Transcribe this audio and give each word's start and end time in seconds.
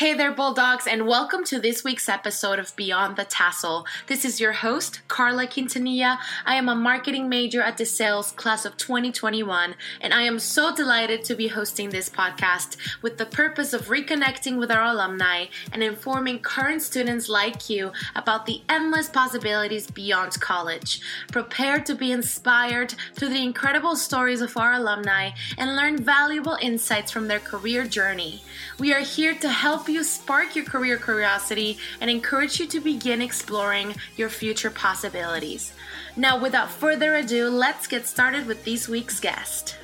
Hey 0.00 0.14
there, 0.14 0.32
Bulldogs, 0.32 0.86
and 0.86 1.06
welcome 1.06 1.44
to 1.44 1.60
this 1.60 1.84
week's 1.84 2.08
episode 2.08 2.58
of 2.58 2.74
Beyond 2.74 3.16
the 3.16 3.26
Tassel. 3.26 3.84
This 4.06 4.24
is 4.24 4.40
your 4.40 4.52
host, 4.52 5.06
Carla 5.08 5.46
Quintanilla. 5.46 6.16
I 6.46 6.54
am 6.54 6.70
a 6.70 6.74
marketing 6.74 7.28
major 7.28 7.60
at 7.60 7.76
DeSales 7.76 8.34
class 8.34 8.64
of 8.64 8.78
2021, 8.78 9.74
and 10.00 10.14
I 10.14 10.22
am 10.22 10.38
so 10.38 10.74
delighted 10.74 11.22
to 11.24 11.34
be 11.34 11.48
hosting 11.48 11.90
this 11.90 12.08
podcast 12.08 12.78
with 13.02 13.18
the 13.18 13.26
purpose 13.26 13.74
of 13.74 13.88
reconnecting 13.88 14.56
with 14.56 14.70
our 14.70 14.84
alumni 14.84 15.48
and 15.70 15.82
informing 15.82 16.38
current 16.38 16.80
students 16.80 17.28
like 17.28 17.68
you 17.68 17.92
about 18.16 18.46
the 18.46 18.62
endless 18.70 19.10
possibilities 19.10 19.90
beyond 19.90 20.40
college. 20.40 21.02
Prepare 21.30 21.80
to 21.80 21.94
be 21.94 22.10
inspired 22.10 22.94
through 23.16 23.28
the 23.28 23.44
incredible 23.44 23.96
stories 23.96 24.40
of 24.40 24.56
our 24.56 24.72
alumni 24.72 25.32
and 25.58 25.76
learn 25.76 25.98
valuable 25.98 26.56
insights 26.62 27.12
from 27.12 27.28
their 27.28 27.38
career 27.38 27.84
journey. 27.84 28.42
We 28.78 28.94
are 28.94 29.00
here 29.00 29.34
to 29.34 29.50
help 29.50 29.89
you 29.90 30.04
spark 30.04 30.54
your 30.56 30.64
career 30.64 30.96
curiosity 30.96 31.78
and 32.00 32.08
encourage 32.10 32.58
you 32.60 32.66
to 32.68 32.80
begin 32.80 33.20
exploring 33.20 33.94
your 34.16 34.28
future 34.28 34.70
possibilities. 34.70 35.72
Now, 36.16 36.38
without 36.38 36.70
further 36.70 37.16
ado, 37.16 37.48
let's 37.48 37.86
get 37.86 38.06
started 38.06 38.46
with 38.46 38.64
this 38.64 38.88
week's 38.88 39.20
guest. 39.20 39.76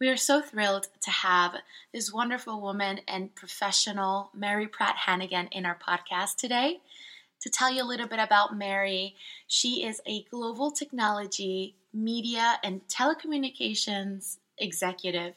We 0.00 0.08
are 0.08 0.16
so 0.16 0.40
thrilled 0.40 0.88
to 1.02 1.10
have 1.10 1.56
this 1.92 2.12
wonderful 2.12 2.60
woman 2.60 3.00
and 3.08 3.34
professional, 3.34 4.30
Mary 4.32 4.68
Pratt 4.68 4.96
Hannigan, 4.96 5.48
in 5.50 5.66
our 5.66 5.76
podcast 5.76 6.36
today. 6.36 6.80
To 7.40 7.50
tell 7.50 7.72
you 7.72 7.82
a 7.82 7.84
little 7.84 8.06
bit 8.06 8.20
about 8.20 8.56
Mary, 8.56 9.16
she 9.46 9.84
is 9.84 10.00
a 10.06 10.22
global 10.30 10.70
technology, 10.70 11.74
media, 11.92 12.60
and 12.62 12.82
telecommunications 12.88 14.36
executive 14.58 15.34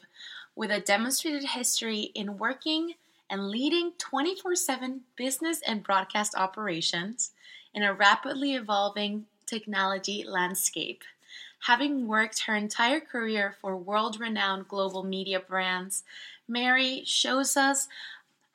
with 0.54 0.70
a 0.70 0.80
demonstrated 0.80 1.44
history 1.50 2.10
in 2.14 2.38
working 2.38 2.94
and 3.30 3.48
leading 3.48 3.92
24 3.98 4.54
7 4.54 5.00
business 5.16 5.60
and 5.66 5.82
broadcast 5.82 6.34
operations 6.36 7.32
in 7.74 7.82
a 7.82 7.94
rapidly 7.94 8.54
evolving 8.54 9.26
technology 9.46 10.24
landscape. 10.26 11.02
Having 11.66 12.08
worked 12.08 12.40
her 12.40 12.56
entire 12.56 13.00
career 13.00 13.54
for 13.60 13.76
world 13.76 14.18
renowned 14.18 14.68
global 14.68 15.04
media 15.04 15.40
brands, 15.40 16.02
Mary 16.48 17.02
shows 17.06 17.56
us 17.56 17.88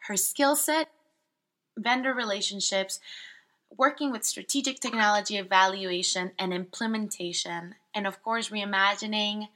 her 0.08 0.18
skill 0.18 0.56
set, 0.56 0.90
vendor 1.78 2.14
relationships, 2.14 3.00
working 3.76 4.12
with 4.12 4.26
strategic 4.26 4.80
technology 4.80 5.38
evaluation 5.38 6.32
and 6.38 6.54
implementation, 6.54 7.76
and 7.94 8.06
of 8.06 8.22
course, 8.24 8.50
reimagining 8.50 9.48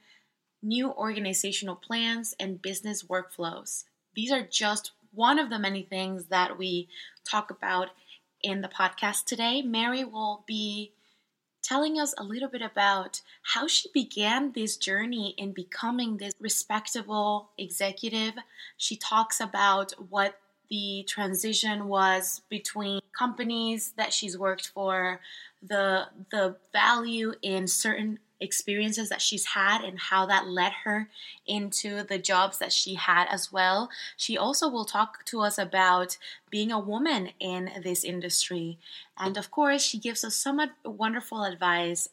new 0.62 0.92
organizational 0.92 1.76
plans, 1.76 2.34
and 2.38 2.62
business 2.62 3.02
workflows. 3.02 3.84
These 4.14 4.32
are 4.32 4.42
just 4.42 4.92
one 5.12 5.38
of 5.38 5.50
the 5.50 5.58
many 5.58 5.82
things 5.82 6.26
that 6.26 6.56
we 6.56 6.88
talk 7.24 7.50
about 7.50 7.90
in 8.42 8.60
the 8.60 8.68
podcast 8.68 9.24
today. 9.24 9.62
Mary 9.62 10.04
will 10.04 10.44
be 10.46 10.92
telling 11.62 11.98
us 11.98 12.14
a 12.18 12.24
little 12.24 12.48
bit 12.48 12.62
about 12.62 13.20
how 13.54 13.66
she 13.66 13.88
began 13.94 14.52
this 14.52 14.76
journey 14.76 15.34
in 15.38 15.52
becoming 15.52 16.16
this 16.16 16.34
respectable 16.40 17.50
executive. 17.56 18.34
She 18.76 18.96
talks 18.96 19.40
about 19.40 19.92
what 20.10 20.38
the 20.68 21.04
transition 21.06 21.86
was 21.86 22.42
between 22.48 23.00
companies 23.16 23.92
that 23.96 24.12
she's 24.12 24.38
worked 24.38 24.68
for, 24.68 25.20
the 25.62 26.08
the 26.30 26.56
value 26.72 27.34
in 27.42 27.68
certain 27.68 28.18
experiences 28.42 29.08
that 29.08 29.22
she's 29.22 29.46
had 29.46 29.82
and 29.82 29.98
how 29.98 30.26
that 30.26 30.48
led 30.48 30.72
her 30.84 31.08
into 31.46 32.02
the 32.02 32.18
jobs 32.18 32.58
that 32.58 32.72
she 32.72 32.94
had 32.94 33.26
as 33.30 33.52
well. 33.52 33.88
She 34.16 34.36
also 34.36 34.68
will 34.68 34.84
talk 34.84 35.24
to 35.26 35.40
us 35.40 35.58
about 35.58 36.18
being 36.50 36.70
a 36.70 36.78
woman 36.78 37.30
in 37.40 37.70
this 37.82 38.04
industry. 38.04 38.78
And 39.16 39.36
of 39.36 39.50
course, 39.50 39.82
she 39.82 39.98
gives 39.98 40.24
us 40.24 40.34
some 40.34 40.60
wonderful 40.84 41.44
advice 41.44 42.08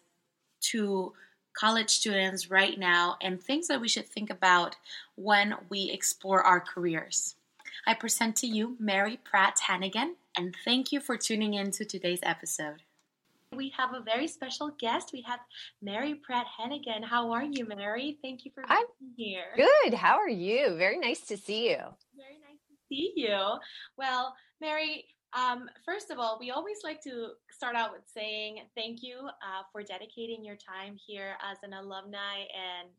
to 0.61 1.13
college 1.53 1.89
students 1.89 2.49
right 2.49 2.79
now 2.79 3.17
and 3.21 3.41
things 3.41 3.67
that 3.67 3.81
we 3.81 3.87
should 3.87 4.07
think 4.07 4.29
about 4.29 4.75
when 5.15 5.55
we 5.69 5.89
explore 5.91 6.41
our 6.41 6.59
careers. 6.59 7.35
I 7.87 7.93
present 7.93 8.35
to 8.37 8.47
you 8.47 8.75
Mary 8.79 9.19
Pratt 9.23 9.59
Hannigan, 9.67 10.15
and 10.37 10.55
thank 10.63 10.91
you 10.91 10.99
for 10.99 11.17
tuning 11.17 11.55
in 11.55 11.71
to 11.71 11.85
today's 11.85 12.19
episode. 12.23 12.83
We 13.55 13.73
have 13.75 13.95
a 13.95 14.01
very 14.01 14.27
special 14.27 14.71
guest. 14.79 15.09
We 15.11 15.23
have 15.23 15.39
Mary 15.81 16.15
Pratt 16.15 16.45
Hannigan. 16.57 17.01
How 17.01 17.31
are 17.31 17.43
you, 17.43 17.65
Mary? 17.65 18.19
Thank 18.21 18.45
you 18.45 18.51
for 18.53 18.63
being 18.67 18.79
I'm 18.79 19.13
here. 19.17 19.55
Good. 19.55 19.95
How 19.95 20.17
are 20.17 20.29
you? 20.29 20.75
Very 20.75 20.99
nice 20.99 21.21
to 21.21 21.37
see 21.37 21.69
you. 21.69 21.77
Very 22.15 22.37
nice 22.45 22.61
to 22.69 22.75
see 22.87 23.11
you. 23.15 23.39
Well, 23.97 24.35
Mary, 24.61 25.05
um, 25.33 25.67
first 25.83 26.11
of 26.11 26.19
all, 26.19 26.37
we 26.39 26.51
always 26.51 26.77
like 26.83 27.01
to 27.03 27.29
start 27.49 27.75
out 27.75 27.91
with 27.91 28.03
saying 28.05 28.59
thank 28.75 29.01
you 29.01 29.17
uh, 29.17 29.63
for 29.71 29.81
dedicating 29.81 30.45
your 30.45 30.55
time 30.55 30.95
here 31.07 31.35
as 31.43 31.57
an 31.63 31.73
alumni 31.73 32.41
and 32.53 32.89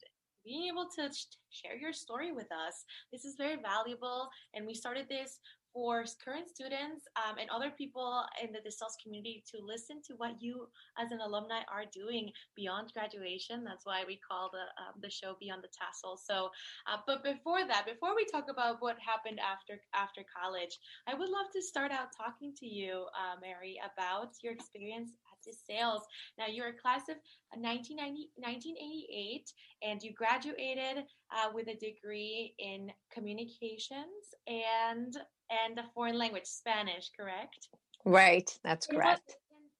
being 0.44 0.68
able 0.68 0.88
to 0.96 1.10
share 1.50 1.76
your 1.76 1.92
story 1.92 2.32
with 2.32 2.50
us. 2.50 2.84
This 3.12 3.24
is 3.24 3.36
very 3.36 3.56
valuable, 3.56 4.28
and 4.54 4.66
we 4.66 4.74
started 4.74 5.06
this 5.08 5.38
for 5.72 6.04
current 6.24 6.48
students 6.48 7.06
um, 7.16 7.38
and 7.38 7.48
other 7.50 7.70
people 7.70 8.24
in 8.42 8.52
the 8.52 8.58
DeSales 8.58 8.98
community 9.02 9.42
to 9.50 9.58
listen 9.62 10.00
to 10.06 10.14
what 10.16 10.40
you 10.40 10.68
as 10.98 11.12
an 11.12 11.20
alumni 11.20 11.60
are 11.72 11.84
doing 11.92 12.30
beyond 12.56 12.92
graduation. 12.92 13.64
That's 13.64 13.86
why 13.86 14.04
we 14.06 14.18
call 14.18 14.50
the, 14.52 14.66
um, 14.82 15.00
the 15.00 15.10
show 15.10 15.36
Beyond 15.38 15.62
the 15.62 15.68
Tassel. 15.68 16.18
So, 16.18 16.50
uh, 16.90 16.98
but 17.06 17.22
before 17.22 17.66
that, 17.66 17.86
before 17.86 18.14
we 18.16 18.24
talk 18.26 18.46
about 18.50 18.76
what 18.80 18.96
happened 18.98 19.38
after, 19.40 19.80
after 19.94 20.22
college, 20.24 20.78
I 21.06 21.14
would 21.14 21.28
love 21.28 21.50
to 21.54 21.62
start 21.62 21.92
out 21.92 22.08
talking 22.16 22.52
to 22.60 22.66
you, 22.66 23.06
uh, 23.14 23.38
Mary, 23.40 23.78
about 23.80 24.34
your 24.42 24.52
experience 24.52 25.10
at 25.46 25.52
DeSales. 25.52 26.00
Now, 26.38 26.46
you're 26.46 26.68
a 26.68 26.72
class 26.72 27.02
of 27.08 27.16
1990, 27.56 28.30
1988 28.36 29.52
and 29.82 30.02
you 30.02 30.12
graduated 30.12 31.04
uh, 31.32 31.50
with 31.54 31.68
a 31.68 31.74
degree 31.74 32.54
in 32.58 32.90
communications 33.12 34.34
and 34.46 35.16
and 35.50 35.78
a 35.78 35.84
foreign 35.94 36.16
language, 36.16 36.44
Spanish, 36.44 37.10
correct? 37.18 37.68
Right, 38.04 38.48
that's 38.62 38.86
correct. 38.86 39.34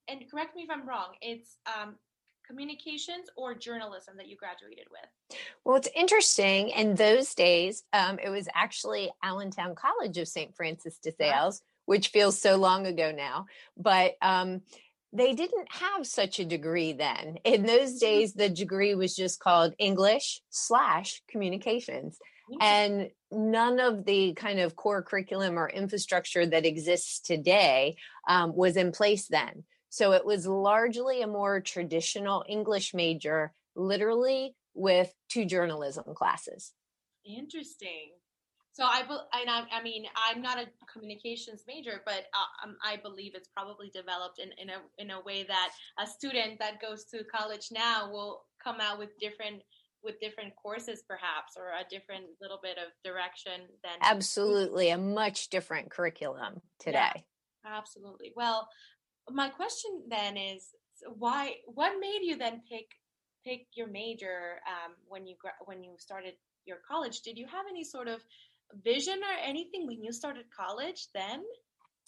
And, 0.09 0.19
and, 0.19 0.29
correct 0.29 0.53
me 0.53 0.63
if 0.63 0.69
I'm 0.69 0.85
wrong, 0.85 1.13
it's 1.21 1.57
um, 1.65 1.95
communications 2.45 3.29
or 3.37 3.55
journalism 3.55 4.15
that 4.17 4.27
you 4.27 4.35
graduated 4.35 4.87
with? 4.91 5.37
Well, 5.63 5.77
it's 5.77 5.87
interesting. 5.95 6.69
In 6.69 6.95
those 6.95 7.33
days, 7.33 7.83
um, 7.93 8.19
it 8.19 8.29
was 8.29 8.49
actually 8.53 9.11
Allentown 9.23 9.75
College 9.75 10.17
of 10.17 10.27
St. 10.27 10.53
Francis 10.55 10.97
de 10.97 11.13
Sales, 11.13 11.61
which 11.85 12.09
feels 12.09 12.39
so 12.39 12.57
long 12.57 12.85
ago 12.85 13.13
now. 13.15 13.45
But 13.77 14.15
um, 14.21 14.61
they 15.13 15.33
didn't 15.33 15.67
have 15.71 16.07
such 16.07 16.39
a 16.39 16.45
degree 16.45 16.93
then. 16.93 17.37
In 17.43 17.65
those 17.65 17.91
mm-hmm. 17.91 18.05
days, 18.05 18.33
the 18.33 18.49
degree 18.49 18.95
was 18.95 19.15
just 19.15 19.39
called 19.39 19.73
English 19.77 20.41
slash 20.49 21.21
communications 21.29 22.17
and 22.59 23.09
none 23.31 23.79
of 23.79 24.05
the 24.05 24.33
kind 24.33 24.59
of 24.59 24.75
core 24.75 25.01
curriculum 25.01 25.57
or 25.57 25.69
infrastructure 25.69 26.45
that 26.45 26.65
exists 26.65 27.19
today 27.19 27.95
um, 28.27 28.55
was 28.55 28.75
in 28.75 28.91
place 28.91 29.27
then. 29.27 29.63
So 29.89 30.13
it 30.13 30.25
was 30.25 30.47
largely 30.47 31.21
a 31.21 31.27
more 31.27 31.61
traditional 31.61 32.43
English 32.47 32.93
major, 32.93 33.53
literally 33.75 34.55
with 34.73 35.13
two 35.29 35.45
journalism 35.45 36.05
classes. 36.15 36.73
Interesting. 37.25 38.11
So 38.73 38.85
I, 38.85 39.01
and 39.01 39.49
I, 39.49 39.63
I 39.71 39.83
mean, 39.83 40.05
I'm 40.15 40.41
not 40.41 40.57
a 40.57 40.65
communications 40.91 41.63
major, 41.67 42.01
but 42.05 42.25
uh, 42.33 42.67
um, 42.67 42.77
I 42.83 42.97
believe 42.97 43.33
it's 43.35 43.49
probably 43.49 43.89
developed 43.93 44.39
in, 44.39 44.49
in 44.57 44.69
a 44.69 44.79
in 44.97 45.11
a 45.11 45.21
way 45.21 45.43
that 45.43 45.71
a 45.99 46.07
student 46.07 46.59
that 46.59 46.81
goes 46.81 47.03
to 47.05 47.23
college 47.25 47.67
now 47.71 48.09
will 48.09 48.43
come 48.63 48.77
out 48.79 48.97
with 48.97 49.09
different 49.19 49.61
with 50.03 50.19
different 50.19 50.55
courses 50.55 51.03
perhaps 51.07 51.53
or 51.57 51.67
a 51.69 51.87
different 51.89 52.25
little 52.41 52.59
bit 52.63 52.77
of 52.77 52.91
direction 53.03 53.67
than 53.83 53.93
absolutely 54.01 54.89
a 54.89 54.97
much 54.97 55.49
different 55.49 55.91
curriculum 55.91 56.61
today. 56.79 57.11
yeah, 57.13 57.77
absolutely. 57.77 58.31
Well 58.35 58.67
my 59.29 59.49
question 59.49 60.03
then 60.09 60.37
is 60.37 60.69
why 61.17 61.55
what 61.65 61.99
made 61.99 62.21
you 62.23 62.37
then 62.37 62.61
pick 62.69 62.85
pick 63.45 63.67
your 63.75 63.87
major 63.87 64.59
um, 64.67 64.93
when 65.07 65.25
you 65.27 65.35
when 65.65 65.83
you 65.83 65.95
started 65.97 66.33
your 66.65 66.77
college? 66.87 67.21
Did 67.21 67.37
you 67.37 67.47
have 67.47 67.65
any 67.69 67.83
sort 67.83 68.07
of 68.07 68.21
vision 68.83 69.19
or 69.19 69.43
anything 69.43 69.87
when 69.87 70.03
you 70.03 70.11
started 70.11 70.45
college 70.55 71.07
then 71.13 71.43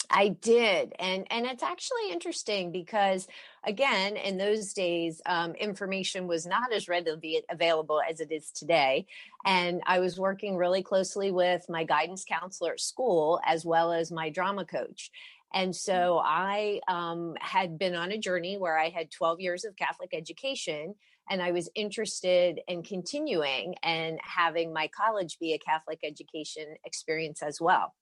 I 0.10 0.30
did, 0.30 0.94
and 1.00 1.25
and 1.31 1.45
it's 1.45 1.63
actually 1.63 2.12
interesting 2.12 2.71
because 2.71 3.27
again, 3.63 4.15
in 4.15 4.38
those 4.38 4.74
days, 4.74 5.21
um, 5.25 5.56
information 5.56 6.27
was 6.27 6.45
not 6.45 6.71
as 6.71 6.88
readily 6.88 7.44
available 7.50 8.01
as 8.07 8.19
it 8.19 8.31
is 8.31 8.51
today, 8.51 9.07
and 9.45 9.81
I 9.86 10.00
was 10.00 10.19
working 10.19 10.56
really 10.56 10.83
closely 10.83 11.31
with 11.31 11.65
my 11.69 11.83
guidance 11.83 12.25
counselor 12.25 12.74
at 12.74 12.80
school 12.80 13.39
as 13.45 13.66
well 13.66 13.92
as 13.92 14.12
my 14.12 14.30
drama 14.30 14.66
coach. 14.66 15.09
And 15.53 15.71
mm. 15.71 15.75
so 15.75 16.21
I 16.23 16.81
um, 16.88 17.35
had 17.39 17.77
been 17.77 17.95
on 17.95 18.11
a 18.11 18.17
journey 18.17 18.57
where 18.57 18.77
I 18.77 18.89
had 18.89 19.11
12 19.11 19.39
years 19.39 19.65
of 19.65 19.75
Catholic 19.75 20.09
education 20.13 20.95
and 21.29 21.41
I 21.41 21.51
was 21.51 21.69
interested 21.75 22.59
in 22.67 22.83
continuing 22.83 23.75
and 23.81 24.19
having 24.21 24.73
my 24.73 24.89
college 24.95 25.38
be 25.39 25.53
a 25.53 25.59
Catholic 25.59 26.00
education 26.03 26.65
experience 26.85 27.41
as 27.41 27.61
well. 27.61 27.94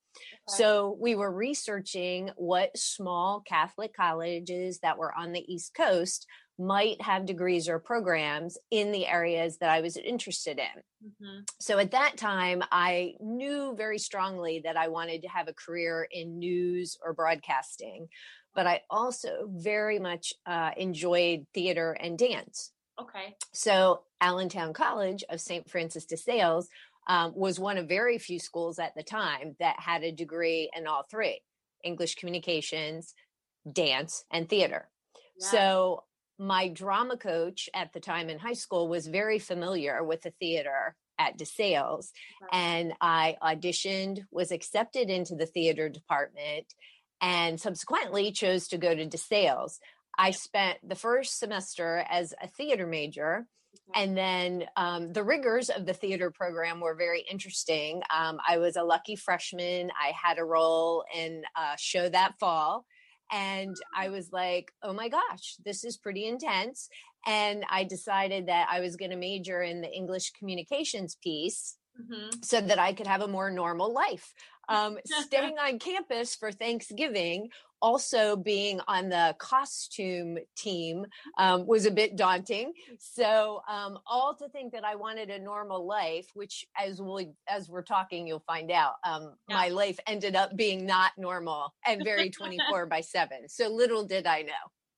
Okay. 0.49 0.57
So 0.57 0.97
we 0.99 1.15
were 1.15 1.31
researching 1.31 2.31
what 2.35 2.75
small 2.75 3.41
Catholic 3.41 3.95
colleges 3.95 4.79
that 4.79 4.97
were 4.97 5.13
on 5.13 5.31
the 5.31 5.53
East 5.53 5.73
Coast 5.75 6.25
might 6.59 7.01
have 7.01 7.25
degrees 7.25 7.67
or 7.67 7.79
programs 7.79 8.57
in 8.69 8.91
the 8.91 9.07
areas 9.07 9.57
that 9.57 9.69
I 9.69 9.81
was 9.81 9.97
interested 9.97 10.59
in. 10.59 11.09
Mm-hmm. 11.09 11.39
So 11.59 11.79
at 11.79 11.91
that 11.91 12.17
time, 12.17 12.61
I 12.71 13.15
knew 13.19 13.73
very 13.75 13.97
strongly 13.97 14.61
that 14.63 14.77
I 14.77 14.89
wanted 14.89 15.23
to 15.23 15.29
have 15.29 15.47
a 15.47 15.53
career 15.53 16.07
in 16.11 16.39
news 16.39 16.97
or 17.03 17.13
broadcasting, 17.13 18.09
but 18.53 18.67
I 18.67 18.81
also 18.89 19.49
very 19.49 19.99
much 19.99 20.33
uh, 20.45 20.71
enjoyed 20.77 21.47
theater 21.53 21.93
and 21.93 22.17
dance. 22.17 22.71
Okay. 22.99 23.35
So 23.53 24.03
Allentown 24.19 24.73
College 24.73 25.23
of 25.29 25.41
St. 25.41 25.69
Francis 25.69 26.05
de 26.05 26.17
Sales 26.17 26.69
um, 27.07 27.33
was 27.35 27.59
one 27.59 27.77
of 27.77 27.89
very 27.89 28.17
few 28.17 28.39
schools 28.39 28.77
at 28.77 28.93
the 28.95 29.03
time 29.03 29.55
that 29.59 29.79
had 29.79 30.03
a 30.03 30.11
degree 30.11 30.69
in 30.75 30.85
all 30.85 31.03
three 31.09 31.41
English 31.83 32.15
communications, 32.15 33.15
dance, 33.71 34.23
and 34.31 34.47
theater. 34.47 34.87
Yeah. 35.39 35.47
So 35.47 36.03
my 36.41 36.67
drama 36.67 37.15
coach 37.17 37.69
at 37.71 37.93
the 37.93 37.99
time 37.99 38.27
in 38.27 38.39
high 38.39 38.53
school 38.53 38.87
was 38.87 39.05
very 39.05 39.37
familiar 39.37 40.03
with 40.03 40.23
the 40.23 40.33
theater 40.39 40.95
at 41.19 41.37
DeSales. 41.37 42.07
And 42.51 42.93
I 42.99 43.37
auditioned, 43.43 44.21
was 44.31 44.51
accepted 44.51 45.11
into 45.11 45.35
the 45.35 45.45
theater 45.45 45.87
department, 45.87 46.65
and 47.21 47.61
subsequently 47.61 48.31
chose 48.31 48.67
to 48.69 48.79
go 48.79 48.95
to 48.95 49.05
DeSales. 49.05 49.77
I 50.17 50.31
spent 50.31 50.79
the 50.83 50.95
first 50.95 51.37
semester 51.37 52.03
as 52.09 52.33
a 52.41 52.47
theater 52.47 52.87
major. 52.87 53.45
And 53.93 54.17
then 54.17 54.65
um, 54.75 55.13
the 55.13 55.23
rigors 55.23 55.69
of 55.69 55.85
the 55.85 55.93
theater 55.93 56.31
program 56.31 56.79
were 56.79 56.95
very 56.95 57.23
interesting. 57.29 58.01
Um, 58.13 58.39
I 58.45 58.57
was 58.57 58.77
a 58.77 58.83
lucky 58.83 59.15
freshman. 59.15 59.91
I 59.91 60.11
had 60.11 60.39
a 60.39 60.43
role 60.43 61.05
in 61.15 61.43
a 61.55 61.77
show 61.77 62.09
that 62.09 62.39
fall 62.39 62.85
and 63.31 63.75
I 63.95 64.09
was 64.09 64.31
like, 64.31 64.73
oh 64.83 64.93
my 64.93 65.09
gosh, 65.09 65.55
this 65.63 65.83
is 65.83 65.97
pretty 65.97 66.27
intense. 66.27 66.89
And 67.25 67.63
I 67.69 67.83
decided 67.83 68.47
that 68.47 68.67
I 68.69 68.79
was 68.79 68.95
going 68.95 69.11
to 69.11 69.17
major 69.17 69.61
in 69.61 69.81
the 69.81 69.91
English 69.91 70.31
communications 70.31 71.15
piece 71.23 71.77
mm-hmm. 72.01 72.29
so 72.41 72.61
that 72.61 72.79
I 72.79 72.93
could 72.93 73.07
have 73.07 73.21
a 73.21 73.27
more 73.27 73.51
normal 73.51 73.93
life. 73.93 74.33
Um, 74.69 74.97
staying 75.05 75.57
on 75.57 75.79
campus 75.79 76.35
for 76.35 76.51
Thanksgiving 76.51 77.49
also 77.81 78.35
being 78.35 78.79
on 78.87 79.09
the 79.09 79.35
costume 79.39 80.37
team 80.55 81.05
um, 81.37 81.65
was 81.65 81.85
a 81.85 81.91
bit 81.91 82.15
daunting. 82.15 82.73
So 82.99 83.61
um, 83.67 83.97
all 84.05 84.35
to 84.35 84.47
think 84.49 84.73
that 84.73 84.85
I 84.85 84.95
wanted 84.95 85.29
a 85.29 85.39
normal 85.39 85.85
life, 85.85 86.27
which 86.33 86.65
as 86.79 87.01
we 87.01 87.29
as 87.47 87.67
we're 87.67 87.81
talking, 87.81 88.27
you'll 88.27 88.43
find 88.45 88.71
out 88.71 88.93
um, 89.03 89.33
yeah. 89.49 89.55
my 89.55 89.69
life 89.69 89.99
ended 90.07 90.35
up 90.35 90.55
being 90.55 90.85
not 90.85 91.11
normal 91.17 91.73
and 91.85 92.03
very 92.03 92.29
24 92.29 92.85
by 92.85 93.01
7. 93.01 93.49
So 93.49 93.67
little 93.67 94.05
did 94.05 94.27
I 94.27 94.43
know. 94.43 94.51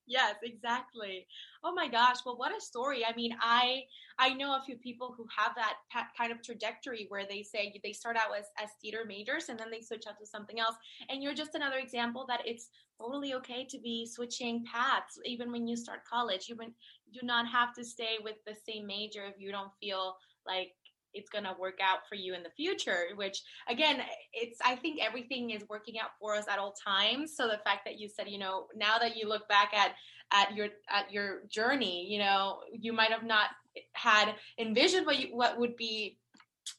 Yes, 0.06 0.36
exactly. 0.44 1.28
Oh 1.64 1.74
my 1.74 1.88
gosh. 1.88 2.18
Well, 2.26 2.36
what 2.38 2.56
a 2.56 2.60
story. 2.60 3.06
I 3.06 3.16
mean, 3.16 3.36
I 3.40 3.84
I 4.20 4.34
know 4.34 4.56
a 4.58 4.62
few 4.62 4.76
people 4.78 5.14
who 5.16 5.26
have 5.36 5.56
that 5.56 5.76
kind 6.18 6.32
of 6.32 6.42
trajectory 6.44 7.06
where 7.08 7.26
they 7.26 7.42
say 7.42 7.74
they 7.82 7.94
start 7.94 8.18
out 8.18 8.38
as, 8.38 8.48
as 8.62 8.70
theater 8.82 9.06
majors 9.08 9.48
and 9.48 9.58
then 9.58 9.72
they 9.72 9.80
switch 9.82 10.06
out 10.08 10.18
to 10.20 10.26
something 10.26 10.60
else. 10.60 10.76
And 11.10 11.24
you're 11.24 11.34
just 11.34 11.56
another 11.56 11.78
example 11.78 12.26
that 12.28 12.42
it's 12.46 12.70
totally 13.00 13.34
okay 13.36 13.66
to 13.66 13.80
be 13.80 14.06
switching 14.06 14.66
paths 14.66 15.18
even 15.26 15.52
when 15.54 15.68
you 15.68 15.78
start 15.78 16.04
college. 16.06 16.50
You 16.50 16.58
do 17.14 17.20
not 17.26 17.48
have 17.48 17.74
to 17.76 17.84
stay 17.86 18.18
with 18.22 18.36
the 18.46 18.56
same 18.56 18.86
major 18.86 19.26
if 19.26 19.36
you 19.40 19.52
don't 19.52 19.72
feel 19.80 20.18
like 20.46 20.74
it's 21.14 21.30
going 21.30 21.44
to 21.44 21.56
work 21.60 21.80
out 21.82 22.00
for 22.08 22.16
you 22.16 22.34
in 22.34 22.44
the 22.44 22.50
future 22.50 23.08
which 23.16 23.42
again 23.68 24.02
it's 24.34 24.60
i 24.66 24.76
think 24.76 25.00
everything 25.02 25.52
is 25.52 25.64
working 25.70 26.00
out 26.00 26.12
for 26.20 26.36
us 26.36 26.46
at 26.50 26.60
all 26.60 26.74
times. 26.74 27.36
So 27.36 27.48
the 27.48 27.60
fact 27.64 27.86
that 27.86 28.00
you 28.00 28.10
said 28.10 28.30
you 28.30 28.40
know 28.40 28.68
now 28.76 28.98
that 29.00 29.16
you 29.18 29.28
look 29.28 29.48
back 29.48 29.74
at 29.74 29.94
at 30.32 30.56
your 30.56 30.70
at 30.90 31.12
your 31.12 31.42
journey 31.50 32.06
you 32.10 32.20
know 32.20 32.60
you 32.72 32.94
might 32.94 33.12
have 33.12 33.24
not 33.24 33.50
had 33.94 34.36
envisioned 34.60 35.06
what 35.06 35.20
you, 35.20 35.36
what 35.36 35.60
would 35.60 35.76
be 35.76 36.18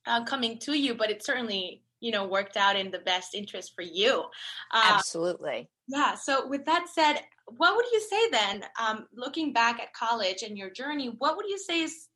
uh, 0.07 0.25
coming 0.25 0.59
to 0.59 0.75
you 0.75 0.95
but 0.95 1.11
it 1.11 1.25
certainly 1.25 1.83
you 2.01 2.11
know 2.11 2.27
worked 2.27 2.57
out 2.57 2.77
in 2.77 2.91
the 2.91 2.99
best 2.99 3.35
interest 3.35 3.73
for 3.75 3.83
you. 3.83 4.25
Uh, 4.73 4.93
absolutely. 4.97 5.69
yeah 5.89 6.15
so 6.15 6.47
with 6.47 6.65
that 6.65 6.87
said 6.93 7.21
what 7.57 7.77
would 7.77 7.87
you 7.93 8.01
say 8.01 8.31
then 8.31 8.65
um, 8.81 9.07
looking 9.15 9.53
back 9.53 9.81
at 9.81 9.93
college 9.93 10.43
and 10.43 10.57
your 10.57 10.71
journey 10.71 11.15
what 11.19 11.37
would 11.37 11.47
you 11.47 11.59
say 11.59 11.83
is 11.83 12.09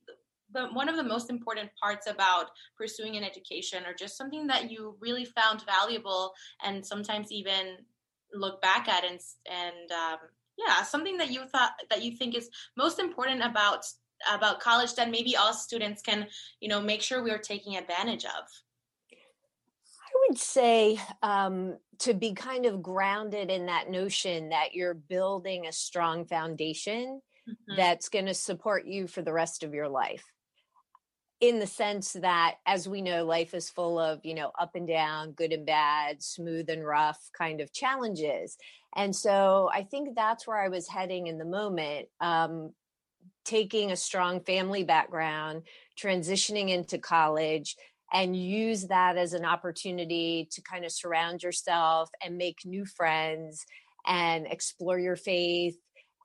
the, 0.52 0.66
one 0.68 0.88
of 0.88 0.96
the 0.96 1.02
most 1.02 1.30
important 1.30 1.70
parts 1.80 2.06
about 2.06 2.46
pursuing 2.76 3.16
an 3.16 3.24
education 3.24 3.84
or 3.86 3.94
just 3.94 4.16
something 4.16 4.46
that 4.46 4.70
you 4.70 4.96
really 5.00 5.24
found 5.24 5.62
valuable 5.66 6.32
and 6.64 6.84
sometimes 6.84 7.30
even 7.30 7.76
look 8.34 8.60
back 8.60 8.88
at 8.88 9.04
and 9.04 9.20
and 9.50 9.90
um, 9.92 10.18
yeah 10.58 10.82
something 10.82 11.16
that 11.16 11.30
you 11.30 11.46
thought 11.46 11.72
that 11.90 12.02
you 12.02 12.16
think 12.16 12.34
is 12.34 12.50
most 12.76 12.98
important 12.98 13.42
about 13.42 13.84
about 14.32 14.60
college 14.60 14.94
that 14.94 15.10
maybe 15.10 15.36
all 15.36 15.52
students 15.52 16.02
can 16.02 16.26
you 16.60 16.68
know 16.68 16.80
make 16.80 17.00
sure 17.00 17.22
we're 17.22 17.38
taking 17.38 17.76
advantage 17.76 18.24
of 18.24 18.44
I 19.10 20.26
would 20.28 20.38
say 20.38 20.98
um, 21.22 21.76
to 22.00 22.14
be 22.14 22.32
kind 22.32 22.64
of 22.64 22.82
grounded 22.82 23.50
in 23.50 23.66
that 23.66 23.90
notion 23.90 24.48
that 24.48 24.74
you're 24.74 24.94
building 24.94 25.66
a 25.66 25.72
strong 25.72 26.24
foundation 26.24 27.20
mm-hmm. 27.48 27.76
that's 27.76 28.08
going 28.08 28.26
to 28.26 28.34
support 28.34 28.86
you 28.86 29.06
for 29.06 29.22
the 29.22 29.32
rest 29.32 29.62
of 29.62 29.74
your 29.74 29.88
life 29.88 30.24
in 31.40 31.60
the 31.60 31.66
sense 31.66 32.14
that 32.14 32.56
as 32.66 32.88
we 32.88 33.00
know 33.00 33.24
life 33.24 33.54
is 33.54 33.70
full 33.70 33.98
of 33.98 34.24
you 34.24 34.34
know 34.34 34.50
up 34.58 34.74
and 34.74 34.88
down 34.88 35.32
good 35.32 35.52
and 35.52 35.66
bad 35.66 36.22
smooth 36.22 36.68
and 36.68 36.84
rough 36.84 37.30
kind 37.36 37.60
of 37.60 37.72
challenges. 37.72 38.56
And 38.96 39.14
so 39.14 39.70
i 39.72 39.82
think 39.82 40.16
that's 40.16 40.46
where 40.46 40.60
i 40.60 40.68
was 40.68 40.88
heading 40.88 41.26
in 41.26 41.38
the 41.38 41.44
moment 41.44 42.08
um, 42.20 42.72
taking 43.44 43.90
a 43.90 43.96
strong 43.96 44.40
family 44.40 44.84
background 44.84 45.62
transitioning 45.98 46.70
into 46.70 46.98
college 46.98 47.76
and 48.12 48.34
use 48.34 48.86
that 48.86 49.16
as 49.16 49.34
an 49.34 49.44
opportunity 49.44 50.48
to 50.50 50.62
kind 50.62 50.84
of 50.84 50.92
surround 50.92 51.42
yourself 51.42 52.08
and 52.24 52.38
make 52.38 52.58
new 52.64 52.84
friends 52.84 53.64
and 54.06 54.46
explore 54.46 54.98
your 54.98 55.16
faith 55.16 55.76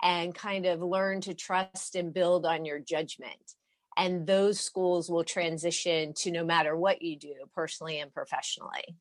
and 0.02 0.34
kind 0.34 0.66
of 0.66 0.82
learn 0.82 1.22
to 1.22 1.34
trust 1.34 1.96
and 1.96 2.14
build 2.14 2.46
on 2.46 2.66
your 2.66 2.80
judgment 2.80 3.56
and 3.98 4.26
those 4.28 4.60
schools 4.60 5.10
will 5.10 5.24
transition 5.24 6.14
to 6.14 6.32
no 6.32 6.44
matter 6.44 6.76
what 6.76 7.02
you 7.02 7.18
do 7.18 7.34
personally 7.54 8.00
and 8.00 8.14
professionally. 8.14 8.98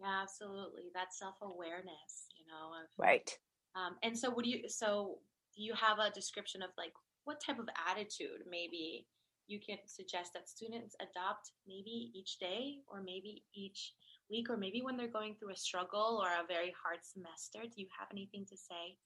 Yeah 0.00 0.22
absolutely 0.22 0.90
that 0.94 1.14
self-awareness 1.14 2.28
you 2.36 2.44
know 2.46 2.74
of, 2.82 2.88
right. 2.98 3.30
um, 3.74 3.96
and 4.02 4.18
so 4.18 4.30
what 4.30 4.44
do 4.44 4.50
you 4.50 4.68
so 4.68 5.18
do 5.56 5.62
you 5.62 5.72
have 5.74 5.98
a 5.98 6.10
description 6.10 6.62
of 6.62 6.70
like 6.76 6.92
what 7.24 7.40
type 7.44 7.58
of 7.58 7.68
attitude 7.88 8.44
maybe 8.50 9.06
you 9.46 9.60
can 9.60 9.78
suggest 9.86 10.32
that 10.32 10.48
students 10.48 10.96
adopt 11.00 11.52
maybe 11.66 12.10
each 12.14 12.38
day 12.38 12.78
or 12.86 13.02
maybe 13.02 13.44
each 13.54 13.94
week 14.30 14.48
or 14.48 14.56
maybe 14.56 14.82
when 14.82 14.96
they're 14.96 15.08
going 15.08 15.34
through 15.34 15.52
a 15.52 15.56
struggle 15.56 16.22
or 16.22 16.28
a 16.28 16.46
very 16.46 16.74
hard 16.82 16.98
semester? 17.02 17.60
Do 17.62 17.80
you 17.80 17.88
have 17.98 18.08
anything 18.10 18.46
to 18.48 18.56
say 18.56 18.96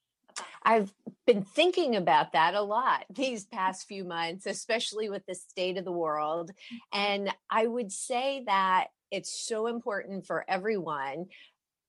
I've 0.63 0.93
been 1.27 1.43
thinking 1.43 1.97
about 1.97 2.33
that 2.33 2.55
a 2.55 2.63
lot 2.63 3.05
these 3.11 3.45
past 3.45 3.87
few 3.87 4.05
months, 4.05 4.47
especially 4.47 5.09
with 5.09 5.25
the 5.27 5.35
state 5.35 5.79
of 5.79 5.85
the 5.85 5.93
world. 5.93 6.51
And 6.93 7.31
I 7.51 7.67
would 7.67 7.93
say 7.93 8.45
that 8.47 8.89
it's 9.11 9.47
so 9.47 9.67
important 9.67 10.27
for 10.27 10.45
everyone, 10.49 11.27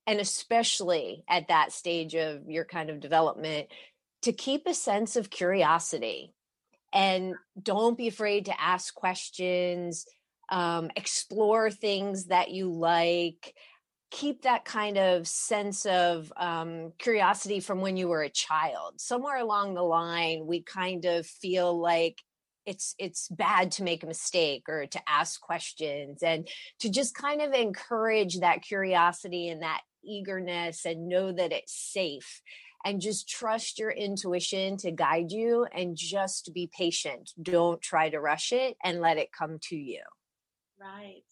and 0.07 0.19
especially 0.19 1.23
at 1.27 1.49
that 1.49 1.71
stage 1.71 2.15
of 2.15 2.49
your 2.49 2.65
kind 2.65 2.89
of 2.89 2.99
development, 2.99 3.67
to 4.23 4.33
keep 4.33 4.67
a 4.67 4.73
sense 4.73 5.15
of 5.15 5.29
curiosity 5.29 6.33
and 6.93 7.35
don't 7.61 7.97
be 7.97 8.07
afraid 8.07 8.45
to 8.45 8.61
ask 8.61 8.93
questions, 8.93 10.05
um, 10.49 10.89
explore 10.95 11.69
things 11.69 12.25
that 12.25 12.49
you 12.51 12.71
like 12.71 13.53
keep 14.11 14.41
that 14.41 14.65
kind 14.65 14.97
of 14.97 15.27
sense 15.27 15.85
of 15.85 16.31
um, 16.37 16.93
curiosity 16.97 17.59
from 17.59 17.81
when 17.81 17.97
you 17.97 18.07
were 18.07 18.23
a 18.23 18.29
child. 18.29 18.99
Somewhere 18.99 19.37
along 19.37 19.73
the 19.73 19.83
line, 19.83 20.45
we 20.47 20.61
kind 20.61 21.05
of 21.05 21.25
feel 21.25 21.79
like 21.79 22.21
it's 22.65 22.93
it's 22.99 23.27
bad 23.29 23.71
to 23.71 23.83
make 23.83 24.03
a 24.03 24.07
mistake 24.07 24.63
or 24.67 24.85
to 24.85 25.01
ask 25.07 25.39
questions 25.41 26.21
and 26.21 26.47
to 26.79 26.89
just 26.89 27.15
kind 27.15 27.41
of 27.41 27.53
encourage 27.53 28.39
that 28.39 28.61
curiosity 28.61 29.49
and 29.49 29.61
that 29.61 29.81
eagerness 30.03 30.85
and 30.85 31.07
know 31.07 31.31
that 31.31 31.51
it's 31.51 31.73
safe 31.73 32.41
and 32.85 33.01
just 33.01 33.27
trust 33.27 33.79
your 33.79 33.91
intuition 33.91 34.77
to 34.77 34.91
guide 34.91 35.31
you 35.31 35.65
and 35.73 35.97
just 35.97 36.51
be 36.53 36.69
patient. 36.75 37.31
Don't 37.41 37.81
try 37.81 38.09
to 38.09 38.19
rush 38.19 38.51
it 38.51 38.77
and 38.83 39.01
let 39.01 39.17
it 39.17 39.31
come 39.31 39.57
to 39.63 39.75
you. 39.75 40.01
Right. 40.79 41.23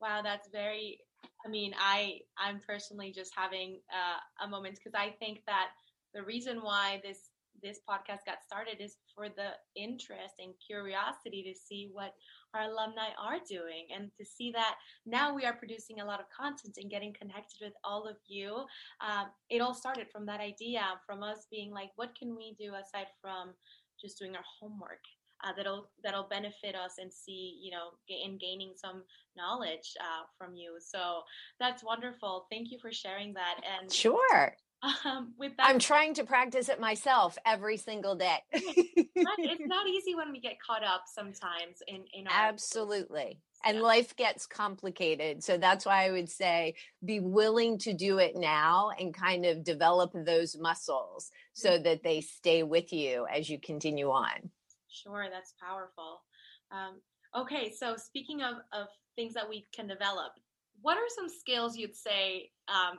Wow 0.00 0.20
that's 0.22 0.48
very 0.50 0.98
I 1.44 1.48
mean, 1.48 1.74
I 1.78 2.20
I'm 2.38 2.60
personally 2.66 3.12
just 3.12 3.32
having 3.36 3.80
uh, 3.90 4.44
a 4.44 4.48
moment 4.48 4.76
because 4.76 4.94
I 4.94 5.10
think 5.18 5.40
that 5.46 5.68
the 6.14 6.22
reason 6.22 6.62
why 6.62 7.00
this 7.04 7.30
this 7.62 7.80
podcast 7.88 8.24
got 8.26 8.42
started 8.44 8.80
is 8.80 8.96
for 9.14 9.28
the 9.28 9.50
interest 9.74 10.34
and 10.38 10.52
curiosity 10.64 11.42
to 11.42 11.58
see 11.58 11.88
what 11.92 12.12
our 12.54 12.70
alumni 12.70 13.08
are 13.18 13.38
doing 13.48 13.86
and 13.94 14.10
to 14.18 14.24
see 14.24 14.50
that 14.52 14.76
now 15.04 15.34
we 15.34 15.44
are 15.44 15.54
producing 15.54 16.00
a 16.00 16.04
lot 16.04 16.20
of 16.20 16.26
content 16.28 16.76
and 16.80 16.90
getting 16.90 17.14
connected 17.14 17.58
with 17.60 17.72
all 17.84 18.06
of 18.06 18.16
you. 18.26 18.64
Um, 19.00 19.26
it 19.50 19.60
all 19.60 19.74
started 19.74 20.08
from 20.10 20.26
that 20.26 20.40
idea, 20.40 20.82
from 21.06 21.22
us 21.22 21.46
being 21.50 21.70
like, 21.70 21.90
what 21.96 22.16
can 22.18 22.36
we 22.36 22.54
do 22.58 22.74
aside 22.74 23.08
from 23.20 23.54
just 24.00 24.18
doing 24.18 24.36
our 24.36 24.44
homework? 24.60 25.00
Uh, 25.46 25.52
that'll 25.56 25.88
that'll 26.02 26.26
benefit 26.28 26.74
us 26.74 26.94
and 26.98 27.12
see 27.12 27.58
you 27.62 27.70
know 27.70 27.90
in 28.08 28.36
gaining 28.38 28.72
some 28.74 29.02
knowledge 29.36 29.94
uh, 30.00 30.24
from 30.36 30.56
you 30.56 30.76
so 30.80 31.20
that's 31.60 31.84
wonderful 31.84 32.46
thank 32.50 32.70
you 32.72 32.78
for 32.80 32.90
sharing 32.90 33.32
that 33.34 33.60
and 33.80 33.92
sure 33.92 34.56
um, 35.04 35.32
with 35.38 35.56
that, 35.56 35.68
I'm 35.68 35.78
trying 35.78 36.14
to 36.14 36.24
practice 36.24 36.68
it 36.68 36.80
myself 36.80 37.38
every 37.46 37.76
single 37.76 38.14
day. 38.14 38.38
it's 38.52 39.66
not 39.66 39.88
easy 39.88 40.14
when 40.14 40.30
we 40.32 40.40
get 40.40 40.60
caught 40.60 40.84
up 40.84 41.04
sometimes 41.06 41.82
in 41.88 42.04
in 42.12 42.26
our 42.26 42.48
absolutely. 42.48 43.40
And 43.64 43.80
life 43.80 44.14
gets 44.16 44.46
complicated. 44.46 45.42
So 45.42 45.56
that's 45.56 45.86
why 45.86 46.06
I 46.06 46.12
would 46.12 46.28
say 46.28 46.74
be 47.04 47.20
willing 47.20 47.78
to 47.78 47.94
do 47.94 48.18
it 48.18 48.36
now 48.36 48.90
and 48.98 49.14
kind 49.14 49.44
of 49.44 49.64
develop 49.64 50.12
those 50.14 50.56
muscles 50.56 51.30
so 51.52 51.70
mm-hmm. 51.70 51.82
that 51.84 52.02
they 52.04 52.20
stay 52.20 52.62
with 52.62 52.92
you 52.92 53.26
as 53.34 53.48
you 53.48 53.58
continue 53.58 54.10
on. 54.10 54.50
Sure, 55.02 55.26
that's 55.30 55.54
powerful. 55.60 56.22
Um, 56.70 57.00
okay, 57.36 57.72
so 57.72 57.96
speaking 57.96 58.42
of, 58.42 58.56
of 58.72 58.88
things 59.16 59.34
that 59.34 59.48
we 59.48 59.66
can 59.74 59.86
develop, 59.86 60.32
what 60.82 60.96
are 60.96 61.08
some 61.08 61.28
skills 61.28 61.76
you'd 61.76 61.96
say 61.96 62.50
um, 62.68 62.98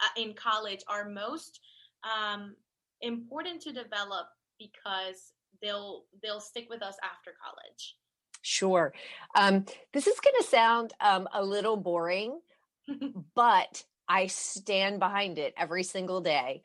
uh, 0.00 0.20
in 0.20 0.34
college 0.34 0.82
are 0.88 1.08
most 1.08 1.60
um, 2.04 2.54
important 3.00 3.60
to 3.62 3.72
develop 3.72 4.26
because 4.58 5.32
they'll 5.60 6.04
they'll 6.22 6.40
stick 6.40 6.66
with 6.68 6.82
us 6.82 6.96
after 7.02 7.32
college? 7.42 7.96
Sure. 8.42 8.92
Um, 9.36 9.64
this 9.92 10.06
is 10.08 10.18
going 10.18 10.34
to 10.40 10.46
sound 10.48 10.92
um, 11.00 11.28
a 11.32 11.44
little 11.44 11.76
boring 11.76 12.40
but 13.34 13.84
i 14.08 14.26
stand 14.26 14.98
behind 14.98 15.38
it 15.38 15.54
every 15.56 15.82
single 15.82 16.20
day. 16.20 16.62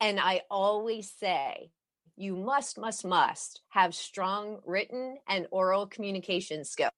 And 0.00 0.20
i 0.20 0.42
always 0.50 1.10
say 1.10 1.70
you 2.18 2.36
must 2.36 2.78
must 2.78 3.04
must 3.04 3.62
have 3.70 3.94
strong 3.94 4.58
written 4.66 5.18
and 5.28 5.46
oral 5.50 5.86
communication 5.86 6.64
skills 6.64 6.90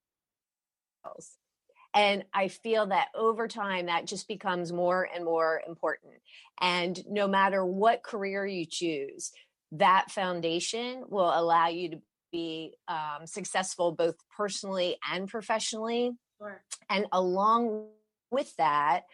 and 1.95 2.25
I 2.33 2.49
feel 2.49 2.87
that 2.87 3.09
over 3.15 3.49
time, 3.49 3.87
that 3.87 4.07
just 4.07 4.29
becomes 4.29 4.73
more 4.73 5.09
and 5.13 5.25
more 5.25 5.61
important. 5.67 6.15
And 6.61 6.99
no 7.09 7.27
matter 7.27 7.65
what 7.65 8.03
career 8.03 8.47
you 8.47 8.65
choose, 8.65 9.33
that 9.73 10.11
foundation 10.11 11.05
will 11.09 11.33
allow 11.35 11.69
you 11.69 11.91
to 11.91 12.03
be 12.31 12.75
um, 12.87 13.27
successful 13.27 13.93
both 13.93 14.15
personally 14.37 14.99
and 15.11 15.29
professionally. 15.29 16.13
Sure. 16.39 16.63
And 16.89 17.07
along 17.11 17.89
with 18.31 18.55
that, 18.57 19.05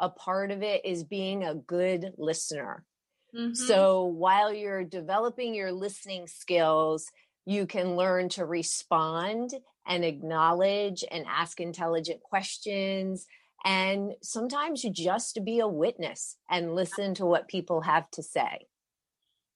a 0.00 0.08
part 0.08 0.52
of 0.52 0.62
it 0.62 0.84
is 0.84 1.02
being 1.02 1.42
a 1.42 1.56
good 1.56 2.12
listener. 2.16 2.84
Mm-hmm. 3.36 3.54
So 3.54 4.04
while 4.04 4.52
you're 4.52 4.84
developing 4.84 5.54
your 5.54 5.72
listening 5.72 6.26
skills, 6.26 7.10
you 7.44 7.66
can 7.66 7.96
learn 7.96 8.28
to 8.30 8.44
respond 8.44 9.54
and 9.86 10.04
acknowledge 10.04 11.02
and 11.10 11.24
ask 11.26 11.60
intelligent 11.60 12.22
questions 12.22 13.26
and 13.64 14.12
sometimes 14.22 14.84
you 14.84 14.90
just 14.90 15.38
be 15.44 15.58
a 15.58 15.66
witness 15.66 16.36
and 16.50 16.74
listen 16.74 17.14
to 17.14 17.26
what 17.26 17.48
people 17.48 17.80
have 17.80 18.08
to 18.10 18.22
say 18.22 18.66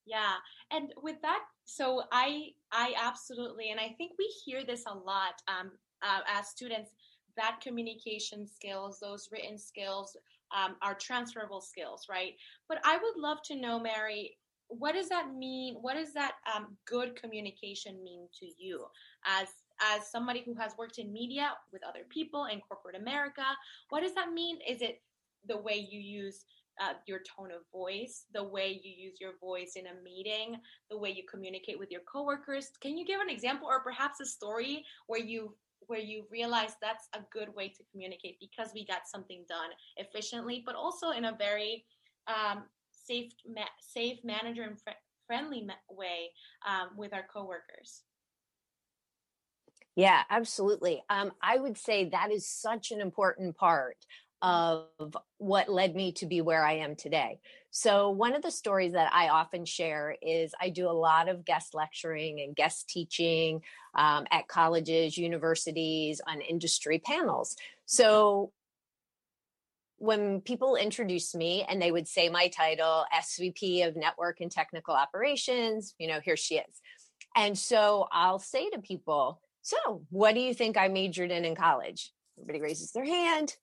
yeah 0.07 0.35
and 0.71 0.93
with 1.03 1.21
that 1.23 1.41
so 1.65 2.03
i 2.11 2.49
i 2.73 2.93
absolutely 3.01 3.71
and 3.71 3.79
i 3.79 3.95
think 3.99 4.13
we 4.19 4.27
hear 4.45 4.65
this 4.65 4.85
a 4.87 4.95
lot 4.95 5.35
um, 5.47 5.71
uh, 6.03 6.21
as 6.27 6.49
students 6.49 6.91
that 7.37 7.61
communication 7.63 8.47
skills 8.47 8.99
those 9.01 9.29
written 9.31 9.59
skills 9.59 10.17
um, 10.57 10.77
transferable 10.99 11.61
skills 11.61 12.07
right 12.11 12.35
but 12.69 12.79
i 12.85 12.97
would 12.97 13.21
love 13.21 13.39
to 13.45 13.57
know 13.57 13.79
mary 13.79 14.37
what 14.69 14.93
does 14.93 15.09
that 15.09 15.35
mean 15.35 15.77
what 15.81 15.95
does 15.95 16.13
that 16.13 16.33
um, 16.55 16.77
good 16.87 17.15
communication 17.15 18.03
mean 18.03 18.27
to 18.39 18.47
you 18.59 18.85
as 19.27 19.49
as 19.95 20.11
somebody 20.11 20.43
who 20.45 20.55
has 20.55 20.73
worked 20.79 20.99
in 20.99 21.13
media 21.13 21.53
with 21.73 21.83
other 21.85 22.05
people 22.09 22.47
in 22.47 22.61
corporate 22.61 22.97
America, 22.97 23.45
what 23.89 24.01
does 24.01 24.15
that 24.15 24.33
mean? 24.33 24.59
Is 24.69 24.83
it 24.83 25.03
the 25.47 25.57
way 25.57 25.87
you 25.91 26.01
use 26.01 26.45
uh, 26.81 26.95
your 27.07 27.21
tone 27.21 27.51
of 27.51 27.63
voice, 27.73 28.25
the 28.33 28.43
way 28.43 28.81
you 28.83 28.91
use 28.91 29.19
your 29.21 29.33
voice 29.41 29.73
in 29.77 29.87
a 29.87 30.03
meeting, 30.03 30.57
the 30.91 30.97
way 30.97 31.11
you 31.11 31.23
communicate 31.31 31.79
with 31.79 31.91
your 31.91 32.01
coworkers? 32.03 32.71
Can 32.81 32.97
you 32.97 33.05
give 33.05 33.21
an 33.21 33.29
example 33.29 33.69
or 33.69 33.81
perhaps 33.81 34.21
a 34.21 34.27
story 34.27 34.85
where 35.07 35.21
you 35.21 35.55
where 35.87 36.01
you 36.01 36.25
realize 36.31 36.77
that's 36.81 37.09
a 37.15 37.21
good 37.33 37.55
way 37.55 37.69
to 37.69 37.83
communicate 37.91 38.39
because 38.41 38.71
we 38.75 38.85
got 38.85 39.07
something 39.07 39.45
done 39.49 39.71
efficiently, 39.97 40.63
but 40.65 40.75
also 40.75 41.11
in 41.11 41.27
a 41.27 41.37
very 41.37 41.85
um, 42.27 42.65
safe, 42.91 43.33
ma- 43.47 43.63
safe 43.81 44.19
manager 44.25 44.63
and 44.63 44.81
fr- 44.81 44.91
friendly 45.27 45.63
ma- 45.63 45.75
way 45.91 46.31
um, 46.67 46.91
with 46.97 47.13
our 47.13 47.27
coworkers? 47.33 48.03
Yeah, 49.95 50.23
absolutely. 50.31 51.03
Um, 51.11 51.33
I 51.43 51.59
would 51.59 51.77
say 51.77 52.09
that 52.09 52.31
is 52.31 52.47
such 52.47 52.93
an 52.93 53.01
important 53.01 53.57
part 53.57 53.99
of 54.41 54.89
what 55.39 55.69
led 55.69 55.95
me 55.95 56.13
to 56.13 56.27
be 56.27 56.41
where 56.41 56.65
I 56.65 56.75
am 56.75 56.97
today. 56.97 57.39
So, 57.75 58.11
one 58.11 58.35
of 58.35 58.43
the 58.43 58.51
stories 58.51 58.93
that 58.93 59.11
I 59.15 59.31
often 59.31 59.65
share 59.65 60.15
is 60.21 60.53
I 60.61 60.69
do 60.69 60.89
a 60.89 60.93
lot 60.93 61.31
of 61.31 61.43
guest 61.43 61.75
lecturing 61.75 62.39
and 62.41 62.55
guest 62.55 62.87
teaching 62.87 63.63
um, 63.95 64.27
at 64.31 64.47
colleges, 64.47 65.17
universities, 65.17 66.21
on 66.27 66.43
industry 66.43 66.99
panels. 66.99 67.57
So, 67.87 68.53
when 69.97 70.43
people 70.43 70.77
introduce 70.77 71.35
me 71.35 71.65
and 71.67 71.81
they 71.81 71.91
would 71.91 72.07
say 72.07 72.29
my 72.29 72.49
title, 72.49 73.07
SVP 73.15 73.89
of 73.89 73.97
Network 73.97 74.43
and 74.43 74.51
Technical 74.51 74.95
Operations, 74.95 75.95
you 75.99 76.09
know, 76.09 76.21
here 76.21 76.37
she 76.37 76.57
is. 76.57 76.81
And 77.35 77.57
so 77.57 78.07
I'll 78.13 78.39
say 78.39 78.69
to 78.69 78.81
people, 78.81 79.41
so, 79.63 80.03
what 80.11 80.35
do 80.35 80.41
you 80.41 80.53
think 80.53 80.77
I 80.77 80.89
majored 80.89 81.31
in 81.31 81.47
in 81.47 81.55
college? 81.55 82.13
Everybody 82.37 82.61
raises 82.61 82.93
their 82.93 83.07
hand. 83.07 83.57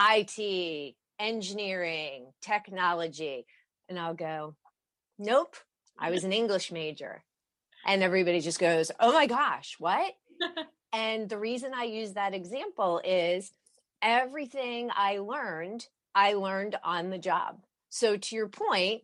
IT, 0.00 0.94
engineering, 1.22 2.26
technology. 2.42 3.46
And 3.88 3.98
I'll 3.98 4.14
go, 4.14 4.56
Nope, 5.18 5.56
I 5.98 6.10
was 6.10 6.24
an 6.24 6.32
English 6.32 6.72
major. 6.72 7.22
And 7.86 8.02
everybody 8.02 8.40
just 8.40 8.58
goes, 8.58 8.90
Oh 8.98 9.12
my 9.12 9.26
gosh, 9.26 9.76
what? 9.78 10.12
and 10.92 11.28
the 11.28 11.38
reason 11.38 11.72
I 11.74 11.84
use 11.84 12.14
that 12.14 12.34
example 12.34 13.00
is 13.04 13.52
everything 14.02 14.90
I 14.94 15.18
learned, 15.18 15.86
I 16.14 16.34
learned 16.34 16.76
on 16.84 17.10
the 17.10 17.18
job. 17.18 17.60
So, 17.88 18.16
to 18.16 18.36
your 18.36 18.48
point, 18.48 19.02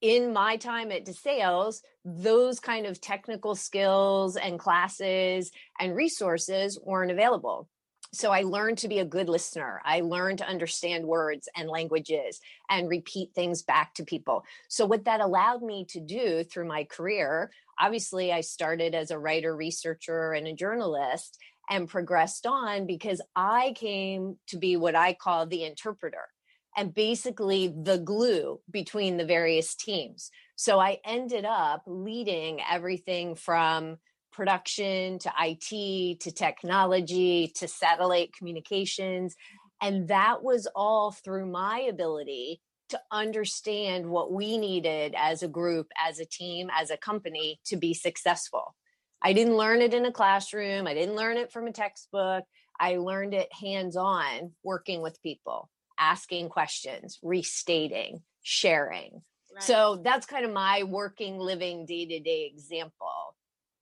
in 0.00 0.34
my 0.34 0.56
time 0.56 0.92
at 0.92 1.06
DeSales, 1.06 1.80
those 2.04 2.60
kind 2.60 2.84
of 2.84 3.00
technical 3.00 3.54
skills 3.54 4.36
and 4.36 4.58
classes 4.58 5.50
and 5.80 5.96
resources 5.96 6.78
weren't 6.84 7.10
available. 7.10 7.68
So 8.14 8.30
I 8.30 8.42
learned 8.42 8.78
to 8.78 8.88
be 8.88 9.00
a 9.00 9.04
good 9.04 9.28
listener. 9.28 9.82
I 9.84 10.00
learned 10.00 10.38
to 10.38 10.46
understand 10.46 11.04
words 11.04 11.48
and 11.56 11.68
languages 11.68 12.40
and 12.70 12.88
repeat 12.88 13.32
things 13.34 13.62
back 13.62 13.92
to 13.94 14.04
people. 14.04 14.44
So, 14.68 14.86
what 14.86 15.04
that 15.06 15.20
allowed 15.20 15.62
me 15.62 15.84
to 15.86 16.00
do 16.00 16.44
through 16.44 16.66
my 16.66 16.84
career, 16.84 17.50
obviously, 17.78 18.32
I 18.32 18.42
started 18.42 18.94
as 18.94 19.10
a 19.10 19.18
writer, 19.18 19.56
researcher, 19.56 20.32
and 20.32 20.46
a 20.46 20.54
journalist 20.54 21.38
and 21.68 21.88
progressed 21.88 22.46
on 22.46 22.86
because 22.86 23.20
I 23.34 23.74
came 23.76 24.36
to 24.46 24.58
be 24.58 24.76
what 24.76 24.94
I 24.94 25.14
call 25.14 25.46
the 25.46 25.64
interpreter 25.64 26.28
and 26.76 26.94
basically 26.94 27.74
the 27.82 27.98
glue 27.98 28.60
between 28.70 29.16
the 29.16 29.24
various 29.24 29.74
teams. 29.74 30.30
So 30.56 30.78
I 30.78 30.98
ended 31.04 31.44
up 31.44 31.82
leading 31.86 32.60
everything 32.70 33.34
from 33.34 33.98
production 34.34 35.18
to 35.20 35.32
IT 35.40 36.20
to 36.20 36.32
technology 36.32 37.52
to 37.56 37.68
satellite 37.68 38.32
communications. 38.36 39.34
And 39.80 40.08
that 40.08 40.42
was 40.42 40.66
all 40.74 41.12
through 41.12 41.46
my 41.46 41.80
ability 41.80 42.60
to 42.90 43.00
understand 43.10 44.06
what 44.06 44.32
we 44.32 44.58
needed 44.58 45.14
as 45.16 45.42
a 45.42 45.48
group, 45.48 45.88
as 45.98 46.18
a 46.18 46.26
team, 46.26 46.70
as 46.74 46.90
a 46.90 46.96
company 46.96 47.60
to 47.66 47.76
be 47.76 47.94
successful. 47.94 48.74
I 49.22 49.32
didn't 49.32 49.56
learn 49.56 49.80
it 49.80 49.94
in 49.94 50.04
a 50.04 50.12
classroom, 50.12 50.86
I 50.86 50.94
didn't 50.94 51.16
learn 51.16 51.38
it 51.38 51.50
from 51.50 51.66
a 51.66 51.72
textbook. 51.72 52.44
I 52.78 52.96
learned 52.96 53.34
it 53.34 53.48
hands 53.52 53.96
on 53.96 54.52
working 54.64 55.00
with 55.00 55.22
people 55.22 55.70
asking 55.98 56.48
questions, 56.48 57.18
restating, 57.22 58.22
sharing. 58.42 59.22
Right. 59.54 59.62
So 59.62 60.00
that's 60.02 60.26
kind 60.26 60.44
of 60.44 60.52
my 60.52 60.82
working, 60.82 61.38
living 61.38 61.86
day 61.86 62.04
to 62.06 62.20
day 62.20 62.50
example 62.52 63.36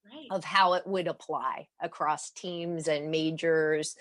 right. 0.05 0.27
of 0.31 0.43
how 0.43 0.73
it 0.73 0.85
would 0.85 1.07
apply 1.07 1.67
across 1.81 2.31
teams 2.31 2.87
and 2.87 3.11
majors, 3.11 3.95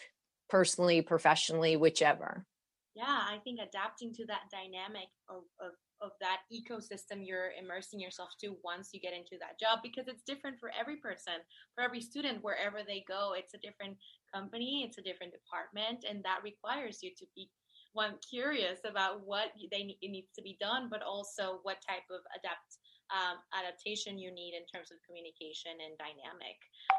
personally, 0.49 1.03
professionally, 1.03 1.77
whichever. 1.77 2.47
Yeah, 2.95 3.05
I 3.07 3.39
think 3.43 3.59
adapting 3.59 4.13
to 4.15 4.27
that 4.27 4.53
dynamic 4.53 5.09
of, 5.29 5.45
of, 5.61 5.73
of 6.03 6.11
that 6.21 6.41
ecosystem 6.53 7.25
you're 7.25 7.53
immersing 7.59 8.01
yourself 8.01 8.31
to 8.41 8.57
once 8.65 8.91
you 8.93 9.01
get 9.01 9.15
into 9.15 9.39
that 9.41 9.59
job 9.59 9.79
because 9.83 10.09
it's 10.09 10.23
different 10.27 10.59
for 10.59 10.71
every 10.79 10.97
person 10.97 11.35
for 11.75 11.83
every 11.85 12.01
student 12.01 12.43
wherever 12.43 12.79
they 12.87 13.05
go 13.09 13.35
it's 13.39 13.55
a 13.55 13.59
different 13.59 13.97
company 14.35 14.85
it's 14.85 14.99
a 14.99 15.03
different 15.03 15.33
department 15.33 16.05
and 16.09 16.23
that 16.25 16.43
requires 16.43 16.99
you 17.03 17.11
to 17.17 17.25
be 17.37 17.49
one 17.93 18.15
curious 18.29 18.81
about 18.85 19.25
what 19.25 19.53
they 19.71 19.97
it 20.01 20.11
needs 20.11 20.33
to 20.35 20.43
be 20.43 20.57
done 20.61 20.89
but 20.91 21.03
also 21.03 21.61
what 21.63 21.79
type 21.87 22.05
of 22.11 22.21
adapt 22.37 22.82
um, 23.13 23.39
adaptation 23.53 24.19
you 24.19 24.33
need 24.33 24.55
in 24.57 24.65
terms 24.67 24.91
of 24.91 24.99
communication 25.07 25.73
and 25.85 25.97
dynamic 25.99 26.57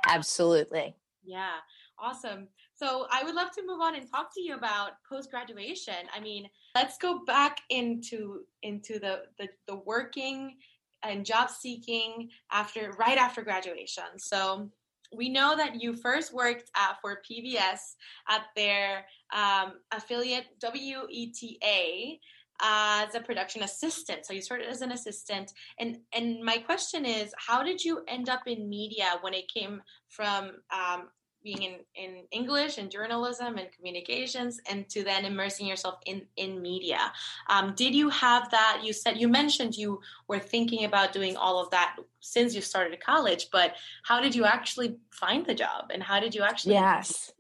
absolutely 0.07 0.95
yeah, 1.25 1.55
awesome. 1.99 2.47
So 2.75 3.07
I 3.11 3.23
would 3.23 3.35
love 3.35 3.51
to 3.51 3.65
move 3.65 3.79
on 3.79 3.95
and 3.95 4.09
talk 4.09 4.33
to 4.35 4.41
you 4.41 4.55
about 4.55 4.91
post 5.07 5.31
graduation. 5.31 5.95
I 6.15 6.19
mean, 6.19 6.47
let's 6.75 6.97
go 6.97 7.23
back 7.25 7.61
into 7.69 8.41
into 8.61 8.99
the, 8.99 9.23
the 9.37 9.47
the 9.67 9.75
working 9.75 10.57
and 11.03 11.25
job 11.25 11.49
seeking 11.49 12.29
after 12.51 12.91
right 12.99 13.17
after 13.17 13.41
graduation. 13.41 14.17
So 14.17 14.69
we 15.15 15.29
know 15.29 15.55
that 15.55 15.81
you 15.81 15.95
first 15.95 16.33
worked 16.33 16.71
at, 16.75 16.97
for 17.01 17.21
PBS 17.29 17.95
at 18.29 18.45
their 18.55 19.05
um, 19.33 19.73
affiliate 19.91 20.45
WETA 20.63 22.19
as 22.63 23.13
a 23.13 23.19
production 23.19 23.61
assistant. 23.63 24.25
So 24.25 24.33
you 24.33 24.41
started 24.41 24.67
as 24.69 24.81
an 24.81 24.91
assistant, 24.91 25.51
and 25.77 25.97
and 26.13 26.41
my 26.43 26.57
question 26.59 27.05
is, 27.05 27.33
how 27.37 27.61
did 27.61 27.83
you 27.83 28.03
end 28.07 28.29
up 28.29 28.47
in 28.47 28.69
media 28.69 29.17
when 29.21 29.33
it 29.33 29.51
came 29.53 29.81
from 30.07 30.51
um, 30.71 31.09
being 31.43 31.63
in, 31.63 31.75
in 31.95 32.23
English 32.31 32.77
and 32.77 32.89
journalism 32.89 33.57
and 33.57 33.67
communications, 33.75 34.61
and 34.69 34.87
to 34.89 35.03
then 35.03 35.25
immersing 35.25 35.67
yourself 35.67 35.95
in 36.05 36.21
in 36.37 36.61
media? 36.61 37.11
Um, 37.49 37.73
did 37.75 37.93
you 37.93 38.07
have 38.09 38.49
that? 38.51 38.81
You 38.81 38.93
said 38.93 39.17
you 39.17 39.27
mentioned 39.27 39.75
you 39.75 39.99
were 40.29 40.39
thinking 40.39 40.85
about 40.85 41.11
doing 41.11 41.35
all 41.35 41.61
of 41.61 41.69
that 41.71 41.97
since 42.21 42.55
you 42.55 42.61
started 42.61 42.97
college, 43.01 43.49
but 43.51 43.75
how 44.03 44.21
did 44.21 44.33
you 44.33 44.45
actually 44.45 44.95
find 45.11 45.45
the 45.45 45.53
job, 45.53 45.91
and 45.93 46.01
how 46.01 46.21
did 46.21 46.33
you 46.33 46.43
actually? 46.43 46.75
Yes. 46.75 47.33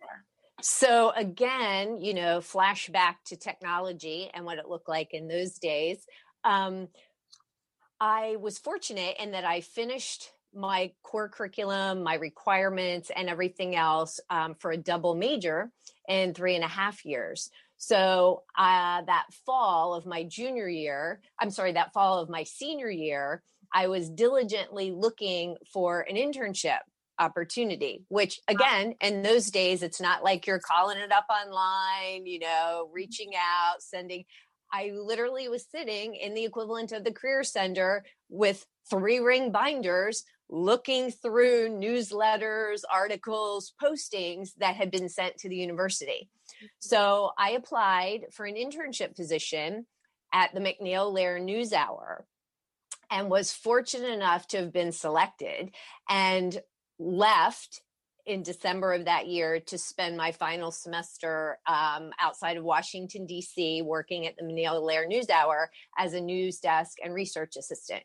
So 0.65 1.11
again, 1.17 1.99
you 1.99 2.13
know, 2.13 2.39
flashback 2.39 3.15
to 3.25 3.35
technology 3.35 4.31
and 4.33 4.45
what 4.45 4.59
it 4.59 4.69
looked 4.69 4.87
like 4.87 5.13
in 5.13 5.27
those 5.27 5.59
days. 5.59 5.97
Um, 6.45 6.87
I 7.99 8.37
was 8.39 8.59
fortunate 8.59 9.17
in 9.19 9.31
that 9.31 9.43
I 9.43 9.59
finished 9.59 10.31
my 10.55 10.93
core 11.03 11.27
curriculum, 11.27 12.01
my 12.01 12.15
requirements, 12.15 13.11
and 13.13 13.27
everything 13.27 13.75
else 13.75 14.21
um, 14.29 14.55
for 14.55 14.71
a 14.71 14.77
double 14.77 15.15
major 15.15 15.69
in 16.07 16.33
three 16.33 16.55
and 16.55 16.63
a 16.63 16.69
half 16.69 17.03
years. 17.03 17.49
So 17.75 18.43
uh, 18.57 19.01
that 19.01 19.25
fall 19.45 19.93
of 19.93 20.05
my 20.05 20.23
junior 20.23 20.69
year, 20.69 21.19
I'm 21.41 21.49
sorry, 21.49 21.73
that 21.73 21.91
fall 21.91 22.19
of 22.19 22.29
my 22.29 22.43
senior 22.43 22.89
year, 22.89 23.43
I 23.73 23.87
was 23.87 24.09
diligently 24.09 24.91
looking 24.91 25.57
for 25.73 26.05
an 26.09 26.15
internship 26.15 26.79
opportunity 27.19 28.03
which 28.09 28.39
again 28.47 28.95
in 29.01 29.21
those 29.21 29.51
days 29.51 29.83
it's 29.83 30.01
not 30.01 30.23
like 30.23 30.47
you're 30.47 30.59
calling 30.59 30.97
it 30.97 31.11
up 31.11 31.25
online 31.29 32.25
you 32.25 32.39
know 32.39 32.85
mm-hmm. 32.85 32.93
reaching 32.93 33.31
out 33.35 33.81
sending 33.81 34.25
i 34.71 34.91
literally 34.95 35.47
was 35.47 35.65
sitting 35.69 36.15
in 36.15 36.33
the 36.33 36.43
equivalent 36.43 36.91
of 36.91 37.03
the 37.03 37.11
career 37.11 37.43
center 37.43 38.03
with 38.29 38.65
three 38.89 39.19
ring 39.19 39.51
binders 39.51 40.23
looking 40.49 41.11
through 41.11 41.69
newsletters 41.69 42.81
articles 42.91 43.73
postings 43.81 44.49
that 44.57 44.75
had 44.75 44.89
been 44.89 45.07
sent 45.07 45.37
to 45.37 45.47
the 45.47 45.55
university 45.55 46.29
mm-hmm. 46.47 46.65
so 46.79 47.31
i 47.37 47.51
applied 47.51 48.25
for 48.31 48.45
an 48.45 48.55
internship 48.55 49.15
position 49.15 49.85
at 50.33 50.53
the 50.55 50.59
macneil 50.59 51.13
lehrer 51.13 51.41
news 51.41 51.73
hour 51.73 52.25
and 53.11 53.29
was 53.29 53.53
fortunate 53.53 54.11
enough 54.11 54.47
to 54.47 54.57
have 54.57 54.73
been 54.73 54.91
selected 54.91 55.69
and 56.09 56.59
left 57.03 57.81
in 58.25 58.41
December 58.41 58.93
of 58.93 59.05
that 59.05 59.27
year 59.27 59.59
to 59.59 59.77
spend 59.77 60.15
my 60.15 60.31
final 60.31 60.71
semester 60.71 61.59
um, 61.67 62.11
outside 62.19 62.55
of 62.55 62.63
Washington, 62.63 63.25
D.C., 63.25 63.81
working 63.81 64.25
at 64.25 64.35
the 64.37 64.43
MacNeil 64.43 64.81
Lehrer 64.81 65.07
News 65.07 65.29
Hour 65.29 65.69
as 65.97 66.13
a 66.13 66.21
news 66.21 66.59
desk 66.59 66.97
and 67.03 67.13
research 67.13 67.55
assistant. 67.57 68.03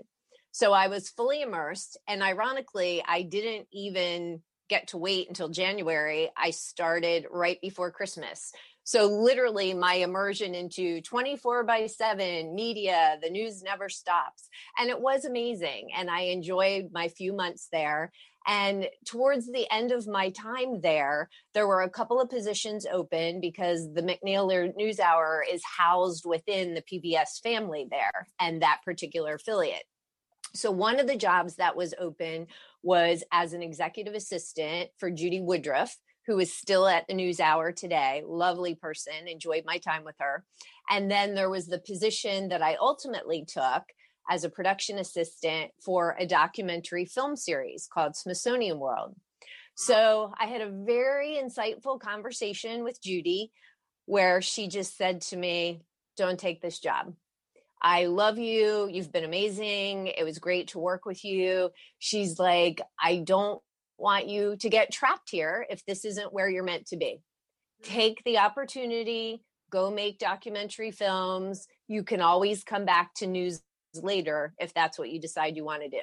So 0.50 0.72
I 0.72 0.88
was 0.88 1.08
fully 1.08 1.42
immersed. 1.42 1.96
And 2.08 2.22
ironically, 2.22 3.02
I 3.06 3.22
didn't 3.22 3.68
even 3.72 4.42
get 4.68 4.88
to 4.88 4.98
wait 4.98 5.28
until 5.28 5.48
January. 5.48 6.30
I 6.36 6.50
started 6.50 7.26
right 7.30 7.60
before 7.60 7.90
Christmas. 7.90 8.52
So, 8.84 9.04
literally, 9.04 9.74
my 9.74 9.94
immersion 9.94 10.54
into 10.54 11.02
24 11.02 11.64
by 11.64 11.86
7 11.86 12.54
media, 12.54 13.18
the 13.22 13.28
news 13.28 13.62
never 13.62 13.90
stops. 13.90 14.48
And 14.78 14.88
it 14.88 14.98
was 14.98 15.26
amazing. 15.26 15.90
And 15.94 16.08
I 16.08 16.22
enjoyed 16.22 16.88
my 16.90 17.08
few 17.08 17.34
months 17.34 17.68
there. 17.70 18.12
And 18.48 18.88
towards 19.04 19.46
the 19.46 19.66
end 19.70 19.92
of 19.92 20.08
my 20.08 20.30
time 20.30 20.80
there, 20.80 21.28
there 21.52 21.68
were 21.68 21.82
a 21.82 21.90
couple 21.90 22.18
of 22.18 22.30
positions 22.30 22.86
open 22.90 23.40
because 23.40 23.92
the 23.92 24.02
MacNeil 24.02 24.74
News 24.74 24.98
Hour 24.98 25.44
is 25.48 25.60
housed 25.64 26.24
within 26.24 26.72
the 26.72 26.82
PBS 26.82 27.42
family 27.42 27.86
there 27.90 28.26
and 28.40 28.62
that 28.62 28.80
particular 28.86 29.34
affiliate. 29.34 29.84
So, 30.54 30.70
one 30.70 30.98
of 30.98 31.06
the 31.06 31.16
jobs 31.16 31.56
that 31.56 31.76
was 31.76 31.92
open 32.00 32.46
was 32.82 33.22
as 33.32 33.52
an 33.52 33.62
executive 33.62 34.14
assistant 34.14 34.88
for 34.96 35.10
Judy 35.10 35.42
Woodruff, 35.42 35.94
who 36.26 36.38
is 36.38 36.50
still 36.54 36.88
at 36.88 37.06
the 37.06 37.12
News 37.12 37.40
Hour 37.40 37.70
today. 37.70 38.22
Lovely 38.26 38.74
person, 38.74 39.28
enjoyed 39.28 39.64
my 39.66 39.76
time 39.76 40.04
with 40.04 40.16
her. 40.20 40.46
And 40.88 41.10
then 41.10 41.34
there 41.34 41.50
was 41.50 41.66
the 41.66 41.80
position 41.80 42.48
that 42.48 42.62
I 42.62 42.76
ultimately 42.80 43.44
took 43.46 43.82
as 44.28 44.44
a 44.44 44.50
production 44.50 44.98
assistant 44.98 45.70
for 45.82 46.16
a 46.18 46.26
documentary 46.26 47.04
film 47.04 47.36
series 47.36 47.88
called 47.92 48.16
Smithsonian 48.16 48.78
World. 48.78 49.14
So 49.74 50.32
I 50.38 50.46
had 50.46 50.60
a 50.60 50.70
very 50.70 51.38
insightful 51.42 52.00
conversation 52.00 52.84
with 52.84 53.02
Judy 53.02 53.52
where 54.06 54.42
she 54.42 54.68
just 54.68 54.96
said 54.96 55.20
to 55.22 55.36
me, 55.36 55.82
Don't 56.16 56.38
take 56.38 56.60
this 56.60 56.78
job. 56.78 57.14
I 57.80 58.06
love 58.06 58.38
you. 58.38 58.88
You've 58.90 59.12
been 59.12 59.24
amazing. 59.24 60.08
It 60.08 60.24
was 60.24 60.38
great 60.38 60.68
to 60.68 60.80
work 60.80 61.04
with 61.04 61.24
you. 61.24 61.70
She's 61.98 62.38
like, 62.38 62.80
I 63.00 63.18
don't 63.18 63.62
want 63.98 64.28
you 64.28 64.56
to 64.56 64.68
get 64.68 64.92
trapped 64.92 65.30
here 65.30 65.66
if 65.70 65.84
this 65.84 66.04
isn't 66.04 66.32
where 66.32 66.48
you're 66.48 66.64
meant 66.64 66.86
to 66.88 66.96
be. 66.96 67.20
Mm-hmm. 67.84 67.94
Take 67.94 68.24
the 68.24 68.38
opportunity, 68.38 69.42
go 69.70 69.90
make 69.90 70.18
documentary 70.18 70.90
films. 70.90 71.66
You 71.86 72.02
can 72.02 72.20
always 72.20 72.64
come 72.64 72.84
back 72.84 73.14
to 73.16 73.26
news 73.26 73.60
later 73.94 74.54
if 74.58 74.74
that's 74.74 74.98
what 74.98 75.10
you 75.10 75.20
decide 75.20 75.56
you 75.56 75.64
want 75.64 75.82
to 75.82 75.88
do. 75.88 76.00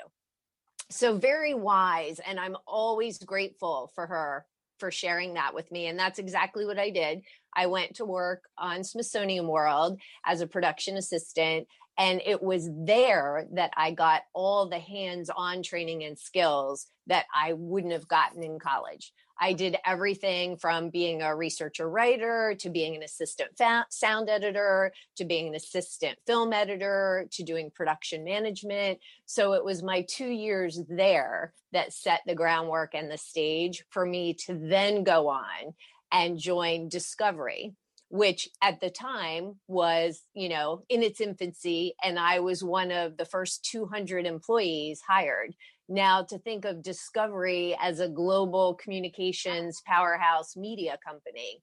So, 0.89 1.17
very 1.17 1.53
wise. 1.53 2.19
And 2.25 2.39
I'm 2.39 2.55
always 2.67 3.17
grateful 3.17 3.91
for 3.95 4.07
her 4.07 4.45
for 4.79 4.91
sharing 4.91 5.33
that 5.35 5.53
with 5.53 5.71
me. 5.71 5.87
And 5.87 5.97
that's 5.97 6.19
exactly 6.19 6.65
what 6.65 6.77
I 6.77 6.89
did. 6.89 7.21
I 7.55 7.67
went 7.67 7.95
to 7.95 8.05
work 8.05 8.43
on 8.57 8.83
Smithsonian 8.83 9.47
World 9.47 9.99
as 10.25 10.41
a 10.41 10.47
production 10.47 10.97
assistant. 10.97 11.67
And 11.97 12.21
it 12.25 12.43
was 12.43 12.69
there 12.85 13.47
that 13.53 13.71
I 13.77 13.91
got 13.91 14.23
all 14.33 14.67
the 14.67 14.79
hands 14.79 15.29
on 15.35 15.63
training 15.63 16.03
and 16.03 16.19
skills 16.19 16.87
that 17.07 17.25
I 17.33 17.53
wouldn't 17.53 17.93
have 17.93 18.07
gotten 18.07 18.43
in 18.43 18.59
college. 18.59 19.13
I 19.39 19.53
did 19.53 19.77
everything 19.85 20.57
from 20.57 20.89
being 20.89 21.21
a 21.21 21.35
researcher 21.35 21.89
writer 21.89 22.55
to 22.59 22.69
being 22.69 22.95
an 22.95 23.03
assistant 23.03 23.51
fa- 23.57 23.85
sound 23.89 24.29
editor 24.29 24.93
to 25.17 25.25
being 25.25 25.47
an 25.47 25.55
assistant 25.55 26.17
film 26.25 26.53
editor 26.53 27.27
to 27.31 27.43
doing 27.43 27.71
production 27.73 28.23
management. 28.23 28.99
So 29.25 29.53
it 29.53 29.65
was 29.65 29.83
my 29.83 30.05
two 30.07 30.29
years 30.29 30.81
there 30.89 31.53
that 31.73 31.93
set 31.93 32.21
the 32.25 32.35
groundwork 32.35 32.95
and 32.95 33.11
the 33.11 33.17
stage 33.17 33.83
for 33.89 34.05
me 34.05 34.33
to 34.45 34.53
then 34.53 35.03
go 35.03 35.27
on 35.27 35.73
and 36.11 36.39
join 36.39 36.89
Discovery 36.89 37.73
which 38.09 38.47
at 38.61 38.79
the 38.79 38.89
time 38.89 39.55
was, 39.67 40.21
you 40.33 40.47
know, 40.47 40.83
in 40.89 41.03
its 41.03 41.19
infancy. 41.19 41.95
And 42.03 42.19
I 42.19 42.39
was 42.39 42.63
one 42.63 42.91
of 42.91 43.17
the 43.17 43.25
first 43.25 43.65
200 43.65 44.25
employees 44.25 45.01
hired. 45.07 45.53
Now, 45.87 46.23
to 46.23 46.39
think 46.39 46.65
of 46.65 46.81
Discovery 46.81 47.77
as 47.79 47.99
a 47.99 48.09
global 48.09 48.73
communications 48.75 49.81
powerhouse 49.85 50.55
media 50.55 50.97
company. 51.05 51.61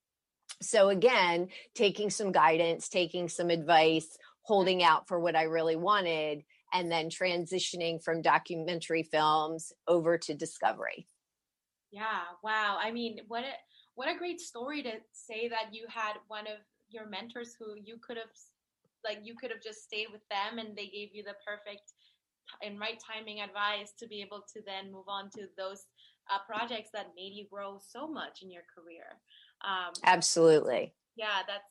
So, 0.60 0.90
again, 0.90 1.48
taking 1.74 2.08
some 2.08 2.30
guidance, 2.30 2.88
taking 2.88 3.28
some 3.28 3.50
advice, 3.50 4.16
holding 4.42 4.82
out 4.82 5.08
for 5.08 5.18
what 5.18 5.34
I 5.34 5.44
really 5.44 5.76
wanted, 5.76 6.44
and 6.72 6.90
then 6.90 7.10
transitioning 7.10 8.02
from 8.02 8.22
documentary 8.22 9.02
films 9.02 9.72
over 9.88 10.16
to 10.18 10.34
Discovery. 10.34 11.08
Yeah, 11.90 12.20
wow. 12.42 12.78
I 12.80 12.90
mean, 12.90 13.20
what 13.28 13.44
a 13.44 13.52
what 13.94 14.08
a 14.08 14.16
great 14.16 14.40
story 14.40 14.82
to 14.84 14.92
say 15.12 15.48
that 15.48 15.74
you 15.74 15.84
had 15.88 16.14
one 16.28 16.46
of 16.46 16.58
your 16.88 17.06
mentors 17.06 17.54
who 17.58 17.74
you 17.84 17.96
could 17.98 18.16
have 18.16 18.32
like 19.04 19.18
you 19.22 19.34
could 19.34 19.50
have 19.50 19.62
just 19.62 19.84
stayed 19.84 20.06
with 20.12 20.26
them 20.30 20.58
and 20.58 20.76
they 20.76 20.86
gave 20.86 21.10
you 21.12 21.22
the 21.22 21.34
perfect 21.44 21.92
and 22.62 22.78
right 22.78 23.00
timing 23.00 23.40
advice 23.40 23.92
to 23.98 24.06
be 24.06 24.20
able 24.20 24.44
to 24.52 24.60
then 24.66 24.92
move 24.92 25.08
on 25.08 25.30
to 25.30 25.46
those 25.56 25.86
uh, 26.30 26.38
projects 26.46 26.90
that 26.92 27.12
made 27.16 27.32
you 27.32 27.46
grow 27.50 27.78
so 27.80 28.06
much 28.06 28.42
in 28.42 28.50
your 28.50 28.62
career. 28.72 29.18
Um, 29.64 29.92
Absolutely. 30.04 30.94
Yeah, 31.16 31.42
that's 31.46 31.68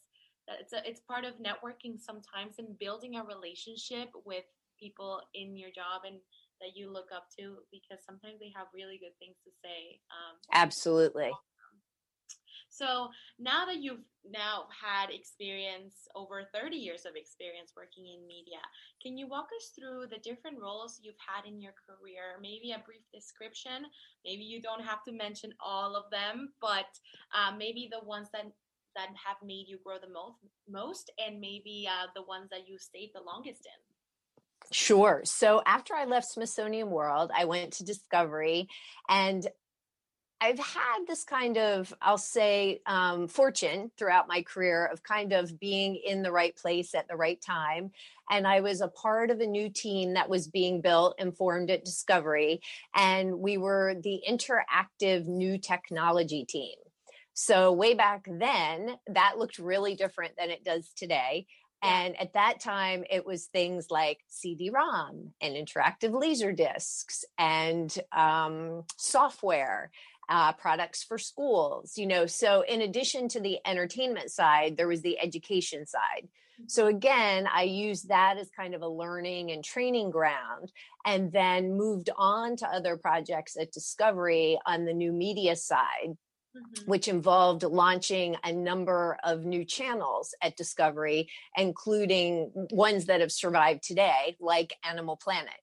it's 0.59 0.73
a, 0.73 0.81
it's 0.87 1.01
part 1.01 1.23
of 1.23 1.35
networking 1.35 1.99
sometimes 1.99 2.59
and 2.59 2.77
building 2.79 3.15
a 3.15 3.23
relationship 3.23 4.09
with 4.25 4.43
people 4.79 5.21
in 5.33 5.55
your 5.55 5.69
job 5.69 6.01
and 6.05 6.17
that 6.59 6.75
you 6.75 6.91
look 6.91 7.09
up 7.15 7.27
to 7.39 7.57
because 7.71 8.03
sometimes 8.05 8.39
they 8.39 8.51
have 8.55 8.67
really 8.73 8.97
good 8.97 9.17
things 9.19 9.37
to 9.45 9.51
say. 9.63 9.99
Um, 10.11 10.37
Absolutely. 10.53 11.31
So 12.81 13.09
now 13.37 13.65
that 13.65 13.77
you've 13.77 14.01
now 14.27 14.65
had 14.73 15.13
experience 15.13 16.07
over 16.15 16.49
30 16.51 16.77
years 16.77 17.05
of 17.05 17.15
experience 17.15 17.73
working 17.77 18.07
in 18.07 18.25
media, 18.25 18.57
can 19.03 19.17
you 19.17 19.27
walk 19.27 19.49
us 19.55 19.69
through 19.77 20.07
the 20.09 20.17
different 20.17 20.59
roles 20.59 20.99
you've 21.03 21.21
had 21.21 21.45
in 21.45 21.61
your 21.61 21.73
career? 21.85 22.41
Maybe 22.41 22.71
a 22.71 22.81
brief 22.83 23.03
description. 23.13 23.85
Maybe 24.25 24.41
you 24.41 24.63
don't 24.63 24.83
have 24.83 25.03
to 25.03 25.11
mention 25.11 25.53
all 25.63 25.95
of 25.95 26.09
them, 26.09 26.53
but 26.59 26.89
uh, 27.37 27.55
maybe 27.55 27.87
the 27.91 28.03
ones 28.03 28.29
that 28.33 28.45
that 28.95 29.09
have 29.09 29.37
made 29.45 29.67
you 29.67 29.79
grow 29.85 29.97
the 30.01 30.11
most, 30.11 30.35
most, 30.67 31.11
and 31.23 31.39
maybe 31.39 31.87
uh, 31.87 32.07
the 32.13 32.23
ones 32.23 32.49
that 32.49 32.67
you 32.67 32.77
stayed 32.77 33.11
the 33.13 33.21
longest 33.21 33.65
in. 33.65 33.91
Sure. 34.73 35.21
So 35.23 35.61
after 35.65 35.93
I 35.95 36.05
left 36.05 36.31
Smithsonian 36.31 36.89
World, 36.89 37.31
I 37.33 37.45
went 37.45 37.71
to 37.73 37.85
Discovery 37.85 38.67
and 39.07 39.47
I've 40.43 40.57
had 40.57 41.05
this 41.07 41.23
kind 41.23 41.55
of, 41.55 41.93
I'll 42.01 42.17
say, 42.17 42.81
um, 42.87 43.27
fortune 43.27 43.91
throughout 43.95 44.27
my 44.27 44.41
career 44.41 44.87
of 44.87 45.03
kind 45.03 45.33
of 45.33 45.59
being 45.59 45.95
in 45.95 46.23
the 46.23 46.31
right 46.31 46.55
place 46.55 46.95
at 46.95 47.07
the 47.07 47.15
right 47.15 47.39
time. 47.39 47.91
And 48.31 48.47
I 48.47 48.61
was 48.61 48.81
a 48.81 48.87
part 48.87 49.29
of 49.29 49.39
a 49.39 49.45
new 49.45 49.69
team 49.69 50.15
that 50.15 50.29
was 50.29 50.47
being 50.47 50.81
built 50.81 51.13
and 51.19 51.37
formed 51.37 51.69
at 51.69 51.85
Discovery. 51.85 52.61
And 52.95 53.39
we 53.39 53.57
were 53.57 53.93
the 54.01 54.21
interactive 54.27 55.27
new 55.27 55.59
technology 55.59 56.43
team. 56.45 56.75
So, 57.33 57.71
way 57.71 57.93
back 57.93 58.25
then, 58.27 58.97
that 59.07 59.37
looked 59.37 59.59
really 59.59 59.95
different 59.95 60.33
than 60.37 60.49
it 60.49 60.63
does 60.63 60.91
today. 60.95 61.45
And 61.83 62.19
at 62.19 62.33
that 62.33 62.59
time, 62.59 63.03
it 63.09 63.25
was 63.25 63.47
things 63.47 63.87
like 63.89 64.19
CD 64.27 64.69
ROM 64.69 65.33
and 65.41 65.55
interactive 65.55 66.19
laser 66.19 66.51
discs 66.51 67.25
and 67.39 67.95
um, 68.15 68.83
software. 68.97 69.89
Uh, 70.31 70.53
products 70.53 71.03
for 71.03 71.17
schools, 71.17 71.97
you 71.97 72.07
know. 72.07 72.25
So, 72.25 72.61
in 72.61 72.81
addition 72.81 73.27
to 73.29 73.41
the 73.41 73.59
entertainment 73.65 74.31
side, 74.31 74.77
there 74.77 74.87
was 74.87 75.01
the 75.01 75.19
education 75.19 75.85
side. 75.85 76.29
So, 76.67 76.87
again, 76.87 77.49
I 77.53 77.63
used 77.63 78.07
that 78.07 78.37
as 78.37 78.49
kind 78.49 78.73
of 78.73 78.81
a 78.81 78.87
learning 78.87 79.51
and 79.51 79.61
training 79.61 80.09
ground, 80.09 80.71
and 81.05 81.33
then 81.33 81.75
moved 81.75 82.09
on 82.15 82.55
to 82.57 82.67
other 82.67 82.95
projects 82.95 83.57
at 83.59 83.73
Discovery 83.73 84.57
on 84.65 84.85
the 84.85 84.93
new 84.93 85.11
media 85.11 85.57
side 85.57 86.15
Mm-hmm. 86.53 86.91
which 86.91 87.07
involved 87.07 87.63
launching 87.63 88.35
a 88.43 88.51
number 88.51 89.17
of 89.23 89.45
new 89.45 89.63
channels 89.63 90.35
at 90.41 90.57
Discovery, 90.57 91.29
including 91.55 92.51
ones 92.71 93.05
that 93.05 93.21
have 93.21 93.31
survived 93.31 93.83
today, 93.83 94.35
like 94.41 94.73
Animal 94.83 95.15
Planet. 95.15 95.53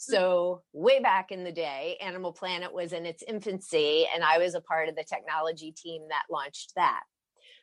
Mm-hmm. 0.00 0.14
So, 0.14 0.62
way 0.72 1.00
back 1.00 1.30
in 1.30 1.44
the 1.44 1.52
day, 1.52 1.96
Animal 2.00 2.32
Planet 2.32 2.72
was 2.72 2.92
in 2.92 3.06
its 3.06 3.22
infancy, 3.26 4.06
and 4.14 4.24
I 4.24 4.38
was 4.38 4.54
a 4.54 4.60
part 4.60 4.88
of 4.88 4.96
the 4.96 5.04
technology 5.04 5.72
team 5.72 6.06
that 6.08 6.24
launched 6.30 6.72
that. 6.76 7.02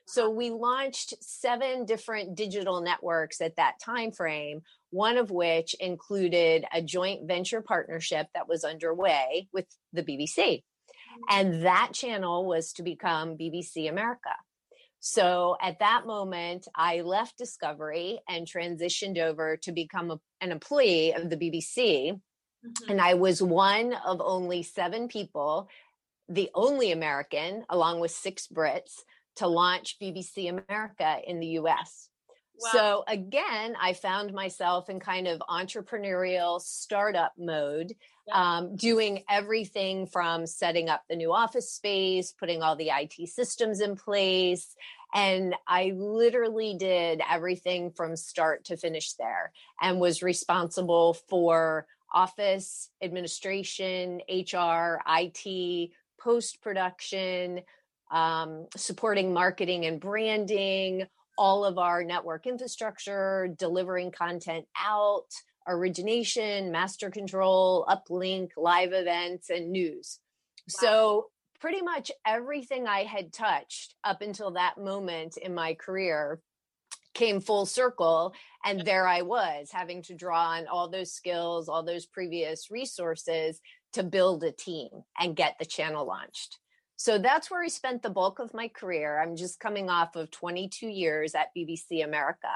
So 0.09 0.29
we 0.29 0.51
launched 0.51 1.21
seven 1.21 1.83
different 1.83 2.35
digital 2.35 2.79
networks 2.79 3.41
at 3.41 3.57
that 3.57 3.73
time 3.83 4.13
frame, 4.13 4.61
one 4.89 5.17
of 5.17 5.31
which 5.31 5.73
included 5.81 6.63
a 6.73 6.81
joint 6.81 7.27
venture 7.27 7.61
partnership 7.61 8.27
that 8.33 8.47
was 8.47 8.63
underway 8.63 9.49
with 9.51 9.65
the 9.91 10.03
BBC. 10.03 10.63
And 11.29 11.65
that 11.65 11.89
channel 11.93 12.45
was 12.45 12.71
to 12.73 12.83
become 12.83 13.37
BBC 13.37 13.89
America. 13.89 14.29
So 15.01 15.57
at 15.61 15.79
that 15.79 16.05
moment, 16.05 16.67
I 16.73 17.01
left 17.01 17.37
Discovery 17.37 18.19
and 18.29 18.47
transitioned 18.47 19.17
over 19.19 19.57
to 19.57 19.71
become 19.73 20.11
a, 20.11 20.19
an 20.39 20.51
employee 20.51 21.13
of 21.13 21.29
the 21.29 21.37
BBC. 21.37 22.19
Mm-hmm. 22.67 22.91
And 22.91 23.01
I 23.01 23.13
was 23.15 23.41
one 23.41 23.93
of 24.05 24.21
only 24.21 24.63
seven 24.63 25.07
people, 25.07 25.69
the 26.29 26.49
only 26.53 26.91
American, 26.91 27.65
along 27.69 27.99
with 27.99 28.11
six 28.11 28.47
Brits, 28.47 29.01
to 29.37 29.47
launch 29.47 29.97
BBC 30.01 30.49
America 30.49 31.17
in 31.25 31.39
the 31.39 31.47
US. 31.59 32.09
Wow. 32.59 32.69
So 32.71 33.03
again, 33.07 33.75
I 33.79 33.93
found 33.93 34.33
myself 34.33 34.89
in 34.89 34.99
kind 34.99 35.27
of 35.27 35.41
entrepreneurial 35.47 36.59
startup 36.59 37.33
mode 37.37 37.93
um, 38.31 38.75
doing 38.75 39.23
everything 39.29 40.07
from 40.07 40.45
setting 40.45 40.89
up 40.89 41.03
the 41.07 41.15
new 41.15 41.33
office 41.33 41.71
space, 41.71 42.33
putting 42.33 42.61
all 42.61 42.75
the 42.75 42.89
IT 42.89 43.29
systems 43.29 43.79
in 43.79 43.95
place. 43.95 44.75
And 45.13 45.55
I 45.67 45.93
literally 45.95 46.75
did 46.77 47.21
everything 47.29 47.91
from 47.91 48.15
start 48.15 48.65
to 48.65 48.75
finish 48.75 49.13
there 49.13 49.53
and 49.81 49.99
was 49.99 50.21
responsible 50.21 51.13
for 51.13 51.85
office 52.13 52.89
administration, 53.01 54.21
HR, 54.29 54.99
IT, 55.07 55.91
post 56.19 56.61
production, 56.61 57.61
um, 58.11 58.67
supporting 58.75 59.33
marketing 59.33 59.85
and 59.85 59.99
branding, 59.99 61.05
all 61.37 61.65
of 61.65 61.77
our 61.77 62.03
network 62.03 62.47
infrastructure, 62.47 63.49
delivering 63.57 64.11
content 64.11 64.65
out, 64.77 65.27
origination, 65.67 66.71
master 66.71 67.09
control, 67.09 67.85
uplink, 67.89 68.51
live 68.57 68.93
events, 68.93 69.49
and 69.49 69.71
news. 69.71 70.19
Wow. 70.59 70.79
So, 70.79 71.25
pretty 71.59 71.81
much 71.81 72.11
everything 72.25 72.87
I 72.87 73.03
had 73.03 73.33
touched 73.33 73.95
up 74.03 74.21
until 74.21 74.51
that 74.51 74.77
moment 74.77 75.37
in 75.37 75.55
my 75.55 75.73
career 75.73 76.39
came 77.17 77.41
full 77.41 77.65
circle. 77.65 78.33
And 78.63 78.81
there 78.81 79.07
I 79.07 79.23
was 79.23 79.69
having 79.71 80.03
to 80.03 80.15
draw 80.15 80.51
on 80.51 80.67
all 80.67 80.89
those 80.89 81.11
skills, 81.11 81.67
all 81.67 81.83
those 81.83 82.05
previous 82.05 82.69
resources 82.69 83.59
to 83.93 84.03
build 84.03 84.43
a 84.43 84.51
team 84.51 84.89
and 85.19 85.35
get 85.35 85.55
the 85.57 85.65
channel 85.65 86.05
launched. 86.05 86.59
So 86.95 87.17
that's 87.17 87.49
where 87.51 87.63
I 87.63 87.67
spent 87.67 88.01
the 88.01 88.09
bulk 88.09 88.39
of 88.39 88.53
my 88.53 88.67
career. 88.67 89.21
I'm 89.21 89.35
just 89.35 89.59
coming 89.59 89.89
off 89.89 90.15
of 90.15 90.31
22 90.31 90.87
years 90.87 91.35
at 91.35 91.49
BBC 91.55 92.03
America 92.03 92.47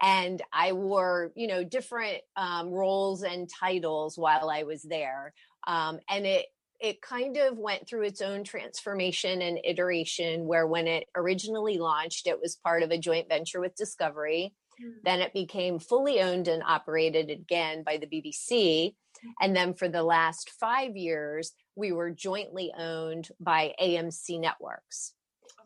and 0.00 0.42
I 0.52 0.72
wore, 0.72 1.32
you 1.34 1.46
know, 1.46 1.64
different 1.64 2.18
um, 2.36 2.70
roles 2.70 3.22
and 3.22 3.48
titles 3.48 4.16
while 4.16 4.48
I 4.48 4.62
was 4.62 4.82
there. 4.82 5.32
Um, 5.66 5.98
and 6.08 6.24
it 6.24 6.46
it 6.80 7.02
kind 7.02 7.36
of 7.36 7.58
went 7.58 7.88
through 7.88 8.02
its 8.02 8.20
own 8.20 8.44
transformation 8.44 9.42
and 9.42 9.58
iteration 9.64 10.46
where 10.46 10.66
when 10.66 10.86
it 10.86 11.04
originally 11.14 11.78
launched 11.78 12.26
it 12.26 12.40
was 12.40 12.56
part 12.56 12.82
of 12.82 12.90
a 12.90 12.98
joint 12.98 13.28
venture 13.28 13.60
with 13.60 13.74
discovery 13.74 14.54
mm. 14.82 14.92
then 15.04 15.20
it 15.20 15.32
became 15.32 15.78
fully 15.78 16.20
owned 16.20 16.48
and 16.48 16.62
operated 16.66 17.30
again 17.30 17.82
by 17.82 17.96
the 17.96 18.06
bbc 18.06 18.50
mm. 18.50 18.94
and 19.40 19.56
then 19.56 19.74
for 19.74 19.88
the 19.88 20.02
last 20.02 20.50
five 20.58 20.96
years 20.96 21.52
we 21.74 21.92
were 21.92 22.10
jointly 22.10 22.72
owned 22.78 23.28
by 23.40 23.74
amc 23.80 24.40
networks 24.40 25.12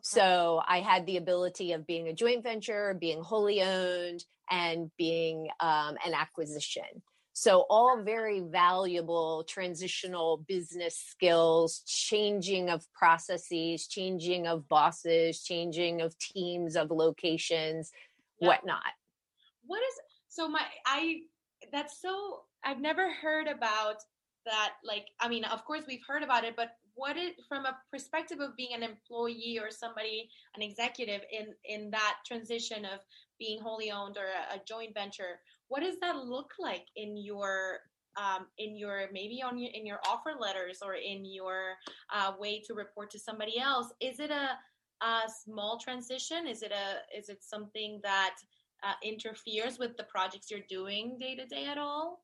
so 0.03 0.61
I 0.67 0.81
had 0.81 1.05
the 1.05 1.15
ability 1.15 1.71
of 1.71 1.87
being 1.87 2.09
a 2.09 2.13
joint 2.13 2.43
venture, 2.43 2.95
being 2.99 3.21
wholly 3.21 3.61
owned, 3.61 4.25
and 4.51 4.91
being 4.97 5.47
um, 5.61 5.95
an 6.05 6.13
acquisition. 6.13 6.83
So, 7.35 7.65
all 7.69 8.01
very 8.03 8.41
valuable 8.41 9.43
transitional 9.47 10.37
business 10.47 10.95
skills, 10.95 11.81
changing 11.87 12.69
of 12.69 12.85
processes, 12.93 13.87
changing 13.87 14.45
of 14.45 14.69
bosses, 14.69 15.41
changing 15.41 16.01
of 16.01 16.17
teams, 16.19 16.75
of 16.75 16.91
locations, 16.91 17.91
whatnot. 18.37 18.83
What 19.65 19.79
is 19.79 19.99
so 20.29 20.47
my 20.47 20.61
I 20.85 21.21
that's 21.71 21.99
so 21.99 22.41
I've 22.63 22.79
never 22.79 23.11
heard 23.11 23.47
about 23.47 23.97
that. 24.45 24.73
Like, 24.83 25.07
I 25.19 25.27
mean, 25.27 25.43
of 25.45 25.65
course 25.65 25.83
we've 25.87 26.05
heard 26.07 26.23
about 26.23 26.43
it, 26.43 26.55
but 26.55 26.75
what 26.95 27.17
is 27.17 27.31
from 27.49 27.65
a 27.65 27.77
perspective 27.91 28.39
of 28.39 28.55
being 28.55 28.73
an 28.73 28.83
employee 28.83 29.59
or 29.59 29.71
somebody 29.71 30.29
an 30.55 30.61
executive 30.61 31.21
in 31.31 31.47
in 31.65 31.89
that 31.91 32.17
transition 32.25 32.85
of 32.85 32.99
being 33.39 33.59
wholly 33.59 33.91
owned 33.91 34.17
or 34.17 34.25
a, 34.25 34.55
a 34.55 34.61
joint 34.67 34.93
venture 34.93 35.39
what 35.73 35.81
does 35.81 35.99
that 36.01 36.15
look 36.17 36.51
like 36.59 36.85
in 36.95 37.17
your 37.17 37.79
um, 38.15 38.45
in 38.59 38.77
your 38.77 39.09
maybe 39.11 39.41
on 39.41 39.57
your 39.57 39.71
in 39.73 39.87
your 39.87 39.97
offer 40.07 40.33
letters 40.39 40.81
or 40.85 40.93
in 40.93 41.25
your 41.25 41.73
uh, 42.13 42.33
way 42.39 42.61
to 42.67 42.75
report 42.75 43.09
to 43.09 43.17
somebody 43.17 43.59
else 43.59 43.87
is 43.99 44.19
it 44.19 44.29
a, 44.29 44.49
a 45.03 45.21
small 45.43 45.79
transition 45.79 46.45
is 46.45 46.61
it 46.61 46.71
a 46.71 47.17
is 47.17 47.27
it 47.27 47.39
something 47.41 47.99
that 48.03 48.35
uh, 48.83 48.93
interferes 49.03 49.79
with 49.79 49.97
the 49.97 50.03
projects 50.03 50.51
you're 50.51 50.67
doing 50.69 51.17
day 51.19 51.35
to 51.35 51.47
day 51.47 51.65
at 51.65 51.79
all 51.79 52.19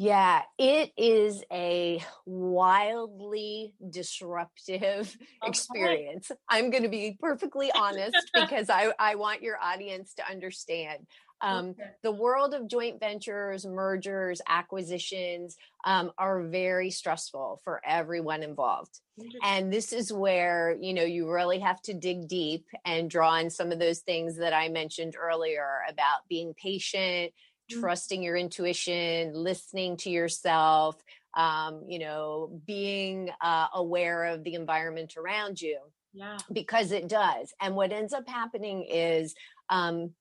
yeah, 0.00 0.42
it 0.58 0.92
is 0.96 1.42
a 1.50 2.00
wildly 2.24 3.74
disruptive 3.90 5.16
okay. 5.42 5.48
experience. 5.48 6.30
I'm 6.48 6.70
going 6.70 6.84
to 6.84 6.88
be 6.88 7.16
perfectly 7.18 7.72
honest 7.74 8.30
because 8.34 8.70
I, 8.70 8.92
I 9.00 9.16
want 9.16 9.42
your 9.42 9.58
audience 9.60 10.14
to 10.14 10.30
understand. 10.30 11.08
Um, 11.40 11.68
okay. 11.70 11.90
The 12.02 12.12
world 12.12 12.54
of 12.54 12.68
joint 12.68 12.98
ventures, 13.00 13.64
mergers, 13.64 14.40
acquisitions 14.48 15.56
um, 15.84 16.10
are 16.18 16.42
very 16.42 16.90
stressful 16.90 17.60
for 17.62 17.80
everyone 17.86 18.42
involved. 18.42 19.00
And 19.42 19.72
this 19.72 19.92
is 19.92 20.12
where, 20.12 20.76
you 20.80 20.94
know, 20.94 21.04
you 21.04 21.30
really 21.30 21.60
have 21.60 21.80
to 21.82 21.94
dig 21.94 22.28
deep 22.28 22.66
and 22.84 23.10
draw 23.10 23.30
on 23.30 23.50
some 23.50 23.72
of 23.72 23.78
those 23.78 24.00
things 24.00 24.36
that 24.38 24.52
I 24.52 24.68
mentioned 24.68 25.16
earlier 25.16 25.80
about 25.88 26.26
being 26.28 26.54
patient, 26.54 27.32
mm-hmm. 27.70 27.80
trusting 27.80 28.22
your 28.22 28.36
intuition, 28.36 29.32
listening 29.32 29.96
to 29.98 30.10
yourself, 30.10 30.96
um, 31.36 31.84
you 31.88 31.98
know, 31.98 32.60
being 32.66 33.30
uh, 33.40 33.66
aware 33.74 34.24
of 34.26 34.44
the 34.44 34.54
environment 34.54 35.16
around 35.16 35.60
you. 35.60 35.78
Yeah. 36.14 36.38
Because 36.52 36.90
it 36.90 37.08
does. 37.08 37.52
And 37.60 37.76
what 37.76 37.92
ends 37.92 38.12
up 38.12 38.28
happening 38.28 38.86
is 38.90 39.34
um, 39.68 40.14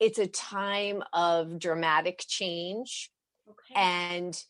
it's 0.00 0.18
a 0.18 0.26
time 0.26 1.02
of 1.12 1.58
dramatic 1.58 2.24
change. 2.26 3.10
Okay. 3.48 3.80
And 3.80 4.42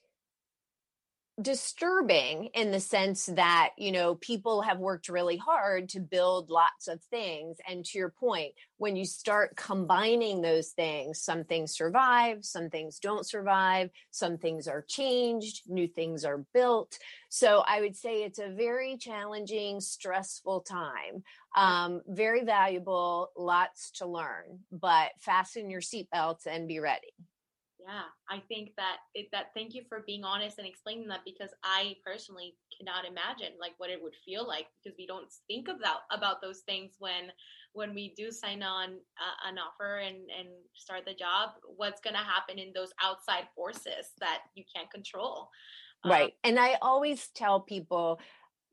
disturbing 1.41 2.47
in 2.55 2.73
the 2.73 2.81
sense 2.81 3.27
that 3.27 3.71
you 3.79 3.93
know 3.93 4.17
people 4.17 4.61
have 4.63 4.79
worked 4.79 5.09
really 5.09 5.37
hard 5.37 5.89
to 5.89 6.01
build 6.01 6.51
lots 6.51 6.89
of 6.89 7.01
things 7.05 7.59
and 7.69 7.85
to 7.85 7.97
your 7.97 8.11
point 8.11 8.53
when 8.79 8.97
you 8.97 9.05
start 9.05 9.55
combining 9.57 10.41
those 10.41 10.71
things 10.71 11.21
some 11.21 11.45
things 11.45 11.73
survive 11.73 12.45
some 12.45 12.69
things 12.69 12.99
don't 12.99 13.25
survive 13.25 13.89
some 14.11 14.37
things 14.37 14.67
are 14.67 14.85
changed 14.89 15.63
new 15.69 15.87
things 15.87 16.25
are 16.25 16.45
built. 16.53 16.99
So 17.29 17.63
i 17.69 17.81
would 17.81 17.95
say 17.95 18.25
it's 18.25 18.41
a 18.41 18.51
very 18.51 18.97
challenging 18.97 19.81
stressful 19.81 20.63
time. 20.63 21.23
Um, 21.57 22.03
very 22.07 22.45
valuable 22.45 23.31
lots 23.37 23.93
to 23.93 24.07
learn 24.07 24.61
but 24.73 25.11
fasten 25.21 25.71
your 25.71 25.81
seatbelts 25.81 26.47
and 26.47 26.67
be 26.67 26.81
ready 26.81 27.15
yeah, 27.89 28.03
I 28.29 28.43
think 28.49 28.73
that 28.77 28.99
it, 29.15 29.29
that 29.33 29.47
thank 29.55 29.75
you 29.75 29.83
for 29.89 30.05
being 30.07 30.23
honest 30.23 30.59
and 30.59 30.67
explaining 30.67 31.09
that 31.09 31.21
because 31.25 31.51
I 31.65 31.95
personally 32.05 32.55
cannot 32.77 33.07
imagine 33.07 33.57
like 33.59 33.73
what 33.79 33.89
it 33.89 33.99
would 34.03 34.13
feel 34.27 34.47
like 34.47 34.67
because 34.77 34.95
we 34.99 35.07
don't 35.07 35.33
think 35.47 35.69
about 35.69 36.01
about 36.13 36.43
those 36.43 36.61
things 36.61 36.97
when 36.99 37.33
when 37.73 37.95
we 37.95 38.13
do 38.15 38.31
sign 38.31 38.63
on 38.63 38.91
uh, 38.91 39.49
an 39.49 39.57
offer 39.59 40.01
and 40.01 40.17
and 40.39 40.49
start 40.75 41.05
the 41.07 41.15
job. 41.15 41.51
What's 41.65 42.03
going 42.03 42.15
to 42.15 42.21
happen 42.21 42.59
in 42.59 42.73
those 42.75 42.93
outside 43.03 43.49
forces 43.57 44.13
that 44.21 44.41
you 44.55 44.65
can't 44.75 44.91
control? 44.91 45.49
Right. 46.05 46.25
Um, 46.25 46.31
and 46.45 46.59
I 46.59 46.77
always 46.83 47.29
tell 47.29 47.61
people 47.61 48.21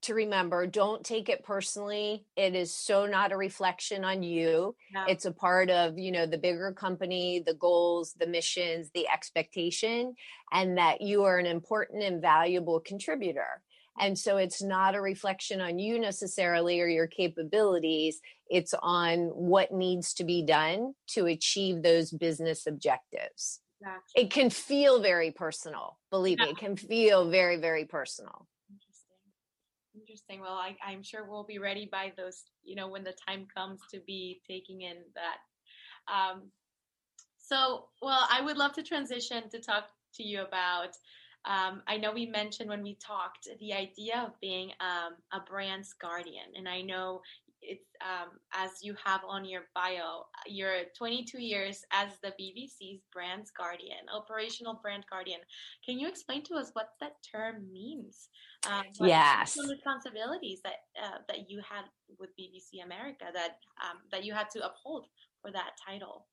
to 0.06 0.14
remember 0.14 0.68
don't 0.68 1.04
take 1.04 1.30
it 1.30 1.44
personally 1.44 2.24
it 2.36 2.54
is 2.54 2.72
so 2.72 3.08
not 3.08 3.32
a 3.32 3.38
reflection 3.38 4.06
on 4.06 4.22
you 4.22 4.76
yeah. 4.94 5.06
it's 5.08 5.26
a 5.26 5.32
part 5.32 5.70
of 5.72 5.98
you 5.98 6.12
know 6.12 6.28
the 6.28 6.38
bigger 6.38 6.72
company 6.72 7.42
the 7.46 7.56
goals 7.56 8.14
the 8.20 8.28
missions 8.28 8.92
the 8.94 9.08
expectation 9.10 10.14
and 10.52 10.78
that 10.78 11.02
you 11.02 11.24
are 11.24 11.40
an 11.40 11.48
important 11.48 12.04
and 12.04 12.22
valuable 12.22 12.80
contributor 12.80 13.64
and 14.00 14.20
so 14.20 14.38
it's 14.38 14.62
not 14.62 14.94
a 14.94 15.02
reflection 15.02 15.60
on 15.60 15.80
you 15.80 16.00
necessarily 16.00 16.80
or 16.80 16.88
your 16.88 17.08
capabilities 17.08 18.22
it's 18.48 18.76
on 18.84 19.30
what 19.30 19.74
needs 19.74 20.14
to 20.14 20.24
be 20.24 20.44
done 20.44 20.94
to 21.08 21.26
achieve 21.26 21.82
those 21.82 22.12
business 22.12 22.68
objectives 22.68 23.60
exactly. 23.82 24.24
it 24.24 24.30
can 24.30 24.52
feel 24.52 25.02
very 25.02 25.32
personal 25.32 25.98
believe 26.12 26.38
yeah. 26.40 26.46
me 26.46 26.52
it 26.52 26.58
can 26.60 26.76
feel 26.76 27.28
very 27.28 27.58
very 27.58 27.86
personal 27.86 28.48
Interesting. 30.16 30.40
Well, 30.40 30.54
I, 30.54 30.78
I'm 30.82 31.04
sure 31.04 31.26
we'll 31.30 31.44
be 31.44 31.60
ready 31.60 31.90
by 31.92 32.14
those, 32.16 32.44
you 32.64 32.78
know, 32.78 32.88
when 32.88 33.04
the 33.04 33.14
time 33.28 33.48
comes 33.54 33.82
to 33.94 34.00
be 34.08 34.40
taking 34.48 34.82
in 34.82 34.96
that. 35.14 35.40
Um, 36.08 36.44
so, 37.38 37.88
well, 38.02 38.26
I 38.32 38.40
would 38.40 38.56
love 38.56 38.72
to 38.76 38.84
transition 38.84 39.50
to 39.50 39.60
talk 39.60 39.90
to 40.14 40.24
you 40.24 40.44
about. 40.44 40.92
Um, 41.44 41.82
I 41.86 41.98
know 41.98 42.14
we 42.14 42.28
mentioned 42.28 42.70
when 42.70 42.82
we 42.82 42.96
talked 42.96 43.50
the 43.60 43.74
idea 43.74 44.24
of 44.26 44.40
being 44.40 44.72
um, 44.80 45.16
a 45.34 45.44
brand's 45.46 45.94
guardian, 46.02 46.46
and 46.56 46.70
I 46.70 46.80
know 46.82 47.20
it's 47.68 47.86
um, 48.02 48.32
as 48.54 48.72
you 48.82 48.96
have 49.04 49.22
on 49.28 49.46
your 49.46 49.64
bio, 49.74 50.26
you're 50.46 50.84
22 50.98 51.42
years 51.42 51.84
as 51.92 52.10
the 52.22 52.34
BBC's 52.40 53.02
brand's 53.12 53.52
guardian, 53.52 53.98
operational 54.14 54.80
brand 54.82 55.06
guardian. 55.10 55.40
Can 55.86 56.00
you 56.00 56.08
explain 56.08 56.44
to 56.44 56.56
us 56.56 56.70
what 56.74 56.90
that 57.02 57.14
term 57.32 57.72
means? 57.72 58.30
Um, 58.70 58.84
yes. 59.02 59.54
Some 59.54 59.70
responsibilities 59.70 60.62
that 60.64 60.86
uh, 61.02 61.20
that 61.28 61.50
you 61.50 61.62
had 61.68 61.86
with 62.20 62.30
BBC 62.40 62.84
America 62.84 63.26
that 63.34 63.58
um, 63.84 64.00
that 64.12 64.24
you 64.24 64.34
had 64.34 64.50
to 64.52 64.66
uphold 64.66 65.08
for 65.42 65.52
that 65.52 65.72
title. 65.86 66.28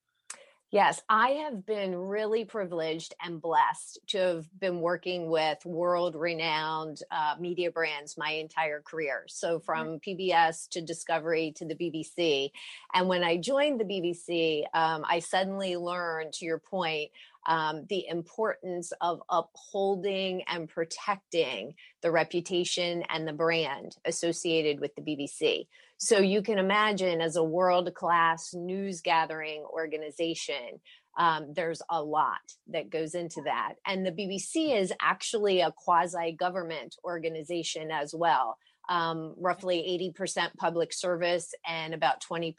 Yes, 0.72 1.02
I 1.06 1.32
have 1.44 1.66
been 1.66 1.94
really 1.94 2.46
privileged 2.46 3.14
and 3.22 3.42
blessed 3.42 3.98
to 4.06 4.18
have 4.18 4.58
been 4.58 4.80
working 4.80 5.28
with 5.28 5.62
world 5.66 6.16
renowned 6.16 7.02
uh, 7.11 7.35
media 7.38 7.70
brands 7.70 8.16
my 8.16 8.30
entire 8.30 8.80
career. 8.80 9.24
So, 9.28 9.58
mm-hmm. 9.58 9.64
from 9.66 10.00
PBS 10.00 10.70
to 10.70 10.80
Discovery 10.80 11.52
to 11.56 11.66
the 11.66 11.74
BBC. 11.74 12.52
And 12.94 13.06
when 13.06 13.22
I 13.22 13.37
joined 13.37 13.80
the 13.80 13.85
BBC, 13.85 14.62
um, 14.72 15.04
I 15.06 15.18
suddenly 15.18 15.76
learned, 15.76 16.32
to 16.35 16.46
your 16.46 16.58
point, 16.58 17.11
um, 17.46 17.87
the 17.88 18.07
importance 18.09 18.92
of 19.00 19.20
upholding 19.28 20.42
and 20.48 20.68
protecting 20.68 21.74
the 22.02 22.11
reputation 22.11 23.02
and 23.09 23.26
the 23.26 23.33
brand 23.33 23.96
associated 24.05 24.81
with 24.81 24.94
the 24.94 25.02
BBC. 25.02 25.66
So 25.98 26.18
you 26.18 26.42
can 26.42 26.59
imagine, 26.59 27.20
as 27.20 27.37
a 27.37 27.44
world 27.44 27.92
class 27.94 28.52
news 28.55 29.00
gathering 29.00 29.64
organization, 29.72 30.81
um, 31.18 31.52
there's 31.55 31.83
a 31.90 32.02
lot 32.02 32.40
that 32.68 32.90
goes 32.90 33.14
into 33.14 33.42
that. 33.44 33.74
And 33.87 34.05
the 34.05 34.12
BBC 34.12 34.76
is 34.81 34.92
actually 35.00 35.61
a 35.61 35.72
quasi 35.72 36.33
government 36.33 36.96
organization 37.05 37.90
as 37.90 38.14
well. 38.14 38.57
Um, 38.88 39.35
roughly 39.38 40.12
80% 40.18 40.57
public 40.57 40.92
service 40.92 41.55
and 41.66 41.94
about 41.94 42.22
20% 42.22 42.55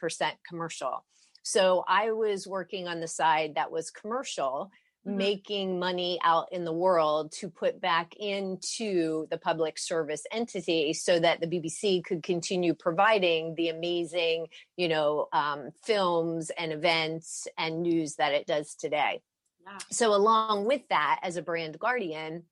commercial. 0.47 1.03
So 1.43 1.83
I 1.87 2.11
was 2.11 2.47
working 2.47 2.87
on 2.87 3.01
the 3.01 3.07
side 3.07 3.55
that 3.55 3.71
was 3.71 3.91
commercial, 3.91 4.71
mm-hmm. 5.05 5.17
making 5.17 5.79
money 5.79 6.17
out 6.23 6.47
in 6.51 6.63
the 6.63 6.73
world 6.73 7.33
to 7.33 7.49
put 7.49 7.81
back 7.81 8.15
into 8.15 9.27
the 9.29 9.37
public 9.37 9.77
service 9.77 10.23
entity 10.31 10.93
so 10.93 11.19
that 11.19 11.41
the 11.41 11.47
BBC 11.47 12.03
could 12.03 12.23
continue 12.23 12.73
providing 12.73 13.55
the 13.55 13.69
amazing, 13.69 14.47
you 14.77 14.87
know, 14.87 15.27
um, 15.33 15.71
films 15.83 16.49
and 16.57 16.71
events 16.71 17.45
and 17.57 17.83
news 17.83 18.15
that 18.15 18.33
it 18.33 18.47
does 18.47 18.73
today. 18.73 19.21
Yeah. 19.65 19.77
So, 19.91 20.13
along 20.13 20.65
with 20.65 20.81
that, 20.89 21.19
as 21.23 21.37
a 21.37 21.41
brand 21.41 21.77
guardian, 21.77 22.43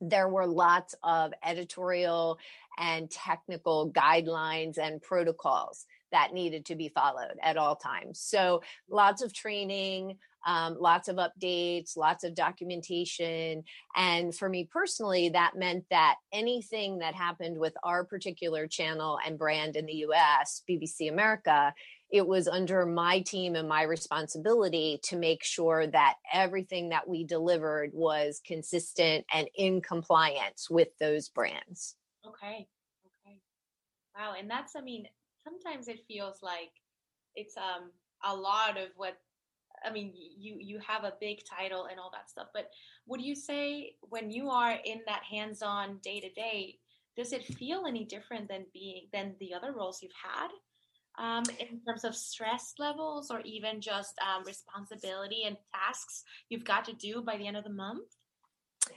there 0.00 0.28
were 0.28 0.46
lots 0.46 0.94
of 1.02 1.32
editorial 1.44 2.38
and 2.78 3.10
technical 3.10 3.90
guidelines 3.90 4.78
and 4.78 5.02
protocols 5.02 5.86
that 6.12 6.32
needed 6.32 6.66
to 6.66 6.74
be 6.74 6.88
followed 6.88 7.36
at 7.42 7.56
all 7.56 7.76
times. 7.76 8.20
So, 8.20 8.62
lots 8.88 9.22
of 9.22 9.32
training, 9.32 10.18
um, 10.46 10.76
lots 10.78 11.08
of 11.08 11.16
updates, 11.16 11.96
lots 11.96 12.24
of 12.24 12.34
documentation. 12.34 13.64
And 13.96 14.34
for 14.34 14.48
me 14.48 14.68
personally, 14.70 15.28
that 15.30 15.56
meant 15.56 15.84
that 15.90 16.16
anything 16.32 16.98
that 16.98 17.14
happened 17.14 17.58
with 17.58 17.74
our 17.82 18.04
particular 18.04 18.66
channel 18.66 19.18
and 19.24 19.38
brand 19.38 19.76
in 19.76 19.86
the 19.86 20.04
US, 20.06 20.62
BBC 20.68 21.10
America, 21.10 21.74
it 22.10 22.26
was 22.26 22.48
under 22.48 22.86
my 22.86 23.20
team 23.20 23.56
and 23.56 23.68
my 23.68 23.82
responsibility 23.82 24.98
to 25.02 25.16
make 25.16 25.44
sure 25.44 25.86
that 25.86 26.14
everything 26.32 26.88
that 26.90 27.06
we 27.06 27.24
delivered 27.24 27.90
was 27.92 28.40
consistent 28.46 29.26
and 29.32 29.48
in 29.54 29.82
compliance 29.82 30.70
with 30.70 30.88
those 30.98 31.28
brands. 31.28 31.96
Okay. 32.26 32.66
Okay. 33.26 33.38
Wow. 34.16 34.34
And 34.38 34.48
that's, 34.48 34.74
I 34.74 34.80
mean, 34.80 35.06
sometimes 35.48 35.88
it 35.88 36.04
feels 36.06 36.38
like 36.42 36.70
it's 37.34 37.56
um 37.56 37.90
a 38.24 38.34
lot 38.34 38.76
of 38.76 38.88
what 38.96 39.16
I 39.84 39.90
mean 39.92 40.12
you 40.14 40.56
you 40.58 40.78
have 40.86 41.04
a 41.04 41.14
big 41.20 41.40
title 41.44 41.86
and 41.90 42.00
all 42.00 42.10
that 42.12 42.30
stuff, 42.30 42.48
but 42.52 42.70
would 43.06 43.20
you 43.20 43.34
say 43.34 43.92
when 44.00 44.30
you 44.30 44.50
are 44.50 44.76
in 44.84 45.00
that 45.06 45.22
hands-on 45.30 45.98
day 46.02 46.20
to 46.20 46.30
day, 46.30 46.78
does 47.16 47.32
it 47.32 47.44
feel 47.44 47.86
any 47.86 48.04
different 48.04 48.48
than 48.48 48.66
being 48.72 49.08
than 49.12 49.34
the 49.40 49.54
other 49.54 49.72
roles 49.72 50.02
you've 50.02 50.12
had? 50.22 50.48
Um, 51.18 51.42
in 51.58 51.80
terms 51.84 52.04
of 52.04 52.14
stress 52.14 52.74
levels 52.78 53.28
or 53.32 53.40
even 53.40 53.80
just 53.80 54.14
um, 54.20 54.44
responsibility 54.44 55.42
and 55.46 55.56
tasks 55.74 56.22
you've 56.48 56.64
got 56.64 56.84
to 56.84 56.92
do 56.92 57.22
by 57.22 57.36
the 57.36 57.46
end 57.48 57.56
of 57.56 57.64
the 57.64 57.70
month? 57.70 58.06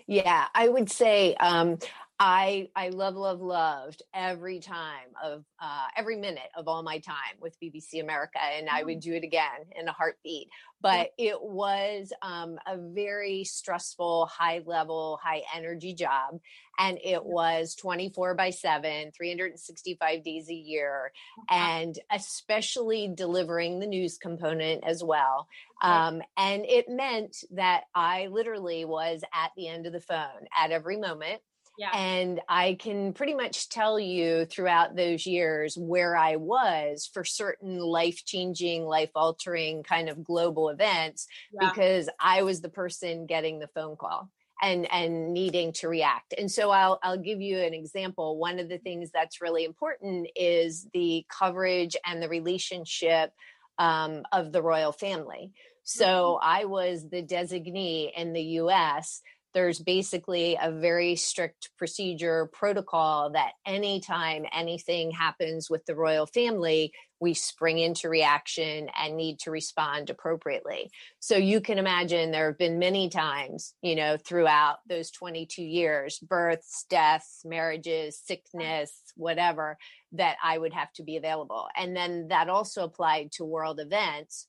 Yeah, 0.05 0.45
I 0.53 0.69
would 0.69 0.91
say 0.91 1.33
um, 1.35 1.79
I 2.23 2.69
I 2.75 2.89
love 2.89 3.15
love 3.15 3.41
loved 3.41 4.03
every 4.13 4.59
time 4.59 5.09
of 5.23 5.43
uh, 5.59 5.87
every 5.97 6.17
minute 6.17 6.51
of 6.55 6.67
all 6.67 6.83
my 6.83 6.99
time 6.99 7.15
with 7.39 7.59
BBC 7.59 7.99
America, 7.99 8.37
and 8.39 8.69
I 8.69 8.83
would 8.83 8.99
mm. 8.99 9.01
do 9.01 9.13
it 9.13 9.23
again 9.23 9.65
in 9.75 9.87
a 9.87 9.91
heartbeat. 9.91 10.47
But 10.81 11.13
it 11.17 11.41
was 11.41 12.13
um, 12.21 12.59
a 12.67 12.77
very 12.77 13.43
stressful, 13.43 14.27
high 14.27 14.61
level, 14.67 15.19
high 15.23 15.41
energy 15.55 15.95
job, 15.95 16.39
and 16.77 16.99
it 17.03 17.25
was 17.25 17.73
twenty 17.73 18.09
four 18.09 18.35
by 18.35 18.51
seven, 18.51 19.11
three 19.17 19.29
hundred 19.29 19.53
and 19.53 19.59
sixty 19.59 19.97
five 19.99 20.23
days 20.23 20.47
a 20.47 20.53
year, 20.53 21.11
and 21.49 21.97
especially 22.11 23.11
delivering 23.15 23.79
the 23.79 23.87
news 23.87 24.19
component 24.19 24.83
as 24.85 25.03
well. 25.03 25.47
Um, 25.81 26.21
and 26.37 26.65
it 26.67 26.85
meant 26.87 27.37
that 27.55 27.85
I 27.95 28.27
literally 28.27 28.85
was 28.85 29.23
at 29.33 29.53
the 29.57 29.67
end 29.67 29.87
of 29.87 29.93
the 29.93 29.99
phone 29.99 30.45
at 30.55 30.69
every 30.69 30.97
moment 30.97 31.41
yeah. 31.81 31.89
And 31.95 32.39
I 32.47 32.77
can 32.79 33.11
pretty 33.11 33.33
much 33.33 33.67
tell 33.67 33.99
you 33.99 34.45
throughout 34.45 34.95
those 34.95 35.25
years 35.25 35.75
where 35.75 36.15
I 36.15 36.35
was 36.35 37.09
for 37.11 37.23
certain 37.23 37.79
life 37.79 38.23
changing, 38.23 38.83
life 38.83 39.09
altering 39.15 39.81
kind 39.81 40.07
of 40.07 40.23
global 40.23 40.69
events 40.69 41.25
yeah. 41.51 41.69
because 41.69 42.07
I 42.19 42.43
was 42.43 42.61
the 42.61 42.69
person 42.69 43.25
getting 43.25 43.57
the 43.57 43.69
phone 43.73 43.95
call 43.95 44.29
and 44.61 44.85
and 44.93 45.33
needing 45.33 45.73
to 45.73 45.87
react. 45.87 46.35
And 46.37 46.51
so 46.51 46.69
I'll 46.69 46.99
I'll 47.01 47.17
give 47.17 47.41
you 47.41 47.57
an 47.57 47.73
example. 47.73 48.37
One 48.37 48.59
of 48.59 48.69
the 48.69 48.77
things 48.77 49.09
that's 49.11 49.41
really 49.41 49.65
important 49.65 50.27
is 50.35 50.87
the 50.93 51.25
coverage 51.35 51.95
and 52.05 52.21
the 52.21 52.29
relationship 52.29 53.31
um, 53.79 54.21
of 54.31 54.51
the 54.51 54.61
royal 54.61 54.91
family. 54.91 55.51
So 55.81 56.37
mm-hmm. 56.39 56.47
I 56.47 56.65
was 56.65 57.09
the 57.09 57.23
designee 57.23 58.11
in 58.15 58.33
the 58.33 58.43
US 58.59 59.23
there's 59.53 59.79
basically 59.79 60.57
a 60.61 60.71
very 60.71 61.15
strict 61.15 61.69
procedure 61.77 62.49
protocol 62.53 63.31
that 63.31 63.53
anytime 63.65 64.45
anything 64.53 65.11
happens 65.11 65.69
with 65.69 65.85
the 65.85 65.95
royal 65.95 66.25
family 66.25 66.93
we 67.21 67.35
spring 67.35 67.77
into 67.77 68.09
reaction 68.09 68.89
and 68.99 69.15
need 69.15 69.37
to 69.37 69.51
respond 69.51 70.09
appropriately. 70.09 70.89
So 71.19 71.37
you 71.37 71.61
can 71.61 71.77
imagine 71.77 72.31
there 72.31 72.47
have 72.47 72.57
been 72.57 72.79
many 72.79 73.09
times 73.09 73.75
you 73.81 73.95
know 73.95 74.17
throughout 74.17 74.79
those 74.89 75.11
22 75.11 75.61
years 75.61 76.19
births 76.19 76.85
deaths 76.89 77.43
marriages 77.45 78.19
sickness 78.19 78.91
whatever 79.15 79.77
that 80.13 80.35
i 80.43 80.57
would 80.57 80.73
have 80.73 80.91
to 80.93 81.03
be 81.03 81.15
available. 81.15 81.67
And 81.77 81.95
then 81.95 82.29
that 82.29 82.49
also 82.49 82.83
applied 82.83 83.31
to 83.33 83.45
world 83.45 83.79
events 83.79 84.47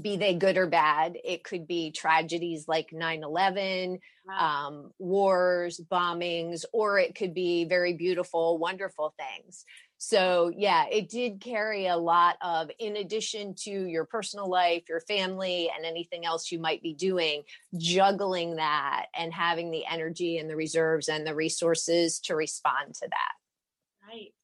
be 0.00 0.16
they 0.16 0.34
good 0.34 0.56
or 0.56 0.66
bad. 0.66 1.16
It 1.24 1.44
could 1.44 1.66
be 1.66 1.90
tragedies 1.90 2.66
like 2.68 2.92
9 2.92 3.22
11, 3.22 3.98
wow. 4.26 4.66
um, 4.66 4.90
wars, 4.98 5.80
bombings, 5.90 6.64
or 6.72 6.98
it 6.98 7.14
could 7.14 7.34
be 7.34 7.64
very 7.64 7.94
beautiful, 7.94 8.58
wonderful 8.58 9.14
things. 9.18 9.64
So, 9.98 10.52
yeah, 10.54 10.84
it 10.90 11.08
did 11.08 11.40
carry 11.40 11.86
a 11.86 11.96
lot 11.96 12.36
of, 12.42 12.70
in 12.78 12.96
addition 12.96 13.54
to 13.60 13.70
your 13.70 14.04
personal 14.04 14.48
life, 14.48 14.82
your 14.88 15.00
family, 15.00 15.70
and 15.74 15.86
anything 15.86 16.26
else 16.26 16.52
you 16.52 16.58
might 16.58 16.82
be 16.82 16.92
doing, 16.92 17.42
juggling 17.78 18.56
that 18.56 19.06
and 19.18 19.32
having 19.32 19.70
the 19.70 19.86
energy 19.90 20.36
and 20.36 20.50
the 20.50 20.56
reserves 20.56 21.08
and 21.08 21.26
the 21.26 21.34
resources 21.34 22.20
to 22.20 22.36
respond 22.36 22.94
to 22.96 23.08
that. 23.08 24.06
Right. 24.06 24.34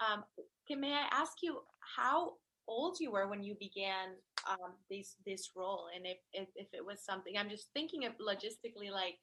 Um, 0.00 0.24
can, 0.68 0.80
may 0.80 0.92
I 0.92 1.08
ask 1.10 1.32
you 1.42 1.58
how 1.96 2.34
old 2.68 2.98
you 3.00 3.10
were 3.10 3.28
when 3.28 3.42
you 3.42 3.54
began 3.58 4.10
um, 4.48 4.72
this 4.90 5.16
this 5.26 5.50
role, 5.56 5.86
and 5.94 6.06
if, 6.06 6.18
if, 6.32 6.48
if 6.56 6.68
it 6.72 6.84
was 6.84 7.04
something. 7.04 7.34
I'm 7.36 7.50
just 7.50 7.68
thinking 7.74 8.04
of 8.04 8.12
logistically, 8.18 8.90
like 8.90 9.16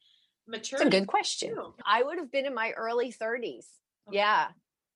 maturity. 0.48 0.88
It's 0.88 0.96
a 0.96 1.00
good 1.00 1.08
question. 1.08 1.56
Too. 1.56 1.74
I 1.86 2.04
would 2.04 2.18
have 2.18 2.32
been 2.32 2.46
in 2.46 2.54
my 2.54 2.72
early 2.72 3.12
30s. 3.12 3.66
Okay. 4.08 4.18
Yeah. 4.18 4.48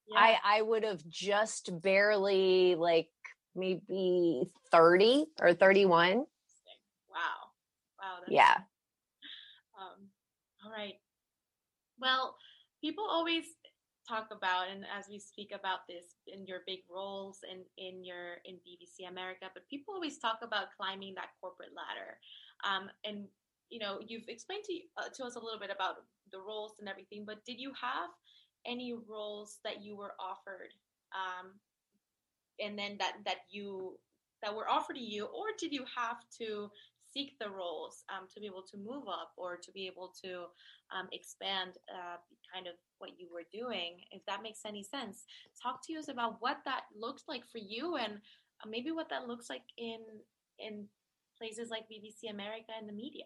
yeah. 0.08 0.16
I 0.16 0.38
I 0.44 0.62
would 0.62 0.84
have 0.84 1.06
just 1.08 1.70
barely 1.82 2.76
like 2.76 3.10
maybe 3.56 4.50
30 4.72 5.26
or 5.40 5.54
31. 5.54 6.18
Wow. 6.18 6.26
Wow. 8.00 8.20
yeah. 8.28 8.58
Um, 9.80 10.08
all 10.66 10.72
right. 10.72 10.96
Well, 12.00 12.36
people 12.82 13.06
always 13.10 13.46
talk 14.08 14.28
about 14.32 14.68
and 14.72 14.84
as 14.92 15.08
we 15.10 15.20
speak 15.20 15.52
about 15.54 15.88
this 15.88 16.20
in 16.28 16.46
your 16.46 16.60
big 16.68 16.80
roles 16.92 17.39
and 17.50 17.62
in 17.78 18.04
your 18.04 18.44
in 18.46 18.56
BBC 18.56 19.10
America, 19.10 19.48
but 19.54 19.68
people 19.70 19.94
always 19.94 20.18
talk 20.18 20.39
about 20.42 20.76
climbing 20.76 21.16
that 21.16 21.30
corporate 21.39 21.72
ladder. 21.76 22.18
Um, 22.63 22.89
and 23.04 23.28
you 23.70 23.80
know, 23.80 24.00
you've 24.06 24.28
explained 24.28 24.63
to 24.66 24.74
uh, 24.98 25.10
to 25.16 25.24
us 25.24 25.36
a 25.36 25.39
little 25.39 25.60
bit 25.60 25.72
about 25.74 26.04
the 26.32 26.39
roles 26.39 26.74
and 26.80 26.89
everything, 26.89 27.24
but 27.26 27.44
did 27.46 27.60
you 27.60 27.72
have 27.80 28.10
any 28.66 28.94
roles 28.94 29.60
that 29.63 29.82
you 29.84 29.96
were 29.98 30.13
offered, 30.20 30.72
um, 31.13 31.52
and 32.60 32.78
then 32.78 32.98
that 33.00 33.13
that 33.26 33.48
you 33.50 33.98
that 34.44 34.56
were 34.56 34.70
offered 34.70 34.96
to 34.96 35.02
you, 35.02 35.26
or 35.26 35.48
did 35.58 35.72
you 35.72 35.86
have 35.96 36.18
to 36.39 36.70
seek 37.13 37.38
the 37.39 37.50
roles 37.50 38.04
um, 38.10 38.28
to 38.34 38.39
be 38.39 38.48
able 38.48 38.63
to 38.63 38.78
move 38.78 39.08
up 39.08 39.32
or 39.38 39.56
to 39.56 39.72
be 39.72 39.86
able 39.86 40.12
to 40.24 40.50
um, 40.89 41.08
expand 41.12 41.78
uh, 41.94 42.18
kind 42.54 42.68
of 42.68 42.74
what 43.04 43.20
you 43.20 43.28
were 43.34 43.44
doing, 43.52 43.98
if 44.12 44.26
that 44.28 44.42
makes 44.42 44.62
any 44.66 44.82
sense. 44.82 45.26
Talk 45.62 45.86
to 45.88 45.94
us 45.96 46.08
about 46.08 46.38
what 46.39 46.60
that 46.63 46.84
looks 46.98 47.24
like 47.28 47.44
for 47.52 47.58
you 47.58 47.98
and 47.98 48.13
uh, 48.13 48.70
maybe 48.70 48.92
what 48.92 49.10
that 49.10 49.28
looks 49.28 49.50
like 49.50 49.63
in 49.78 50.00
in 50.58 50.86
places 51.38 51.70
like 51.70 51.84
BBC 51.92 52.32
America 52.32 52.72
and 52.80 52.88
the 52.88 52.94
media. 52.94 53.26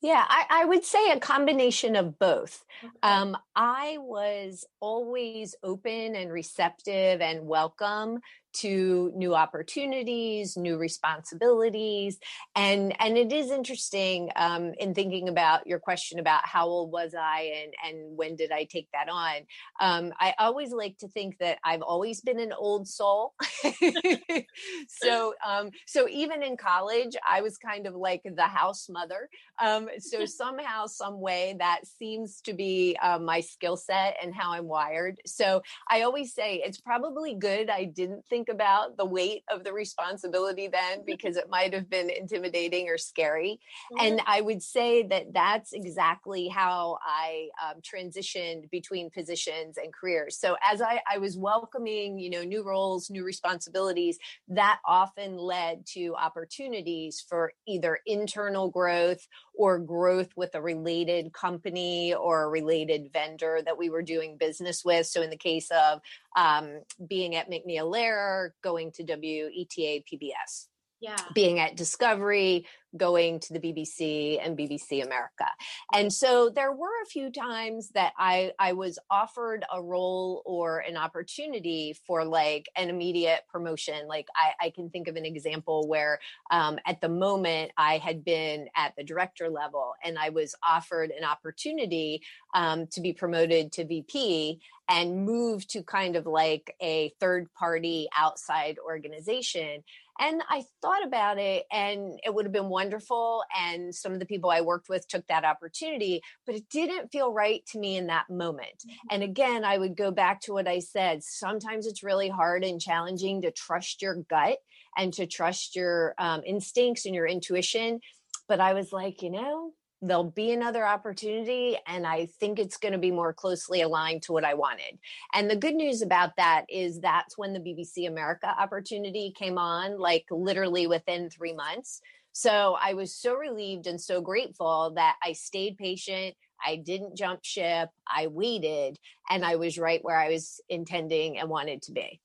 Yeah, 0.00 0.24
I, 0.28 0.44
I, 0.50 0.64
would 0.66 0.84
say 0.84 1.10
a 1.10 1.18
combination 1.18 1.96
of 1.96 2.18
both. 2.18 2.62
Okay. 2.84 2.92
Um, 3.02 3.38
I 3.56 3.96
was 3.98 4.66
always 4.78 5.54
open 5.62 6.14
and 6.14 6.30
receptive 6.30 7.22
and 7.22 7.46
welcome 7.46 8.20
to 8.54 9.12
new 9.14 9.34
opportunities, 9.34 10.56
new 10.56 10.76
responsibilities, 10.76 12.18
and 12.54 12.94
and 13.00 13.16
it 13.16 13.32
is 13.32 13.50
interesting 13.50 14.30
um, 14.36 14.72
in 14.78 14.94
thinking 14.94 15.28
about 15.28 15.66
your 15.66 15.78
question 15.78 16.18
about 16.18 16.46
how 16.46 16.66
old 16.66 16.92
was 16.92 17.14
I 17.14 17.52
and 17.62 17.74
and 17.84 18.16
when 18.16 18.36
did 18.36 18.50
I 18.52 18.64
take 18.64 18.88
that 18.92 19.08
on. 19.08 19.42
Um, 19.80 20.12
I 20.18 20.34
always 20.38 20.72
like 20.72 20.98
to 20.98 21.08
think 21.08 21.38
that 21.38 21.58
I've 21.64 21.82
always 21.82 22.20
been 22.20 22.40
an 22.40 22.52
old 22.52 22.88
soul. 22.88 23.34
so 24.88 25.34
um, 25.46 25.70
so 25.86 26.08
even 26.08 26.42
in 26.42 26.56
college, 26.56 27.16
I 27.28 27.42
was 27.42 27.56
kind 27.58 27.86
of 27.86 27.94
like 27.94 28.22
the 28.24 28.42
house 28.42 28.88
mother. 28.88 29.28
Um, 29.62 29.88
so 29.98 30.24
somehow, 30.24 30.86
some 30.86 31.20
way, 31.20 31.56
that 31.58 31.86
seems 31.86 32.40
to 32.42 32.52
be 32.52 32.96
uh, 33.02 33.18
my 33.18 33.40
skill 33.40 33.76
set 33.76 34.16
and 34.22 34.34
how 34.34 34.52
I'm 34.52 34.66
wired. 34.66 35.20
So 35.26 35.62
I 35.88 36.02
always 36.02 36.34
say 36.34 36.62
it's 36.64 36.80
probably 36.80 37.34
good 37.34 37.70
I 37.70 37.84
didn't 37.84 38.24
think 38.26 38.48
about 38.48 38.96
the 38.96 39.04
weight 39.04 39.42
of 39.50 39.64
the 39.64 39.72
responsibility 39.72 40.68
then 40.68 41.02
because 41.06 41.36
it 41.36 41.48
might 41.48 41.74
have 41.74 41.88
been 41.88 42.10
intimidating 42.10 42.88
or 42.88 42.98
scary. 42.98 43.60
Mm-hmm. 43.92 44.06
And 44.06 44.20
I 44.26 44.40
would 44.40 44.62
say 44.62 45.02
that 45.04 45.32
that's 45.32 45.72
exactly 45.72 46.48
how 46.48 46.98
I 47.04 47.48
um, 47.62 47.80
transitioned 47.80 48.70
between 48.70 49.10
positions 49.10 49.78
and 49.78 49.92
careers. 49.92 50.38
So 50.38 50.56
as 50.70 50.80
I, 50.80 51.00
I 51.10 51.18
was 51.18 51.36
welcoming, 51.36 52.18
you 52.18 52.30
know, 52.30 52.42
new 52.42 52.62
roles, 52.62 53.10
new 53.10 53.24
responsibilities, 53.24 54.18
that 54.48 54.80
often 54.86 55.36
led 55.36 55.86
to 55.86 56.14
opportunities 56.16 57.24
for 57.28 57.52
either 57.66 57.98
internal 58.06 58.68
growth 58.68 59.26
or 59.56 59.78
growth 59.78 60.30
with 60.36 60.54
a 60.54 60.62
related 60.62 61.32
company 61.32 62.14
or 62.14 62.44
a 62.44 62.48
related 62.48 63.12
vendor 63.12 63.60
that 63.64 63.78
we 63.78 63.90
were 63.90 64.02
doing 64.02 64.36
business 64.36 64.84
with. 64.84 65.06
So, 65.06 65.22
in 65.22 65.30
the 65.30 65.36
case 65.36 65.70
of 65.70 66.00
um, 66.36 66.80
being 67.06 67.36
at 67.36 67.50
MacNeil 67.50 67.90
Lehrer, 67.90 68.50
going 68.62 68.92
to 68.92 69.04
WETA 69.04 70.04
PBS. 70.04 70.66
Yeah. 71.00 71.16
Being 71.34 71.58
at 71.58 71.76
Discovery, 71.76 72.66
going 72.96 73.40
to 73.40 73.52
the 73.52 73.58
BBC 73.58 74.38
and 74.40 74.56
BBC 74.56 75.04
America. 75.04 75.46
And 75.92 76.12
so 76.12 76.48
there 76.48 76.72
were 76.72 77.02
a 77.02 77.06
few 77.06 77.30
times 77.30 77.90
that 77.90 78.12
I 78.18 78.52
I 78.58 78.72
was 78.72 78.98
offered 79.10 79.64
a 79.72 79.82
role 79.82 80.42
or 80.44 80.78
an 80.78 80.96
opportunity 80.96 81.96
for 82.06 82.24
like 82.24 82.68
an 82.76 82.88
immediate 82.88 83.42
promotion. 83.48 84.06
Like 84.06 84.28
I, 84.36 84.66
I 84.66 84.70
can 84.70 84.90
think 84.90 85.08
of 85.08 85.16
an 85.16 85.24
example 85.24 85.88
where 85.88 86.20
um, 86.50 86.78
at 86.86 87.00
the 87.00 87.08
moment 87.08 87.72
I 87.76 87.98
had 87.98 88.24
been 88.24 88.68
at 88.76 88.94
the 88.96 89.04
director 89.04 89.50
level 89.50 89.94
and 90.02 90.18
I 90.18 90.30
was 90.30 90.54
offered 90.66 91.10
an 91.10 91.24
opportunity 91.24 92.22
um, 92.54 92.86
to 92.88 93.00
be 93.00 93.12
promoted 93.12 93.72
to 93.72 93.84
VP 93.84 94.60
and 94.88 95.24
move 95.24 95.66
to 95.68 95.82
kind 95.82 96.14
of 96.14 96.26
like 96.26 96.74
a 96.80 97.12
third 97.18 97.52
party 97.54 98.08
outside 98.16 98.78
organization 98.78 99.82
and 100.20 100.42
I 100.48 100.64
thought 100.80 101.04
about 101.04 101.38
it, 101.38 101.64
and 101.72 102.18
it 102.24 102.34
would 102.34 102.44
have 102.44 102.52
been 102.52 102.68
wonderful. 102.68 103.42
And 103.58 103.94
some 103.94 104.12
of 104.12 104.20
the 104.20 104.26
people 104.26 104.50
I 104.50 104.60
worked 104.60 104.88
with 104.88 105.08
took 105.08 105.26
that 105.26 105.44
opportunity, 105.44 106.22
but 106.46 106.54
it 106.54 106.68
didn't 106.70 107.10
feel 107.10 107.32
right 107.32 107.64
to 107.72 107.78
me 107.78 107.96
in 107.96 108.06
that 108.06 108.30
moment. 108.30 108.84
Mm-hmm. 108.86 109.06
And 109.10 109.22
again, 109.22 109.64
I 109.64 109.78
would 109.78 109.96
go 109.96 110.10
back 110.10 110.40
to 110.42 110.52
what 110.52 110.68
I 110.68 110.78
said. 110.78 111.22
Sometimes 111.22 111.86
it's 111.86 112.02
really 112.04 112.28
hard 112.28 112.64
and 112.64 112.80
challenging 112.80 113.42
to 113.42 113.50
trust 113.50 114.02
your 114.02 114.16
gut 114.30 114.58
and 114.96 115.12
to 115.14 115.26
trust 115.26 115.74
your 115.74 116.14
um, 116.18 116.42
instincts 116.46 117.06
and 117.06 117.14
your 117.14 117.26
intuition. 117.26 118.00
But 118.46 118.60
I 118.60 118.74
was 118.74 118.92
like, 118.92 119.22
you 119.22 119.30
know, 119.30 119.72
there'll 120.06 120.30
be 120.30 120.52
another 120.52 120.86
opportunity 120.86 121.76
and 121.86 122.06
i 122.06 122.26
think 122.38 122.58
it's 122.58 122.76
going 122.76 122.92
to 122.92 122.98
be 122.98 123.10
more 123.10 123.32
closely 123.32 123.80
aligned 123.80 124.22
to 124.22 124.32
what 124.32 124.44
i 124.44 124.54
wanted. 124.54 124.98
And 125.32 125.50
the 125.50 125.56
good 125.56 125.74
news 125.74 126.02
about 126.02 126.36
that 126.36 126.64
is 126.68 127.00
that's 127.00 127.38
when 127.38 127.52
the 127.52 127.60
bbc 127.60 128.06
america 128.06 128.54
opportunity 128.58 129.32
came 129.36 129.58
on 129.58 129.98
like 129.98 130.26
literally 130.30 130.86
within 130.86 131.30
three 131.30 131.54
months. 131.54 132.00
So 132.32 132.76
i 132.80 132.94
was 132.94 133.14
so 133.14 133.34
relieved 133.34 133.86
and 133.86 134.00
so 134.00 134.20
grateful 134.20 134.92
that 134.96 135.16
i 135.24 135.32
stayed 135.32 135.78
patient 135.78 136.34
i 136.64 136.76
didn't 136.76 137.16
jump 137.16 137.40
ship 137.42 137.88
i 138.08 138.26
waited 138.26 138.98
and 139.30 139.44
i 139.44 139.56
was 139.56 139.78
right 139.78 140.04
where 140.04 140.18
i 140.18 140.30
was 140.30 140.60
intending 140.68 141.38
and 141.38 141.48
wanted 141.48 141.82
to 141.82 141.92
be. 141.92 142.20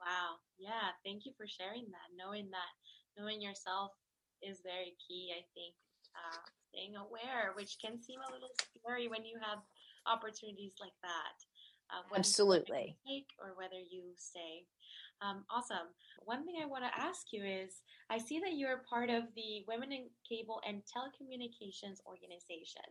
Wow. 0.00 0.36
Yeah 0.58 0.90
thank 1.06 1.24
you 1.24 1.32
for 1.36 1.46
sharing 1.46 1.86
that. 1.90 2.08
Knowing 2.16 2.50
that 2.50 2.72
knowing 3.18 3.40
yourself 3.40 3.92
is 4.42 4.60
very 4.62 4.94
key 5.06 5.32
i 5.34 5.42
think 5.54 5.74
uh, 6.14 6.38
staying 6.68 6.96
aware, 6.96 7.52
which 7.54 7.78
can 7.80 8.00
seem 8.00 8.20
a 8.20 8.32
little 8.32 8.52
scary 8.76 9.08
when 9.08 9.24
you 9.24 9.38
have 9.40 9.58
opportunities 10.06 10.74
like 10.80 10.96
that. 11.02 11.36
Uh, 11.88 12.04
Absolutely. 12.16 12.96
Take 13.06 13.32
or 13.40 13.56
whether 13.56 13.80
you 13.80 14.12
stay. 14.16 14.68
Um, 15.20 15.44
awesome. 15.50 15.90
One 16.24 16.44
thing 16.44 16.60
I 16.62 16.66
want 16.66 16.84
to 16.84 17.00
ask 17.00 17.32
you 17.32 17.42
is 17.42 17.82
I 18.10 18.18
see 18.18 18.38
that 18.40 18.54
you're 18.54 18.84
part 18.88 19.10
of 19.10 19.24
the 19.34 19.64
Women 19.66 19.90
in 19.90 20.06
Cable 20.28 20.60
and 20.66 20.82
Telecommunications 20.86 21.98
organization. 22.06 22.86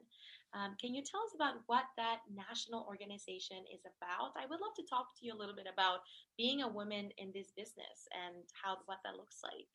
Um, 0.53 0.75
can 0.79 0.95
you 0.95 1.03
tell 1.03 1.21
us 1.21 1.35
about 1.35 1.63
what 1.67 1.85
that 1.97 2.19
national 2.33 2.85
organization 2.87 3.63
is 3.71 3.83
about? 3.85 4.33
I 4.35 4.47
would 4.49 4.59
love 4.59 4.75
to 4.75 4.89
talk 4.89 5.15
to 5.19 5.25
you 5.25 5.33
a 5.33 5.39
little 5.39 5.55
bit 5.55 5.67
about 5.71 6.01
being 6.37 6.63
a 6.63 6.67
woman 6.67 7.11
in 7.17 7.31
this 7.33 7.51
business 7.55 8.07
and 8.11 8.43
how 8.55 8.77
what 8.87 8.99
that 9.03 9.15
looks 9.15 9.39
like. 9.43 9.71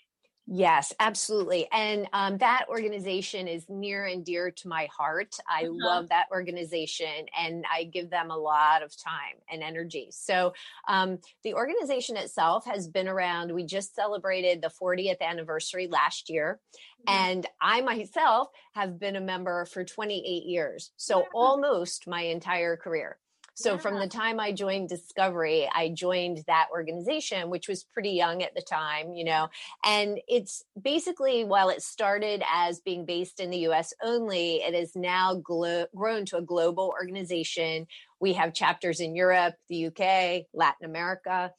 Yes, 0.47 0.93
absolutely. 0.99 1.69
And 1.71 2.09
um, 2.13 2.39
that 2.39 2.67
organization 2.69 3.47
is 3.47 3.65
near 3.69 4.07
and 4.07 4.25
dear 4.25 4.51
to 4.51 4.69
my 4.69 4.89
heart. 4.95 5.37
I 5.49 5.63
uh-huh. 5.63 5.73
love 5.73 6.09
that 6.09 6.27
organization 6.33 7.27
and 7.39 7.65
I 7.73 7.85
give 7.85 8.11
them 8.11 8.31
a 8.31 8.37
lot 8.37 8.83
of 8.83 8.97
time 8.97 9.37
and 9.51 9.63
energy. 9.63 10.09
So, 10.11 10.53
um, 10.89 11.19
the 11.45 11.55
organization 11.55 12.17
itself 12.17 12.67
has 12.67 12.89
been 12.89 13.07
around. 13.07 13.53
We 13.53 13.65
just 13.65 13.95
celebrated 13.95 14.61
the 14.61 14.69
40th 14.71 15.21
anniversary 15.21 15.87
last 15.87 16.29
year. 16.29 16.61
Mm-hmm. 17.07 17.23
And 17.25 17.47
I 17.61 17.81
myself 17.81 18.49
have 18.73 18.99
been 18.99 19.15
a 19.15 19.21
member 19.21 19.65
for 19.67 19.85
28 19.85 20.45
years. 20.45 20.91
So, 20.97 21.21
yeah. 21.21 21.27
almost 21.35 22.09
my 22.09 22.23
entire 22.23 22.77
career. 22.77 23.17
So 23.55 23.73
yeah. 23.73 23.79
from 23.79 23.99
the 23.99 24.07
time 24.07 24.41
I 24.41 24.53
joined 24.53 24.89
Discovery, 24.89 25.69
I 25.75 25.91
joined 25.91 26.43
that 26.47 26.69
organization, 26.73 27.51
which 27.51 27.69
was 27.69 27.85
pretty 27.85 28.11
young 28.11 28.43
at 28.43 28.55
the 28.55 28.63
time, 28.63 29.13
you 29.13 29.25
know. 29.25 29.49
And 29.85 30.19
it's 30.27 30.65
basically, 30.81 31.45
while 31.45 31.69
it 31.69 31.83
started 31.83 32.43
as 32.51 32.81
being 32.81 33.05
based 33.05 33.41
in 33.41 33.51
the 33.51 33.59
US 33.69 33.93
only, 34.03 34.57
it 34.57 34.75
has 34.75 34.97
now 34.97 35.35
glo- 35.35 35.87
grown 35.95 36.25
to 36.27 36.39
a 36.39 36.43
global 36.43 36.95
organization. 36.99 37.87
We 38.21 38.33
have 38.35 38.55
chapters 38.55 39.01
in 39.01 39.15
Europe, 39.15 39.55
the 39.69 39.87
UK, 39.87 40.47
Latin 40.55 40.87
America. 40.87 41.53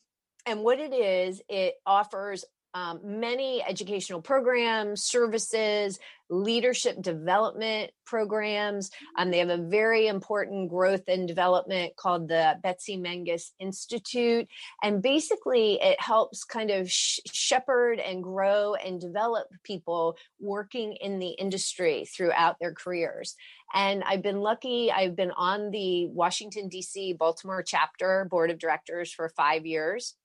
And 0.45 0.61
what 0.61 0.79
it 0.79 0.93
is, 0.93 1.41
it 1.47 1.75
offers 1.85 2.43
um, 2.73 2.99
many 3.03 3.63
educational 3.63 4.21
programs, 4.21 5.03
services, 5.03 5.99
leadership 6.29 7.01
development 7.01 7.91
programs. 8.05 8.89
Um, 9.17 9.29
they 9.29 9.39
have 9.39 9.49
a 9.49 9.57
very 9.57 10.07
important 10.07 10.69
growth 10.69 11.03
and 11.07 11.27
development 11.27 11.95
called 11.95 12.27
the 12.27 12.57
Betsy 12.63 12.97
Magness 12.97 13.51
Institute. 13.59 14.47
And 14.81 15.01
basically, 15.01 15.79
it 15.81 16.01
helps 16.01 16.43
kind 16.43 16.71
of 16.71 16.89
sh- 16.89 17.19
shepherd 17.31 17.99
and 17.99 18.23
grow 18.23 18.73
and 18.73 18.99
develop 18.99 19.47
people 19.63 20.17
working 20.39 20.93
in 20.93 21.19
the 21.19 21.29
industry 21.29 22.05
throughout 22.05 22.57
their 22.59 22.73
careers. 22.73 23.35
And 23.73 24.03
I've 24.03 24.21
been 24.21 24.39
lucky, 24.39 24.91
I've 24.91 25.15
been 25.15 25.31
on 25.31 25.71
the 25.71 26.07
Washington, 26.07 26.69
D.C. 26.69 27.13
Baltimore 27.13 27.63
chapter 27.63 28.27
board 28.29 28.51
of 28.51 28.59
directors 28.59 29.11
for 29.11 29.29
five 29.29 29.65
years 29.65 30.15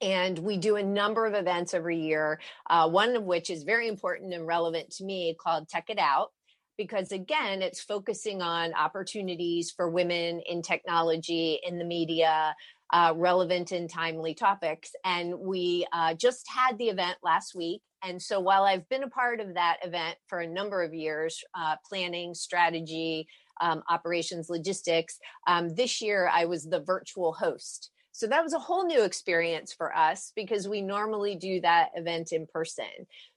and 0.00 0.38
we 0.38 0.56
do 0.56 0.76
a 0.76 0.82
number 0.82 1.26
of 1.26 1.34
events 1.34 1.74
every 1.74 1.98
year 1.98 2.40
uh, 2.68 2.88
one 2.88 3.16
of 3.16 3.24
which 3.24 3.50
is 3.50 3.62
very 3.62 3.88
important 3.88 4.32
and 4.34 4.46
relevant 4.46 4.90
to 4.90 5.04
me 5.04 5.36
called 5.40 5.68
tech 5.68 5.88
it 5.88 5.98
out 5.98 6.30
because 6.76 7.12
again 7.12 7.62
it's 7.62 7.80
focusing 7.80 8.40
on 8.40 8.72
opportunities 8.74 9.70
for 9.70 9.90
women 9.90 10.40
in 10.48 10.62
technology 10.62 11.60
in 11.66 11.78
the 11.78 11.84
media 11.84 12.54
uh, 12.92 13.12
relevant 13.16 13.72
and 13.72 13.88
timely 13.88 14.34
topics. 14.34 14.90
And 15.04 15.38
we 15.38 15.86
uh, 15.92 16.14
just 16.14 16.46
had 16.48 16.76
the 16.78 16.88
event 16.88 17.18
last 17.22 17.54
week. 17.54 17.82
And 18.02 18.20
so 18.20 18.40
while 18.40 18.64
i've 18.64 18.88
been 18.88 19.02
a 19.02 19.10
part 19.10 19.40
of 19.40 19.54
that 19.54 19.76
event 19.84 20.16
for 20.26 20.40
a 20.40 20.46
number 20.46 20.82
of 20.82 20.94
years 20.94 21.44
uh, 21.54 21.76
planning 21.86 22.34
strategy 22.34 23.28
um, 23.60 23.82
operations 23.90 24.48
logistics 24.48 25.18
um, 25.46 25.68
this 25.74 26.00
year 26.00 26.30
i 26.32 26.46
was 26.46 26.64
the 26.64 26.80
virtual 26.80 27.34
host 27.34 27.90
so 28.20 28.26
that 28.26 28.44
was 28.44 28.52
a 28.52 28.58
whole 28.58 28.84
new 28.84 29.02
experience 29.02 29.72
for 29.72 29.96
us 29.96 30.30
because 30.36 30.68
we 30.68 30.82
normally 30.82 31.36
do 31.36 31.58
that 31.62 31.88
event 31.94 32.32
in 32.32 32.46
person. 32.46 32.84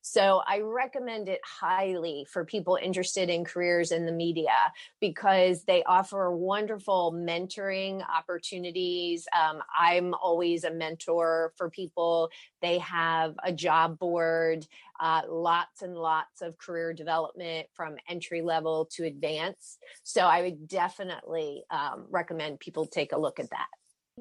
So 0.01 0.41
I 0.45 0.59
recommend 0.59 1.29
it 1.29 1.39
highly 1.45 2.27
for 2.29 2.43
people 2.43 2.77
interested 2.83 3.29
in 3.29 3.45
careers 3.45 3.93
in 3.93 4.05
the 4.05 4.11
media 4.11 4.51
because 4.99 5.63
they 5.63 5.83
offer 5.83 6.35
wonderful 6.35 7.13
mentoring 7.13 8.03
opportunities. 8.05 9.25
Um, 9.33 9.61
I'm 9.73 10.13
always 10.15 10.65
a 10.65 10.71
mentor 10.71 11.53
for 11.55 11.69
people. 11.69 12.29
They 12.61 12.79
have 12.79 13.35
a 13.41 13.53
job 13.53 13.97
board, 13.97 14.67
uh, 14.99 15.21
lots 15.29 15.81
and 15.81 15.95
lots 15.95 16.41
of 16.41 16.57
career 16.57 16.91
development 16.91 17.67
from 17.73 17.95
entry 18.09 18.41
level 18.41 18.89
to 18.95 19.05
advanced. 19.05 19.79
So 20.03 20.23
I 20.23 20.41
would 20.41 20.67
definitely 20.67 21.63
um, 21.71 22.07
recommend 22.09 22.59
people 22.59 22.85
take 22.85 23.13
a 23.13 23.17
look 23.17 23.39
at 23.39 23.49
that. 23.51 23.67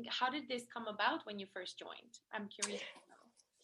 How 0.08 0.30
did 0.30 0.48
this 0.48 0.62
come 0.72 0.86
about 0.86 1.24
when 1.24 1.38
you 1.38 1.46
first 1.52 1.78
joined? 1.78 2.18
I'm 2.32 2.48
curious. 2.48 2.82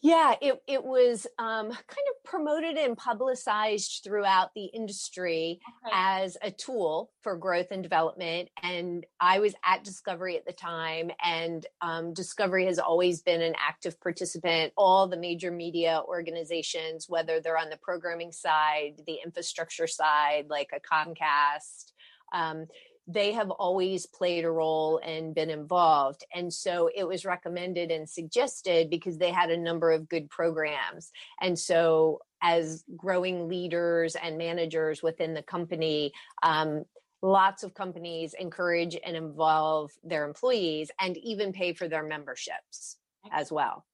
Yeah, 0.01 0.35
it, 0.41 0.61
it 0.65 0.81
was 0.81 1.27
um, 1.39 1.67
kind 1.67 1.75
of 1.75 2.23
promoted 2.23 2.77
and 2.77 2.95
publicized 2.95 3.99
throughout 4.01 4.53
the 4.55 4.65
industry 4.65 5.59
okay. 5.85 5.93
as 5.93 6.37
a 6.41 6.51
tool 6.51 7.11
for 7.21 7.35
growth 7.35 7.67
and 7.71 7.83
development. 7.83 8.47
And 8.63 9.05
I 9.19 9.39
was 9.39 9.55
at 9.65 9.83
Discovery 9.83 10.37
at 10.37 10.45
the 10.45 10.53
time, 10.53 11.11
and 11.21 11.65
um, 11.81 12.13
Discovery 12.13 12.65
has 12.65 12.79
always 12.79 13.21
been 13.21 13.41
an 13.41 13.55
active 13.59 13.99
participant. 13.99 14.71
All 14.77 15.05
the 15.05 15.17
major 15.17 15.51
media 15.51 16.01
organizations, 16.07 17.07
whether 17.09 17.41
they're 17.41 17.57
on 17.57 17.69
the 17.69 17.79
programming 17.81 18.31
side, 18.31 19.01
the 19.05 19.17
infrastructure 19.25 19.87
side, 19.87 20.45
like 20.49 20.69
a 20.73 20.79
Comcast, 20.79 21.91
um, 22.31 22.67
they 23.11 23.31
have 23.31 23.49
always 23.49 24.05
played 24.05 24.45
a 24.45 24.51
role 24.51 25.01
and 25.03 25.33
been 25.33 25.49
involved. 25.49 26.23
And 26.33 26.53
so 26.53 26.91
it 26.95 27.07
was 27.07 27.25
recommended 27.25 27.89
and 27.89 28.07
suggested 28.07 28.91
because 28.91 29.17
they 29.17 29.31
had 29.31 29.49
a 29.49 29.57
number 29.57 29.89
of 29.91 30.07
good 30.07 30.29
programs. 30.29 31.11
And 31.41 31.57
so, 31.57 32.19
as 32.41 32.85
growing 32.95 33.49
leaders 33.49 34.15
and 34.15 34.37
managers 34.37 35.01
within 35.01 35.33
the 35.33 35.41
company, 35.41 36.13
um, 36.43 36.85
lots 37.21 37.63
of 37.63 37.73
companies 37.73 38.35
encourage 38.39 38.95
and 39.03 39.17
involve 39.17 39.91
their 40.03 40.23
employees 40.23 40.91
and 41.01 41.17
even 41.17 41.51
pay 41.51 41.73
for 41.73 41.87
their 41.87 42.03
memberships 42.03 42.97
as 43.31 43.51
well. 43.51 43.85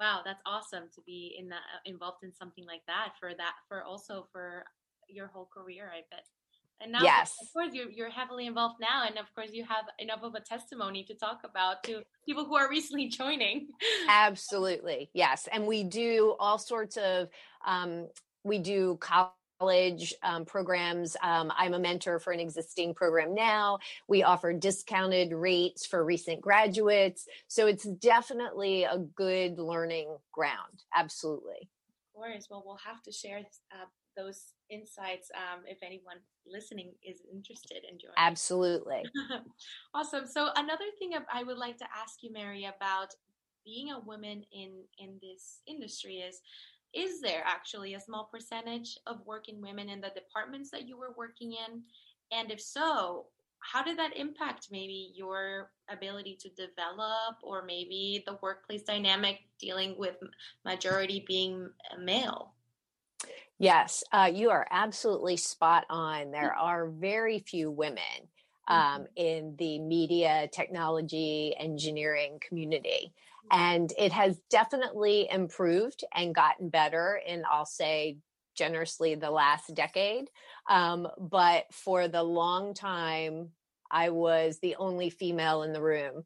Wow, 0.00 0.20
that's 0.24 0.42
awesome 0.44 0.84
to 0.96 1.00
be 1.06 1.36
in 1.38 1.48
that 1.48 1.62
involved 1.86 2.24
in 2.24 2.32
something 2.34 2.66
like 2.66 2.82
that 2.88 3.12
for 3.18 3.30
that 3.34 3.54
for 3.68 3.84
also 3.84 4.26
for 4.32 4.64
your 5.08 5.28
whole 5.28 5.48
career, 5.52 5.90
I 5.94 6.02
bet. 6.10 6.26
And 6.80 6.92
now, 6.92 7.02
yes. 7.02 7.36
of 7.42 7.52
course, 7.52 7.74
you're, 7.74 7.90
you're 7.90 8.10
heavily 8.10 8.46
involved 8.46 8.76
now. 8.80 9.04
And 9.06 9.18
of 9.18 9.32
course, 9.34 9.50
you 9.52 9.64
have 9.64 9.86
enough 9.98 10.22
of 10.22 10.34
a 10.34 10.40
testimony 10.40 11.02
to 11.04 11.14
talk 11.14 11.40
about 11.44 11.82
to 11.84 12.02
people 12.24 12.44
who 12.44 12.56
are 12.56 12.70
recently 12.70 13.08
joining. 13.08 13.68
Absolutely. 14.08 15.10
Yes. 15.12 15.48
And 15.52 15.66
we 15.66 15.82
do 15.82 16.36
all 16.38 16.58
sorts 16.58 16.96
of, 16.96 17.28
um, 17.66 18.08
we 18.44 18.58
do 18.58 18.98
college 19.00 20.14
um, 20.22 20.44
programs. 20.44 21.16
Um, 21.20 21.52
I'm 21.56 21.74
a 21.74 21.80
mentor 21.80 22.20
for 22.20 22.32
an 22.32 22.38
existing 22.38 22.94
program 22.94 23.34
now. 23.34 23.80
We 24.06 24.22
offer 24.22 24.52
discounted 24.52 25.32
rates 25.32 25.84
for 25.84 26.04
recent 26.04 26.40
graduates. 26.40 27.26
So 27.48 27.66
it's 27.66 27.84
definitely 27.84 28.84
a 28.84 28.98
good 28.98 29.58
learning 29.58 30.16
ground. 30.32 30.84
Absolutely. 30.96 31.68
Of 32.14 32.20
course. 32.20 32.46
Well, 32.48 32.62
we'll 32.64 32.78
have 32.86 33.02
to 33.02 33.12
share 33.12 33.38
uh, 33.72 33.86
those 34.16 34.52
insights 34.70 35.30
um, 35.34 35.62
if 35.66 35.78
anyone 35.82 36.16
listening 36.52 36.92
is 37.02 37.22
interested 37.32 37.84
in 37.90 37.98
joining. 37.98 38.14
Absolutely. 38.16 39.04
awesome. 39.94 40.26
So 40.26 40.48
another 40.56 40.84
thing 40.98 41.12
I 41.32 41.42
would 41.42 41.58
like 41.58 41.78
to 41.78 41.86
ask 41.96 42.22
you, 42.22 42.32
Mary, 42.32 42.64
about 42.64 43.14
being 43.64 43.90
a 43.90 44.00
woman 44.00 44.42
in 44.52 44.70
in 44.98 45.18
this 45.20 45.60
industry 45.66 46.16
is 46.16 46.40
is 46.94 47.20
there 47.20 47.42
actually 47.44 47.94
a 47.94 48.00
small 48.00 48.28
percentage 48.32 48.96
of 49.06 49.20
working 49.26 49.60
women 49.60 49.90
in 49.90 50.00
the 50.00 50.10
departments 50.14 50.70
that 50.70 50.88
you 50.88 50.96
were 50.96 51.14
working 51.18 51.52
in 51.52 51.82
and 52.32 52.50
if 52.50 52.60
so 52.60 53.26
how 53.60 53.82
did 53.82 53.98
that 53.98 54.16
impact 54.16 54.68
maybe 54.70 55.12
your 55.14 55.70
ability 55.90 56.38
to 56.40 56.48
develop 56.50 57.36
or 57.42 57.64
maybe 57.64 58.22
the 58.26 58.38
workplace 58.40 58.82
dynamic 58.82 59.40
dealing 59.60 59.94
with 59.98 60.16
majority 60.64 61.24
being 61.26 61.68
male 62.00 62.54
Yes, 63.58 64.04
uh, 64.12 64.30
you 64.32 64.50
are 64.50 64.66
absolutely 64.70 65.36
spot 65.36 65.84
on. 65.90 66.30
There 66.30 66.54
are 66.54 66.88
very 66.88 67.40
few 67.40 67.70
women 67.70 68.28
um, 68.68 68.78
mm-hmm. 68.78 69.02
in 69.16 69.56
the 69.58 69.80
media, 69.80 70.48
technology, 70.52 71.54
engineering 71.58 72.40
community. 72.46 73.12
Mm-hmm. 73.52 73.60
And 73.60 73.92
it 73.98 74.12
has 74.12 74.38
definitely 74.48 75.28
improved 75.30 76.04
and 76.14 76.34
gotten 76.34 76.68
better 76.68 77.20
in, 77.26 77.42
I'll 77.50 77.66
say, 77.66 78.18
generously 78.54 79.16
the 79.16 79.30
last 79.30 79.74
decade. 79.74 80.30
Um, 80.68 81.08
but 81.18 81.64
for 81.72 82.06
the 82.06 82.22
long 82.22 82.74
time, 82.74 83.50
I 83.90 84.10
was 84.10 84.58
the 84.60 84.76
only 84.76 85.10
female 85.10 85.62
in 85.62 85.72
the 85.72 85.82
room 85.82 86.24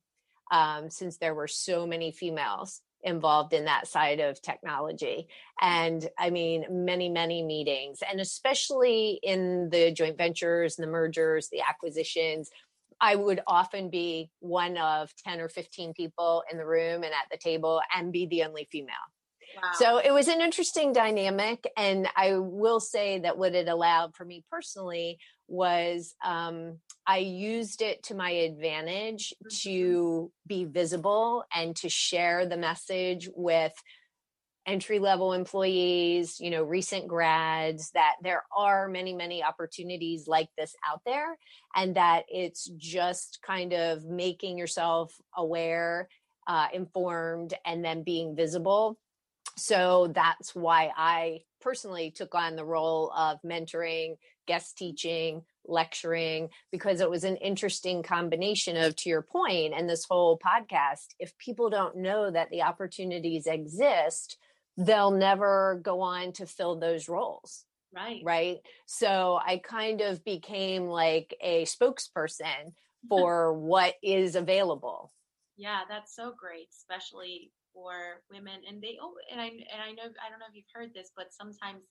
um, 0.51 0.91
since 0.91 1.17
there 1.17 1.35
were 1.35 1.49
so 1.49 1.87
many 1.87 2.11
females 2.13 2.83
involved 3.03 3.53
in 3.53 3.65
that 3.65 3.87
side 3.87 4.21
of 4.21 4.41
technology. 4.41 5.29
And 5.61 6.09
I 6.19 6.31
mean, 6.31 6.67
many, 6.71 7.09
many 7.09 7.43
meetings, 7.43 8.01
and 8.09 8.21
especially 8.21 9.19
in 9.23 9.71
the 9.71 9.93
joint 9.93 10.17
ventures, 10.17 10.79
and 10.79 10.87
the 10.87 10.91
mergers, 10.93 11.49
the 11.51 11.63
acquisitions. 11.69 12.51
I 13.01 13.17
would 13.17 13.41
often 13.49 13.91
be 13.91 14.31
one 14.39 14.77
of 14.77 15.11
10 15.27 15.41
or 15.41 15.49
15 15.49 15.93
people 15.95 16.45
in 16.51 16.57
the 16.57 16.65
room 16.65 17.03
and 17.03 17.13
at 17.13 17.27
the 17.33 17.37
table 17.37 17.81
and 17.95 18.13
be 18.13 18.27
the 18.27 18.45
only 18.45 18.69
female. 18.71 18.95
Wow. 19.57 19.71
So 19.75 19.99
it 19.99 20.13
was 20.13 20.29
an 20.29 20.41
interesting 20.41 20.93
dynamic. 20.93 21.65
And 21.77 22.09
I 22.17 22.39
will 22.39 22.81
say 22.81 23.19
that 23.19 23.37
what 23.37 23.55
it 23.55 23.69
allowed 23.69 24.15
for 24.15 24.25
me 24.25 24.45
personally 24.51 25.19
was 25.49 26.15
um, 26.25 26.79
I 27.07 27.19
used 27.19 27.83
it 27.83 28.03
to 28.05 28.15
my 28.15 28.31
advantage 28.31 29.35
mm-hmm. 29.35 29.71
to 29.71 30.33
be 30.47 30.65
visible 30.65 31.45
and 31.55 31.75
to 31.77 31.89
share 31.89 32.47
the 32.47 32.57
message 32.57 33.29
with 33.35 33.73
entry 34.65 35.01
level 35.01 35.33
employees, 35.33 36.39
you 36.39 36.49
know, 36.51 36.63
recent 36.63 37.09
grads, 37.09 37.91
that 37.93 38.15
there 38.23 38.45
are 38.57 38.89
many, 38.89 39.13
many 39.13 39.43
opportunities 39.43 40.29
like 40.29 40.49
this 40.57 40.75
out 40.89 41.01
there, 41.05 41.37
and 41.75 41.97
that 41.97 42.25
it's 42.29 42.71
just 42.77 43.41
kind 43.45 43.73
of 43.73 44.05
making 44.05 44.57
yourself 44.57 45.13
aware, 45.37 46.09
uh, 46.47 46.69
informed, 46.73 47.55
and 47.67 47.85
then 47.85 48.05
being 48.05 48.37
visible. 48.37 48.97
So 49.57 50.13
that's 50.15 50.55
why 50.55 50.93
I 50.97 51.41
personally 51.61 52.13
took 52.13 52.35
on 52.35 52.55
the 52.55 52.65
role 52.65 53.11
of 53.11 53.39
mentoring 53.45 54.15
guest 54.47 54.79
teaching, 54.79 55.43
lecturing, 55.67 56.51
because 56.71 57.01
it 57.01 57.11
was 57.11 57.25
an 57.25 57.37
interesting 57.37 58.03
combination 58.03 58.77
of, 58.77 58.97
to 58.97 59.09
your 59.09 59.23
point, 59.23 59.75
and 59.77 59.89
this 59.89 60.05
whole 60.05 60.39
podcast. 60.39 61.15
If 61.19 61.37
people 61.39 61.71
don't 61.71 61.97
know 61.97 62.31
that 62.31 62.51
the 62.51 62.63
opportunities 62.63 63.47
exist, 63.47 64.37
they'll 64.77 65.11
never 65.11 65.81
go 65.83 66.01
on 66.01 66.33
to 66.33 66.47
fill 66.47 66.79
those 66.79 67.09
roles. 67.09 67.65
Right. 67.95 68.23
Right. 68.25 68.59
So 68.87 69.39
I 69.45 69.59
kind 69.59 70.01
of 70.01 70.25
became 70.25 70.87
like 70.87 71.37
a 71.43 71.65
spokesperson 71.65 72.73
for 73.09 73.53
what 73.53 73.95
is 74.03 74.35
available. 74.35 75.13
Yeah, 75.57 75.81
that's 75.89 76.17
so 76.17 76.33
great, 76.37 76.69
especially 76.73 77.53
for 77.75 78.23
women. 78.31 78.61
And 78.69 78.83
they 78.83 78.97
oh, 79.01 79.15
and 79.31 79.41
I 79.41 79.47
and 79.47 79.83
I 79.83 79.93
know 79.93 80.05
I 80.05 80.31
don't 80.31 80.39
know 80.39 80.47
if 80.49 80.57
you've 80.57 80.65
heard 80.73 80.95
this, 80.95 81.11
but 81.15 81.33
sometimes 81.33 81.83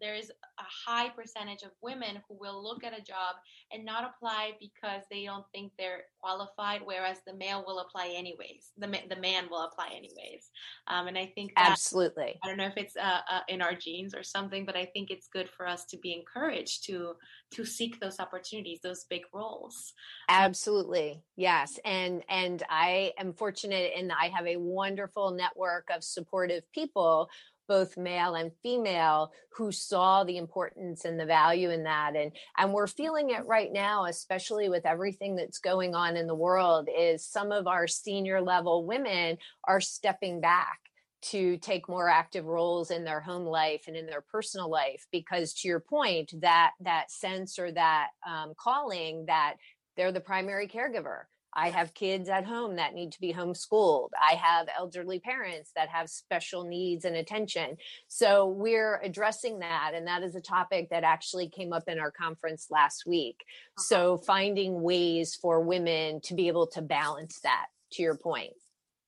there 0.00 0.14
is 0.14 0.30
a 0.30 0.62
high 0.62 1.08
percentage 1.10 1.62
of 1.62 1.70
women 1.82 2.20
who 2.28 2.36
will 2.38 2.62
look 2.62 2.84
at 2.84 2.98
a 2.98 3.02
job 3.02 3.36
and 3.72 3.84
not 3.84 4.04
apply 4.04 4.52
because 4.60 5.02
they 5.10 5.24
don't 5.24 5.44
think 5.52 5.72
they're 5.78 6.04
qualified, 6.20 6.80
whereas 6.84 7.18
the 7.26 7.34
male 7.34 7.64
will 7.66 7.80
apply 7.80 8.12
anyways. 8.14 8.70
The 8.78 8.88
the 9.08 9.20
man 9.20 9.48
will 9.50 9.62
apply 9.62 9.88
anyways. 9.88 10.50
Um, 10.86 11.08
and 11.08 11.18
I 11.18 11.26
think 11.34 11.52
that, 11.56 11.70
absolutely. 11.70 12.38
I 12.42 12.48
don't 12.48 12.56
know 12.56 12.66
if 12.66 12.76
it's 12.76 12.96
uh, 12.96 13.20
uh, 13.30 13.40
in 13.48 13.62
our 13.62 13.74
genes 13.74 14.14
or 14.14 14.22
something, 14.22 14.64
but 14.64 14.76
I 14.76 14.86
think 14.86 15.10
it's 15.10 15.28
good 15.28 15.48
for 15.48 15.66
us 15.66 15.84
to 15.86 15.98
be 15.98 16.12
encouraged 16.12 16.84
to 16.86 17.14
to 17.52 17.64
seek 17.64 17.98
those 18.00 18.20
opportunities, 18.20 18.80
those 18.82 19.04
big 19.10 19.22
roles. 19.32 19.92
Absolutely, 20.28 21.22
yes. 21.36 21.78
And 21.84 22.22
and 22.28 22.62
I 22.68 23.12
am 23.18 23.32
fortunate 23.32 23.92
in 23.96 24.08
that 24.08 24.18
I 24.20 24.28
have 24.28 24.46
a 24.46 24.56
wonderful 24.56 25.32
network 25.32 25.88
of 25.94 26.04
supportive 26.04 26.62
people 26.72 27.28
both 27.70 27.96
male 27.96 28.34
and 28.34 28.50
female 28.64 29.30
who 29.56 29.70
saw 29.70 30.24
the 30.24 30.36
importance 30.36 31.04
and 31.04 31.20
the 31.20 31.24
value 31.24 31.70
in 31.70 31.84
that 31.84 32.16
and 32.16 32.32
and 32.58 32.72
we're 32.72 32.88
feeling 32.88 33.30
it 33.30 33.46
right 33.46 33.72
now 33.72 34.06
especially 34.06 34.68
with 34.68 34.84
everything 34.84 35.36
that's 35.36 35.60
going 35.60 35.94
on 35.94 36.16
in 36.16 36.26
the 36.26 36.34
world 36.34 36.88
is 36.98 37.24
some 37.24 37.52
of 37.52 37.68
our 37.68 37.86
senior 37.86 38.40
level 38.42 38.84
women 38.84 39.38
are 39.68 39.80
stepping 39.80 40.40
back 40.40 40.80
to 41.22 41.58
take 41.58 41.88
more 41.88 42.08
active 42.08 42.44
roles 42.46 42.90
in 42.90 43.04
their 43.04 43.20
home 43.20 43.44
life 43.44 43.84
and 43.86 43.96
in 43.96 44.06
their 44.06 44.22
personal 44.22 44.68
life 44.68 45.06
because 45.12 45.54
to 45.54 45.68
your 45.68 45.78
point 45.78 46.32
that 46.40 46.72
that 46.80 47.08
sense 47.08 47.56
or 47.56 47.70
that 47.70 48.08
um, 48.28 48.52
calling 48.58 49.26
that 49.26 49.54
they're 49.96 50.10
the 50.10 50.18
primary 50.18 50.66
caregiver 50.66 51.20
I 51.52 51.70
have 51.70 51.94
kids 51.94 52.28
at 52.28 52.44
home 52.44 52.76
that 52.76 52.94
need 52.94 53.12
to 53.12 53.20
be 53.20 53.32
homeschooled. 53.32 54.10
I 54.20 54.34
have 54.34 54.68
elderly 54.78 55.18
parents 55.18 55.70
that 55.74 55.88
have 55.88 56.08
special 56.08 56.64
needs 56.64 57.04
and 57.04 57.16
attention. 57.16 57.76
So 58.08 58.46
we're 58.46 59.00
addressing 59.02 59.58
that. 59.60 59.92
And 59.94 60.06
that 60.06 60.22
is 60.22 60.34
a 60.34 60.40
topic 60.40 60.90
that 60.90 61.04
actually 61.04 61.48
came 61.48 61.72
up 61.72 61.88
in 61.88 61.98
our 61.98 62.10
conference 62.10 62.68
last 62.70 63.04
week. 63.06 63.36
Uh-huh. 63.40 63.82
So 63.82 64.18
finding 64.18 64.82
ways 64.82 65.34
for 65.34 65.60
women 65.60 66.20
to 66.22 66.34
be 66.34 66.48
able 66.48 66.66
to 66.68 66.82
balance 66.82 67.40
that, 67.40 67.66
to 67.92 68.02
your 68.02 68.16
point. 68.16 68.52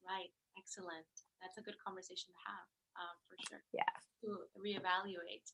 Right. 0.06 0.30
Excellent. 0.58 1.06
That's 1.40 1.58
a 1.58 1.62
good 1.62 1.76
conversation 1.84 2.30
to 2.30 2.40
have 2.46 2.66
um, 3.02 3.16
for 3.28 3.36
sure. 3.48 3.62
Yeah. 3.72 3.82
To 4.22 4.38
reevaluate 4.58 5.50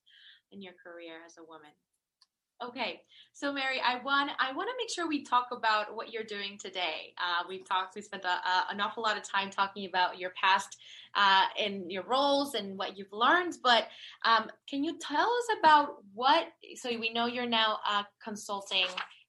in 0.53 0.63
your 0.63 0.75
career 0.83 1.21
as 1.27 1.37
a 1.39 1.45
woman. 1.45 1.71
Okay, 2.61 3.03
so 3.35 3.53
Mary, 3.53 3.81
I 3.81 4.03
want 4.03 4.33
I 4.41 4.53
want 4.53 4.69
to 4.69 4.75
make 4.83 4.91
sure 4.91 5.07
we 5.07 5.23
talk 5.23 5.49
about 5.53 5.95
what 5.95 6.13
you're 6.13 6.25
doing 6.25 6.59
today. 6.59 7.15
Uh, 7.17 7.45
we've 7.49 7.65
talked, 7.65 7.95
we 7.95 8.03
spent 8.03 8.25
a, 8.25 8.29
a, 8.29 8.67
an 8.73 8.81
awful 8.81 9.05
lot 9.05 9.17
of 9.17 9.23
time 9.23 9.49
talking 9.49 9.87
about 9.87 10.19
your 10.19 10.31
past 10.31 10.77
uh, 11.15 11.45
and 11.57 11.93
your 11.93 12.03
roles 12.03 12.55
and 12.55 12.77
what 12.77 12.99
you've 12.99 13.13
learned. 13.13 13.59
But 13.63 13.87
um, 14.25 14.51
can 14.69 14.83
you 14.83 14.99
tell 14.99 15.31
us 15.31 15.57
about 15.61 15.99
what? 16.15 16.49
So 16.75 16.89
we 16.99 17.13
know 17.13 17.27
you're 17.27 17.47
now 17.47 17.79
uh, 17.89 18.03
consulting, 18.21 18.87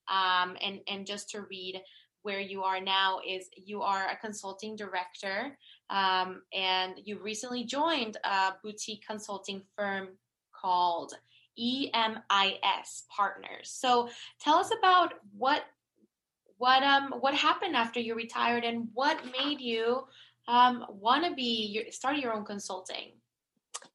um, 0.08 0.58
and 0.60 0.80
and 0.88 1.06
just 1.06 1.30
to 1.30 1.42
read 1.42 1.80
where 2.24 2.40
you 2.40 2.64
are 2.64 2.82
now 2.82 3.20
is 3.28 3.48
you 3.56 3.84
are 3.84 4.08
a 4.10 4.18
consulting 4.18 4.76
director, 4.76 5.56
um, 5.92 6.42
and 6.52 6.96
you 7.06 7.20
recently 7.20 7.64
joined 7.64 8.18
a 8.24 8.54
boutique 8.64 9.06
consulting 9.06 9.62
firm 9.78 10.08
called 10.52 11.14
EMIS 11.60 13.04
partners. 13.16 13.70
So 13.70 14.10
tell 14.40 14.58
us 14.58 14.72
about 14.78 15.14
what 15.38 15.64
what 16.58 16.84
um 16.84 17.14
what 17.20 17.34
happened 17.34 17.76
after 17.76 18.00
you 18.00 18.16
retired 18.16 18.64
and 18.64 18.90
what 18.94 19.20
made 19.26 19.62
you 19.62 20.04
um, 20.50 20.86
want 20.90 21.24
to 21.26 21.34
be 21.34 21.68
your, 21.68 21.92
start 21.92 22.18
your 22.18 22.34
own 22.34 22.44
consulting. 22.44 23.12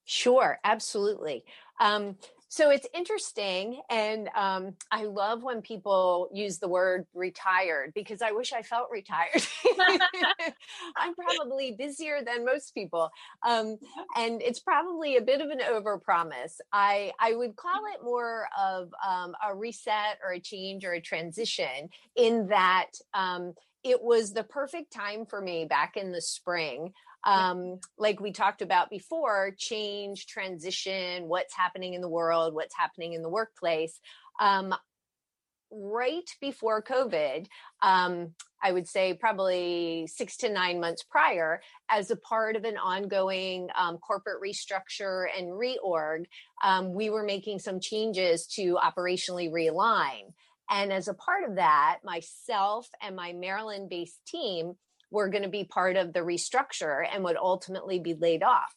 Sure, 0.04 0.58
absolutely. 0.64 1.44
Um, 1.80 2.16
so 2.54 2.70
it's 2.70 2.86
interesting. 2.94 3.80
And 3.90 4.30
um, 4.36 4.76
I 4.92 5.06
love 5.06 5.42
when 5.42 5.60
people 5.60 6.28
use 6.32 6.58
the 6.58 6.68
word 6.68 7.04
retired 7.12 7.92
because 7.96 8.22
I 8.22 8.30
wish 8.30 8.52
I 8.52 8.62
felt 8.62 8.90
retired. 8.92 9.42
I'm 10.96 11.16
probably 11.16 11.72
busier 11.72 12.20
than 12.24 12.44
most 12.44 12.72
people. 12.72 13.10
Um, 13.44 13.76
and 14.16 14.40
it's 14.40 14.60
probably 14.60 15.16
a 15.16 15.20
bit 15.20 15.40
of 15.40 15.50
an 15.50 15.62
overpromise. 15.68 16.60
I, 16.72 17.10
I 17.18 17.34
would 17.34 17.56
call 17.56 17.80
it 17.92 18.04
more 18.04 18.46
of 18.56 18.94
um, 19.04 19.34
a 19.44 19.52
reset 19.52 20.20
or 20.24 20.34
a 20.34 20.38
change 20.38 20.84
or 20.84 20.92
a 20.92 21.00
transition 21.00 21.88
in 22.14 22.46
that 22.46 22.90
um, 23.14 23.54
it 23.82 24.00
was 24.00 24.32
the 24.32 24.44
perfect 24.44 24.92
time 24.92 25.26
for 25.26 25.40
me 25.40 25.64
back 25.64 25.96
in 25.96 26.12
the 26.12 26.22
spring 26.22 26.92
um, 27.24 27.80
like 27.98 28.20
we 28.20 28.32
talked 28.32 28.62
about 28.62 28.90
before 28.90 29.54
change 29.58 30.26
transition 30.26 31.28
what's 31.28 31.54
happening 31.54 31.94
in 31.94 32.00
the 32.00 32.08
world 32.08 32.54
what's 32.54 32.76
happening 32.76 33.12
in 33.12 33.22
the 33.22 33.30
workplace. 33.30 33.98
Um, 34.40 34.74
right 35.76 36.30
before 36.40 36.82
covid 36.82 37.46
um, 37.82 38.32
i 38.62 38.70
would 38.70 38.86
say 38.86 39.12
probably 39.12 40.06
six 40.06 40.36
to 40.36 40.48
nine 40.48 40.80
months 40.80 41.02
prior 41.02 41.60
as 41.90 42.10
a 42.10 42.16
part 42.16 42.54
of 42.54 42.64
an 42.64 42.76
ongoing 42.76 43.68
um, 43.76 43.98
corporate 43.98 44.40
restructure 44.40 45.26
and 45.36 45.48
reorg 45.48 46.24
um, 46.62 46.94
we 46.94 47.10
were 47.10 47.24
making 47.24 47.58
some 47.58 47.80
changes 47.80 48.46
to 48.46 48.78
operationally 48.82 49.50
realign. 49.50 50.32
And 50.70 50.92
as 50.92 51.08
a 51.08 51.14
part 51.14 51.44
of 51.48 51.56
that 51.56 51.98
myself 52.04 52.88
and 53.02 53.16
my 53.16 53.32
maryland 53.32 53.90
based 53.90 54.24
team 54.26 54.74
were 55.14 55.28
going 55.28 55.44
to 55.44 55.48
be 55.48 55.64
part 55.64 55.96
of 55.96 56.12
the 56.12 56.20
restructure 56.20 57.06
and 57.10 57.24
would 57.24 57.36
ultimately 57.36 57.98
be 57.98 58.14
laid 58.14 58.42
off. 58.42 58.74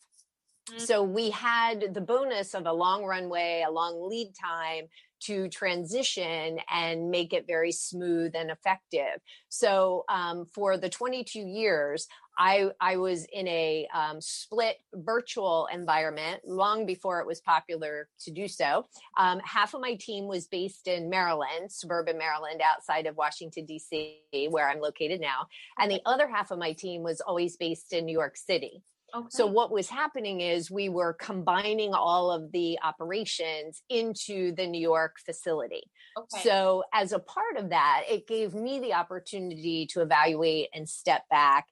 Mm-hmm. 0.70 0.80
So 0.80 1.04
we 1.04 1.32
had 1.32 1.94
the 1.94 2.02
bonus 2.02 2.54
of 2.54 2.66
a 2.66 2.74
long 2.74 3.04
runway, 3.04 3.66
a 3.68 3.72
long 3.72 4.08
lead 4.10 4.34
time 4.40 4.86
to 5.20 5.50
transition 5.50 6.60
and 6.70 7.10
make 7.10 7.34
it 7.34 7.48
very 7.48 7.72
smooth 7.72 8.36
and 8.36 8.52
effective. 8.52 9.20
So 9.50 10.06
um, 10.10 10.46
for 10.54 10.78
the 10.78 10.90
22 10.90 11.40
years, 11.40 12.08
I, 12.38 12.70
I 12.80 12.98
was 12.98 13.26
in 13.32 13.48
a 13.48 13.88
um, 13.94 14.22
split 14.22 14.78
virtual 14.94 15.68
environment 15.74 16.42
long 16.46 16.86
before 16.86 17.20
it 17.20 17.28
was 17.28 17.42
popular 17.42 18.10
to 18.22 18.32
do 18.32 18.48
so. 18.48 18.86
Um, 19.18 19.40
half 19.44 19.74
of 19.74 19.82
my 19.82 19.96
team 19.96 20.28
was 20.28 20.48
based 20.48 20.88
in 20.88 21.10
Maryland, 21.10 21.72
suburban 21.72 22.18
Maryland, 22.18 22.62
outside 22.62 23.08
of 23.08 23.16
Washington, 23.16 23.66
D.C., 23.66 24.22
where 24.50 24.70
I'm 24.70 24.80
located 24.80 25.20
now. 25.20 25.48
And 25.80 25.92
the 25.92 26.02
other 26.06 26.28
half 26.28 26.52
of 26.52 26.60
my 26.60 26.74
team 26.74 27.04
was 27.04 27.22
always 27.22 27.58
based 27.58 27.94
in 27.94 28.06
New 28.06 28.18
York 28.18 28.38
City. 28.38 28.84
Okay. 29.16 29.28
So 29.30 29.48
what 29.48 29.72
was 29.72 29.90
happening 29.90 30.42
is 30.42 30.70
we 30.70 30.90
were 30.90 31.14
combining 31.14 31.94
all 31.94 32.30
of 32.30 32.52
the 32.52 32.78
operations 32.84 33.82
into 33.90 34.54
the 34.54 34.68
New 34.68 34.82
York 34.82 35.16
facility. 35.26 35.84
Okay. 36.18 36.44
So 36.44 36.84
as 36.94 37.14
a 37.14 37.20
part 37.20 37.58
of 37.58 37.70
that, 37.70 38.04
it 38.10 38.28
gave 38.28 38.54
me 38.54 38.80
the 38.80 38.94
opportunity 38.94 39.88
to 39.94 40.02
evaluate 40.02 40.70
and 40.74 40.90
step 40.90 41.24
back 41.30 41.68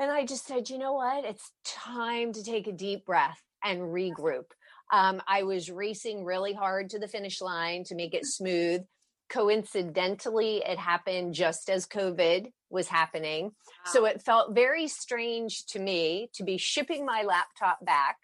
and 0.00 0.10
I 0.10 0.24
just 0.24 0.46
said, 0.46 0.70
you 0.70 0.78
know 0.78 0.94
what? 0.94 1.24
It's 1.26 1.52
time 1.64 2.32
to 2.32 2.42
take 2.42 2.66
a 2.66 2.72
deep 2.72 3.04
breath 3.04 3.40
and 3.62 3.82
regroup. 3.82 4.46
Um, 4.90 5.20
I 5.28 5.42
was 5.42 5.70
racing 5.70 6.24
really 6.24 6.54
hard 6.54 6.88
to 6.90 6.98
the 6.98 7.06
finish 7.06 7.42
line 7.42 7.84
to 7.84 7.94
make 7.94 8.14
it 8.14 8.24
smooth. 8.24 8.80
Coincidentally, 9.28 10.62
it 10.66 10.78
happened 10.78 11.34
just 11.34 11.68
as 11.68 11.86
COVID 11.86 12.50
was 12.70 12.88
happening. 12.88 13.44
Wow. 13.44 13.92
So 13.92 14.04
it 14.06 14.22
felt 14.22 14.54
very 14.54 14.88
strange 14.88 15.66
to 15.66 15.78
me 15.78 16.30
to 16.34 16.44
be 16.44 16.56
shipping 16.56 17.04
my 17.04 17.22
laptop 17.22 17.84
back 17.84 18.16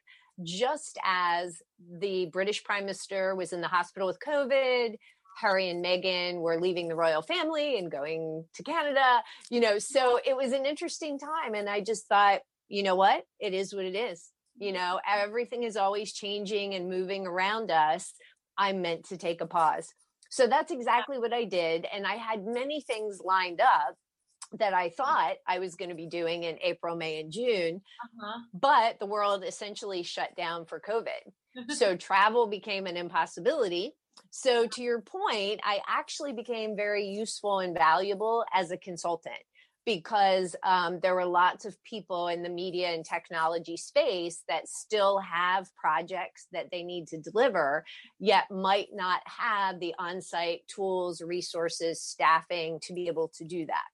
just 0.42 0.98
as 1.04 1.62
the 2.00 2.26
British 2.26 2.64
Prime 2.64 2.84
Minister 2.84 3.34
was 3.34 3.52
in 3.52 3.60
the 3.60 3.68
hospital 3.68 4.08
with 4.08 4.18
COVID. 4.26 4.96
Harry 5.36 5.68
and 5.68 5.84
Meghan 5.84 6.40
were 6.40 6.60
leaving 6.60 6.88
the 6.88 6.96
royal 6.96 7.22
family 7.22 7.78
and 7.78 7.90
going 7.90 8.44
to 8.54 8.62
Canada, 8.62 9.22
you 9.50 9.60
know, 9.60 9.78
so 9.78 10.18
it 10.24 10.36
was 10.36 10.52
an 10.52 10.64
interesting 10.64 11.18
time. 11.18 11.54
And 11.54 11.68
I 11.68 11.80
just 11.80 12.08
thought, 12.08 12.40
you 12.68 12.82
know 12.82 12.96
what? 12.96 13.24
It 13.38 13.52
is 13.52 13.74
what 13.74 13.84
it 13.84 13.94
is. 13.94 14.30
You 14.58 14.72
know, 14.72 14.98
everything 15.06 15.62
is 15.62 15.76
always 15.76 16.12
changing 16.12 16.74
and 16.74 16.88
moving 16.88 17.26
around 17.26 17.70
us. 17.70 18.14
I'm 18.56 18.80
meant 18.80 19.08
to 19.08 19.18
take 19.18 19.42
a 19.42 19.46
pause. 19.46 19.88
So 20.30 20.46
that's 20.46 20.72
exactly 20.72 21.18
what 21.18 21.34
I 21.34 21.44
did. 21.44 21.86
And 21.92 22.06
I 22.06 22.16
had 22.16 22.44
many 22.44 22.80
things 22.80 23.20
lined 23.22 23.60
up 23.60 23.94
that 24.58 24.72
I 24.72 24.88
thought 24.90 25.34
I 25.46 25.58
was 25.58 25.74
going 25.74 25.90
to 25.90 25.94
be 25.94 26.06
doing 26.06 26.44
in 26.44 26.58
April, 26.62 26.96
May, 26.96 27.20
and 27.20 27.30
June. 27.30 27.82
Uh-huh. 28.04 28.40
But 28.54 28.98
the 28.98 29.06
world 29.06 29.44
essentially 29.46 30.02
shut 30.02 30.34
down 30.36 30.64
for 30.64 30.80
COVID. 30.80 31.68
so 31.74 31.96
travel 31.96 32.46
became 32.46 32.86
an 32.86 32.96
impossibility. 32.96 33.92
So, 34.30 34.66
to 34.66 34.82
your 34.82 35.00
point, 35.00 35.60
I 35.64 35.80
actually 35.88 36.32
became 36.32 36.76
very 36.76 37.06
useful 37.06 37.60
and 37.60 37.76
valuable 37.76 38.44
as 38.52 38.70
a 38.70 38.76
consultant 38.76 39.34
because 39.86 40.56
um, 40.64 40.98
there 41.00 41.14
were 41.14 41.24
lots 41.24 41.64
of 41.64 41.82
people 41.84 42.26
in 42.26 42.42
the 42.42 42.48
media 42.48 42.88
and 42.88 43.04
technology 43.04 43.76
space 43.76 44.42
that 44.48 44.68
still 44.68 45.18
have 45.20 45.68
projects 45.76 46.48
that 46.52 46.66
they 46.72 46.82
need 46.82 47.06
to 47.06 47.18
deliver, 47.18 47.84
yet 48.18 48.50
might 48.50 48.88
not 48.92 49.20
have 49.24 49.78
the 49.78 49.94
on 49.98 50.20
site 50.20 50.62
tools, 50.66 51.22
resources, 51.22 52.02
staffing 52.02 52.80
to 52.82 52.92
be 52.92 53.06
able 53.06 53.28
to 53.28 53.44
do 53.44 53.64
that. 53.66 53.84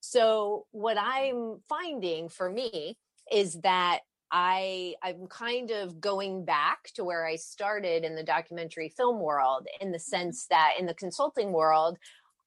So, 0.00 0.66
what 0.72 0.96
I'm 0.98 1.60
finding 1.68 2.28
for 2.30 2.50
me 2.50 2.96
is 3.30 3.60
that 3.62 4.00
I 4.36 4.96
I'm 5.00 5.28
kind 5.28 5.70
of 5.70 6.00
going 6.00 6.44
back 6.44 6.90
to 6.96 7.04
where 7.04 7.24
I 7.24 7.36
started 7.36 8.04
in 8.04 8.16
the 8.16 8.24
documentary 8.24 8.88
film 8.88 9.20
world 9.20 9.68
in 9.80 9.92
the 9.92 9.98
mm-hmm. 9.98 10.16
sense 10.16 10.46
that 10.50 10.72
in 10.78 10.86
the 10.86 10.94
consulting 10.94 11.52
world 11.52 11.98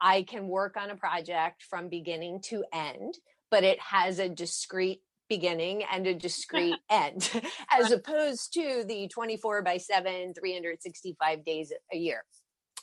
I 0.02 0.24
can 0.24 0.50
work 0.50 0.76
on 0.76 0.92
a 0.92 0.98
project 0.98 1.64
from 1.64 1.88
beginning 1.88 2.42
to 2.50 2.66
end 2.74 3.16
but 3.50 3.64
it 3.64 3.80
has 3.80 4.20
a 4.20 4.28
discrete 4.28 5.02
beginning 5.30 5.84
and 5.90 6.06
a 6.08 6.14
discrete 6.14 6.76
end 6.90 7.32
as 7.72 7.92
opposed 7.92 8.52
to 8.54 8.84
the 8.86 9.08
24 9.08 9.62
by 9.62 9.78
7 9.78 10.34
365 10.34 11.46
days 11.46 11.72
a 11.94 11.98
year. 11.98 12.26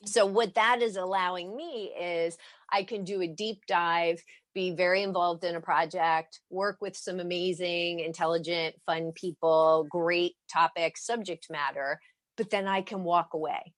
So 0.07 0.27
what 0.27 0.55
that 0.55 0.83
is 0.83 0.97
allowing 0.97 1.55
me 1.55 1.93
is 1.99 2.37
I 2.71 2.85
can 2.85 3.05
do 3.05 3.21
a 3.23 3.29
deep 3.29 3.61
dive, 3.69 4.23
be 4.55 4.71
very 4.71 5.03
involved 5.03 5.45
in 5.45 5.57
a 5.57 5.61
project, 5.61 6.41
work 6.51 6.79
with 6.81 6.97
some 6.97 7.21
amazing, 7.21 8.01
intelligent, 8.01 8.77
fun 8.87 9.13
people, 9.13 9.87
great 9.91 10.35
topic, 10.53 10.97
subject 10.97 11.49
matter, 11.51 12.01
but 12.37 12.51
then 12.51 12.67
I 12.67 12.83
can 12.83 13.05
walk 13.05 13.35
away. 13.35 13.75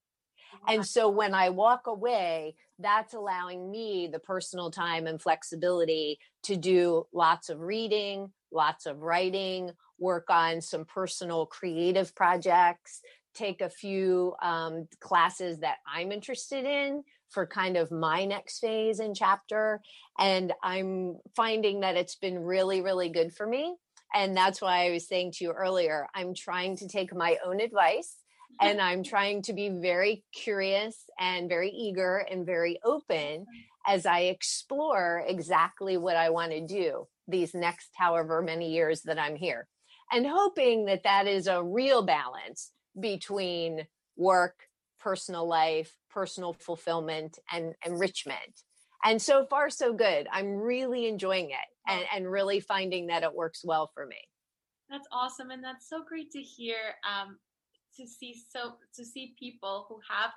And 0.68 0.87
so 0.87 1.09
when 1.09 1.35
I 1.35 1.51
walk 1.51 1.87
away, 1.87 2.57
that's 2.79 3.14
allowing 3.14 3.70
me 3.70 4.09
the 4.11 4.18
personal 4.18 4.70
time 4.70 5.07
and 5.07 5.20
flexibility 5.20 6.18
to 6.45 6.57
do 6.57 7.07
lots 7.12 7.49
of 7.49 7.61
reading, 7.61 8.33
lots 8.53 8.87
of 8.87 9.01
writing, 9.01 9.70
work 9.99 10.27
on 10.29 10.61
some 10.61 10.85
personal 10.85 11.47
creative 11.47 12.14
projects, 12.14 13.01
take 13.35 13.61
a 13.61 13.70
few 13.70 14.35
um, 14.43 14.89
classes 15.01 15.61
that 15.61 15.77
I'm 15.87 16.12
interested 16.12 16.64
in 16.64 17.03
for 17.37 17.47
kind 17.47 17.76
of 17.76 17.91
my 17.91 18.24
next 18.24 18.61
phase 18.61 18.99
and 18.99 19.14
chapter. 19.14 19.82
And 20.18 20.55
I'm 20.62 21.18
finding 21.37 21.80
that 21.80 21.95
it's 21.95 22.16
been 22.16 22.39
really, 22.39 22.80
really 22.80 23.11
good 23.11 23.34
for 23.34 23.47
me. 23.47 23.76
And 24.14 24.34
that's 24.34 24.62
why 24.62 24.87
I 24.87 24.91
was 24.91 25.07
saying 25.07 25.32
to 25.32 25.45
you 25.45 25.51
earlier, 25.51 26.07
I'm 26.14 26.32
trying 26.34 26.78
to 26.78 26.89
take 26.89 27.14
my 27.14 27.37
own 27.45 27.61
advice 27.61 28.16
and 28.59 28.80
I'm 28.80 29.03
trying 29.12 29.43
to 29.43 29.53
be 29.53 29.68
very 29.68 30.24
curious 30.32 30.97
and 31.20 31.47
very 31.47 31.68
eager 31.68 32.26
and 32.30 32.47
very 32.47 32.78
open 32.82 33.45
as 33.87 34.07
I 34.07 34.20
explore 34.20 35.22
exactly 35.28 35.99
what 35.99 36.16
I 36.16 36.30
want 36.30 36.53
to 36.53 36.66
do 36.66 37.07
these 37.28 37.53
next 37.53 37.91
however 37.97 38.41
many 38.41 38.72
years 38.72 39.03
that 39.03 39.18
I'm 39.18 39.37
here. 39.37 39.68
And 40.11 40.26
hoping 40.26 40.87
that 40.87 41.03
that 41.03 41.26
is 41.26 41.49
a 41.49 41.62
real 41.62 42.01
balance 42.01 42.70
between 42.99 43.87
work, 44.16 44.55
personal 45.07 45.46
life, 45.46 45.96
personal 46.11 46.52
fulfillment, 46.52 47.38
and 47.52 47.76
enrichment. 47.86 48.64
And 49.04 49.22
so 49.22 49.46
far, 49.46 49.70
so 49.70 49.92
good. 49.92 50.26
I'm 50.32 50.57
really 50.57 51.07
enjoying 51.07 51.50
it 51.50 51.68
and, 51.86 52.04
and 52.12 52.28
really 52.28 52.59
finding 52.59 53.07
that 53.07 53.22
it 53.22 53.32
works 53.32 53.61
well 53.64 53.88
for 53.94 54.04
me. 54.04 54.16
That's 54.90 55.07
awesome. 55.12 55.52
And 55.52 55.62
that's 55.62 55.88
so 55.88 56.02
great 56.02 56.32
to 56.32 56.40
hear. 56.40 56.78
Um, 57.09 57.38
to 57.96 58.07
see 58.07 58.34
so 58.50 58.72
to 58.94 59.07
see 59.07 59.34
people 59.38 59.86
who 59.88 59.98
have 60.07 60.30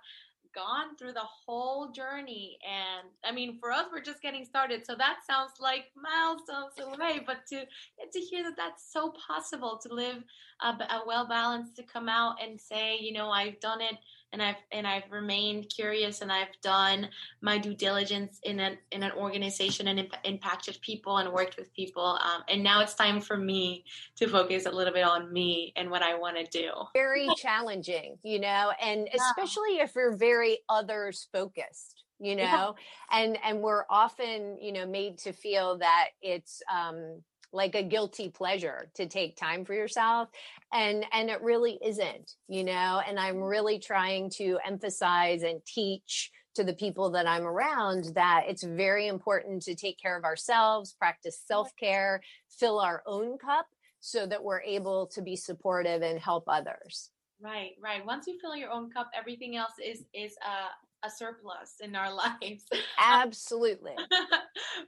gone 0.56 0.96
through 0.98 1.12
the 1.12 1.20
whole 1.46 1.92
journey 1.92 2.58
and 2.66 3.08
i 3.24 3.32
mean 3.32 3.58
for 3.60 3.72
us 3.72 3.86
we're 3.92 4.02
just 4.02 4.22
getting 4.22 4.46
started 4.46 4.86
so 4.86 4.96
that 4.96 5.18
sounds 5.30 5.52
like 5.60 5.86
milestones 5.96 6.74
away 6.80 7.20
but 7.26 7.46
to 7.46 7.66
to 8.12 8.20
hear 8.20 8.44
that 8.44 8.56
that's 8.56 8.92
so 8.92 9.14
possible 9.28 9.80
to 9.82 9.94
live 9.94 10.24
a, 10.62 10.68
a 10.68 11.04
well 11.06 11.28
balanced 11.28 11.76
to 11.76 11.84
come 11.84 12.10
out 12.10 12.36
and 12.42 12.60
say 12.60 12.98
you 13.00 13.14
know 13.14 13.30
i've 13.30 13.60
done 13.60 13.82
it 13.82 13.96
and 14.32 14.42
I've 14.42 14.56
and 14.72 14.86
I've 14.86 15.10
remained 15.12 15.70
curious 15.70 16.22
and 16.22 16.32
I've 16.32 16.60
done 16.62 17.10
my 17.42 17.58
due 17.58 17.74
diligence 17.74 18.40
in 18.44 18.60
an 18.60 18.78
in 18.92 19.04
an 19.04 19.12
organization 19.14 19.88
and 19.88 20.00
imp- 20.00 20.16
impacted 20.24 20.80
people 20.82 21.18
and 21.18 21.32
worked 21.32 21.58
with 21.58 21.74
people. 21.74 22.20
Um, 22.24 22.44
and 22.48 22.64
now 22.64 22.82
it's 22.82 22.94
time 22.94 23.22
for 23.22 23.38
me 23.38 23.86
to 24.18 24.28
focus 24.28 24.66
a 24.66 24.72
little 24.72 24.94
bit 24.94 25.04
on 25.04 25.32
me 25.32 25.74
and 25.76 25.90
what 25.90 26.02
I 26.02 26.16
want 26.16 26.38
to 26.38 26.46
do. 26.46 26.72
Very 26.94 27.28
challenging, 27.38 28.18
you 28.24 28.40
know, 28.40 28.72
and 28.82 29.08
yeah. 29.08 29.22
especially 29.22 29.80
if 29.80 29.94
you're 29.96 30.16
very 30.16 30.60
others 30.70 31.28
focused 31.34 32.04
you 32.22 32.36
know 32.36 32.44
yeah. 32.44 32.72
and 33.12 33.38
and 33.46 33.62
we're 33.62 33.86
often 33.90 34.58
you 34.60 34.74
know 34.74 34.86
made 34.86 35.18
to 35.18 35.32
feel 35.32 35.78
that 35.78 36.10
it's 36.22 36.62
um 36.70 37.22
like 37.52 37.76
a 37.76 37.84
guilty 37.84 38.30
pleasure 38.30 38.92
to 38.96 39.08
take 39.08 39.36
time 39.36 39.66
for 39.66 39.74
yourself 39.74 40.30
and 40.74 41.06
and 41.14 41.30
it 41.30 41.42
really 41.42 41.80
isn't 41.84 42.34
you 42.48 42.64
know 42.64 43.02
and 43.08 43.20
i'm 43.20 43.38
really 43.38 43.80
trying 43.80 44.30
to 44.30 44.58
emphasize 44.66 45.44
and 45.44 45.60
teach 45.66 46.32
to 46.56 46.64
the 46.64 46.74
people 46.74 47.10
that 47.10 47.28
i'm 47.28 47.46
around 47.46 48.12
that 48.16 48.44
it's 48.48 48.64
very 48.64 49.08
important 49.08 49.62
to 49.62 49.76
take 49.76 50.00
care 50.00 50.18
of 50.18 50.24
ourselves 50.24 50.96
practice 51.00 51.42
self-care 51.46 52.22
fill 52.50 52.80
our 52.80 53.02
own 53.08 53.38
cup 53.38 53.66
so 54.00 54.26
that 54.26 54.44
we're 54.44 54.62
able 54.62 55.08
to 55.08 55.22
be 55.22 55.36
supportive 55.36 56.02
and 56.02 56.20
help 56.20 56.46
others. 56.48 57.12
Right 57.42 57.72
right. 57.82 58.06
Once 58.06 58.28
you 58.28 58.38
fill 58.42 58.56
your 58.56 58.72
own 58.72 58.92
cup 58.92 59.10
everything 59.18 59.56
else 59.56 59.74
is 59.84 60.04
is 60.14 60.36
a, 60.44 61.08
a 61.08 61.10
surplus 61.10 61.76
in 61.82 61.96
our 61.96 62.14
lives. 62.42 62.66
Absolutely. 63.00 63.96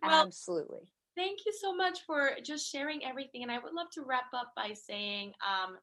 Well, 0.03 0.24
absolutely 0.24 0.80
thank 1.16 1.39
you 1.45 1.53
so 1.59 1.76
much 1.76 1.99
for 2.05 2.32
just 2.43 2.70
sharing 2.72 3.03
everything. 3.03 3.43
And 3.43 3.51
I 3.51 3.59
would 3.59 3.74
love 3.74 3.88
to 3.93 4.03
wrap 4.05 4.34
up 4.34 4.51
by 4.55 4.74
saying 4.74 5.34
um, 5.45 5.78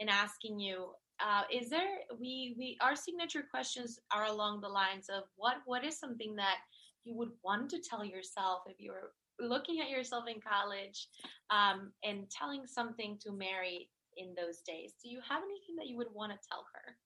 and 0.00 0.10
asking 0.10 0.60
you, 0.60 0.90
uh, 1.20 1.42
is 1.52 1.70
there 1.70 2.00
we 2.18 2.54
we 2.58 2.76
our 2.80 2.96
signature 2.96 3.44
questions 3.48 4.00
are 4.12 4.24
along 4.24 4.60
the 4.60 4.68
lines 4.68 5.06
of 5.08 5.22
what 5.36 5.58
what 5.64 5.84
is 5.84 5.96
something 5.98 6.34
that 6.34 6.56
you 7.04 7.14
would 7.14 7.30
want 7.44 7.70
to 7.70 7.78
tell 7.78 8.04
yourself 8.04 8.62
if 8.66 8.80
you 8.80 8.90
were 8.90 9.12
looking 9.38 9.80
at 9.80 9.90
yourself 9.90 10.24
in 10.28 10.40
college 10.40 11.08
um, 11.50 11.92
and 12.02 12.28
telling 12.30 12.66
something 12.66 13.18
to 13.20 13.32
Mary 13.32 13.88
in 14.16 14.34
those 14.34 14.58
days? 14.66 14.94
Do 15.02 15.08
you 15.08 15.20
have 15.28 15.42
anything 15.42 15.76
that 15.76 15.86
you 15.86 15.96
would 15.96 16.12
want 16.12 16.32
to 16.32 16.48
tell 16.48 16.64
her? 16.74 16.96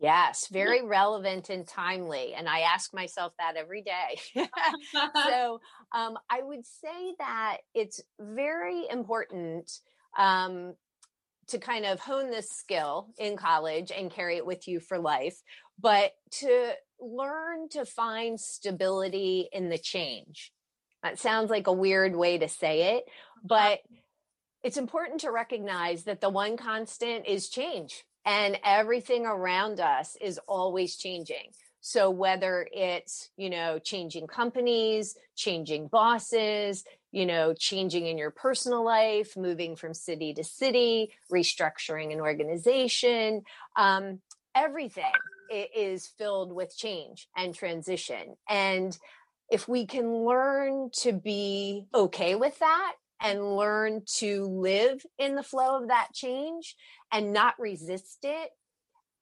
Yes, 0.00 0.48
very 0.50 0.82
relevant 0.82 1.50
and 1.50 1.68
timely. 1.68 2.32
And 2.34 2.48
I 2.48 2.60
ask 2.60 2.94
myself 2.94 3.34
that 3.38 3.56
every 3.56 3.82
day. 3.82 4.18
so 5.14 5.60
um, 5.92 6.18
I 6.30 6.40
would 6.42 6.64
say 6.64 7.14
that 7.18 7.58
it's 7.74 8.00
very 8.18 8.86
important 8.90 9.70
um, 10.18 10.74
to 11.48 11.58
kind 11.58 11.84
of 11.84 12.00
hone 12.00 12.30
this 12.30 12.48
skill 12.48 13.08
in 13.18 13.36
college 13.36 13.92
and 13.94 14.10
carry 14.10 14.38
it 14.38 14.46
with 14.46 14.66
you 14.66 14.80
for 14.80 14.98
life, 14.98 15.36
but 15.78 16.12
to 16.30 16.72
learn 16.98 17.68
to 17.70 17.84
find 17.84 18.40
stability 18.40 19.50
in 19.52 19.68
the 19.68 19.78
change. 19.78 20.50
That 21.02 21.18
sounds 21.18 21.50
like 21.50 21.66
a 21.66 21.72
weird 21.72 22.16
way 22.16 22.38
to 22.38 22.48
say 22.48 22.96
it, 22.96 23.04
but 23.44 23.80
it's 24.62 24.76
important 24.78 25.20
to 25.22 25.30
recognize 25.30 26.04
that 26.04 26.22
the 26.22 26.28
one 26.30 26.56
constant 26.56 27.26
is 27.26 27.50
change 27.50 28.04
and 28.24 28.58
everything 28.64 29.26
around 29.26 29.80
us 29.80 30.16
is 30.20 30.38
always 30.46 30.96
changing. 30.96 31.52
So 31.80 32.10
whether 32.10 32.68
it's, 32.72 33.30
you 33.36 33.48
know, 33.48 33.78
changing 33.78 34.26
companies, 34.26 35.16
changing 35.34 35.88
bosses, 35.88 36.84
you 37.10 37.24
know, 37.24 37.54
changing 37.54 38.06
in 38.06 38.18
your 38.18 38.30
personal 38.30 38.84
life, 38.84 39.36
moving 39.36 39.76
from 39.76 39.94
city 39.94 40.34
to 40.34 40.44
city, 40.44 41.12
restructuring 41.32 42.12
an 42.12 42.20
organization, 42.20 43.42
um, 43.76 44.20
everything 44.54 45.12
is 45.50 46.06
filled 46.18 46.52
with 46.52 46.76
change 46.76 47.28
and 47.36 47.54
transition. 47.54 48.36
And 48.48 48.96
if 49.50 49.66
we 49.66 49.86
can 49.86 50.24
learn 50.24 50.90
to 50.98 51.12
be 51.12 51.86
okay 51.94 52.36
with 52.36 52.58
that 52.60 52.92
and 53.20 53.56
learn 53.56 54.02
to 54.18 54.44
live 54.46 55.04
in 55.18 55.34
the 55.34 55.42
flow 55.42 55.80
of 55.80 55.88
that 55.88 56.08
change 56.14 56.76
and 57.12 57.32
not 57.32 57.58
resist 57.58 58.18
it, 58.22 58.50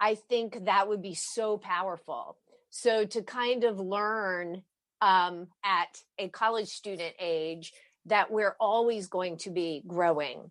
I 0.00 0.14
think 0.14 0.64
that 0.64 0.88
would 0.88 1.02
be 1.02 1.14
so 1.14 1.58
powerful. 1.58 2.36
So 2.70 3.04
to 3.06 3.22
kind 3.22 3.64
of 3.64 3.80
learn 3.80 4.62
um, 5.00 5.48
at 5.64 6.00
a 6.18 6.28
college 6.28 6.68
student 6.68 7.14
age 7.20 7.72
that 8.06 8.30
we're 8.30 8.56
always 8.60 9.08
going 9.08 9.38
to 9.38 9.50
be 9.50 9.82
growing 9.86 10.50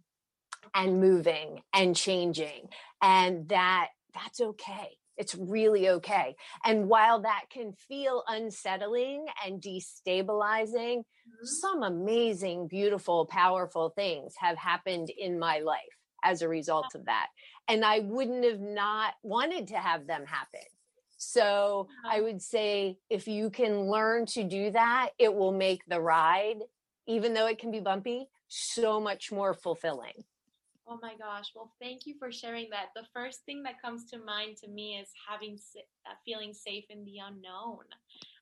and 0.73 0.99
moving 0.99 1.61
and 1.73 1.95
changing 1.95 2.69
and 3.01 3.47
that 3.49 3.87
that's 4.13 4.41
okay 4.41 4.97
it's 5.18 5.36
really 5.36 5.89
okay. 5.89 6.36
And 6.63 6.88
while 6.88 7.22
that 7.22 7.45
can 7.51 7.74
feel 7.74 8.24
unsettling 8.28 9.26
and 9.45 9.61
destabilizing, 9.61 10.99
mm-hmm. 10.99 11.45
some 11.61 11.84
amazing, 11.84 12.68
beautiful, 12.68 13.26
powerful 13.26 13.89
things 13.89 14.34
have 14.38 14.57
happened 14.57 15.09
in 15.09 15.39
my 15.39 15.59
life 15.59 15.80
as 16.24 16.41
a 16.41 16.47
result 16.47 16.88
of 16.95 17.05
that. 17.05 17.28
And 17.68 17.84
I 17.84 17.99
wouldn't 17.99 18.45
have 18.45 18.59
not 18.59 19.13
wanted 19.24 19.68
to 19.70 19.78
have 19.78 20.07
them 20.07 20.26
happen. 20.26 20.61
So 21.18 21.88
I 22.07 22.22
would 22.22 22.41
say 22.41 22.99
if 23.09 23.28
you 23.28 23.49
can 23.49 23.89
learn 23.89 24.28
to 24.28 24.43
do 24.43 24.72
that, 24.72 25.09
it 25.18 25.34
will 25.34 25.51
make 25.51 25.84
the 25.88 25.99
ride, 25.99 26.59
even 27.07 27.34
though 27.34 27.47
it 27.47 27.57
can 27.57 27.72
be 27.72 27.80
bumpy, 27.80 28.28
so 28.47 28.99
much 28.99 29.32
more 29.32 29.53
fulfilling. 29.53 30.24
Oh 30.89 30.97
my 31.01 31.15
gosh. 31.15 31.51
Well, 31.53 31.73
thank 31.81 32.05
you 32.05 32.15
for 32.17 32.31
sharing 32.31 32.69
that. 32.71 32.88
The 32.95 33.07
first 33.13 33.43
thing 33.45 33.61
that 33.63 33.81
comes 33.81 34.05
to 34.11 34.17
mind 34.19 34.57
to 34.63 34.69
me 34.69 34.97
is 35.01 35.09
having 35.29 35.57
uh, 36.05 36.13
feeling 36.25 36.53
safe 36.53 36.85
in 36.89 37.03
the 37.03 37.17
unknown. 37.25 37.83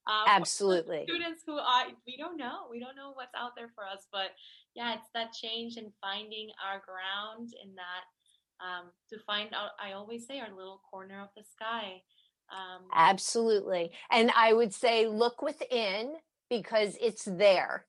Um, 0.08 0.26
Absolutely. 0.28 1.06
Students 1.10 1.42
who 1.46 1.58
are 1.58 1.86
we 2.06 2.16
don't 2.18 2.38
know. 2.38 2.68
We 2.70 2.80
don't 2.80 2.96
know 2.96 3.12
what's 3.16 3.34
out 3.36 3.52
there 3.58 3.70
for 3.74 3.84
us, 3.84 4.06
but 4.12 4.32
yeah, 4.76 4.94
it's 4.94 5.10
that 5.16 5.34
change 5.34 5.78
and 5.78 5.92
finding 6.00 6.50
our 6.64 6.84
ground 6.86 7.50
in 7.64 7.74
that 7.76 8.64
um, 8.64 8.92
to 9.10 9.18
find 9.26 9.52
out. 9.56 9.72
I 9.84 9.94
always 9.94 10.28
say 10.28 10.40
our 10.40 10.56
little 10.56 10.82
corner 10.92 11.22
of 11.22 11.30
the 11.36 11.44
sky. 11.44 12.04
Um, 12.52 12.84
Absolutely, 12.94 13.92
and 14.12 14.32
I 14.36 14.54
would 14.54 14.72
say 14.72 15.08
look 15.08 15.42
within 15.42 16.14
because 16.52 16.96
it's 17.02 17.26
there 17.26 17.88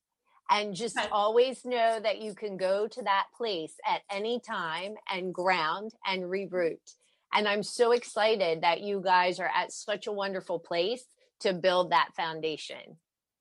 and 0.50 0.74
just 0.74 0.98
always 1.12 1.64
know 1.64 1.98
that 2.02 2.20
you 2.20 2.34
can 2.34 2.56
go 2.56 2.86
to 2.88 3.02
that 3.02 3.26
place 3.36 3.74
at 3.86 4.02
any 4.10 4.40
time 4.40 4.94
and 5.12 5.34
ground 5.34 5.92
and 6.06 6.24
reroute. 6.24 6.94
And 7.32 7.48
I'm 7.48 7.62
so 7.62 7.92
excited 7.92 8.62
that 8.62 8.80
you 8.80 9.00
guys 9.04 9.40
are 9.40 9.50
at 9.54 9.72
such 9.72 10.06
a 10.06 10.12
wonderful 10.12 10.58
place 10.58 11.04
to 11.40 11.52
build 11.52 11.90
that 11.90 12.10
foundation. 12.16 12.96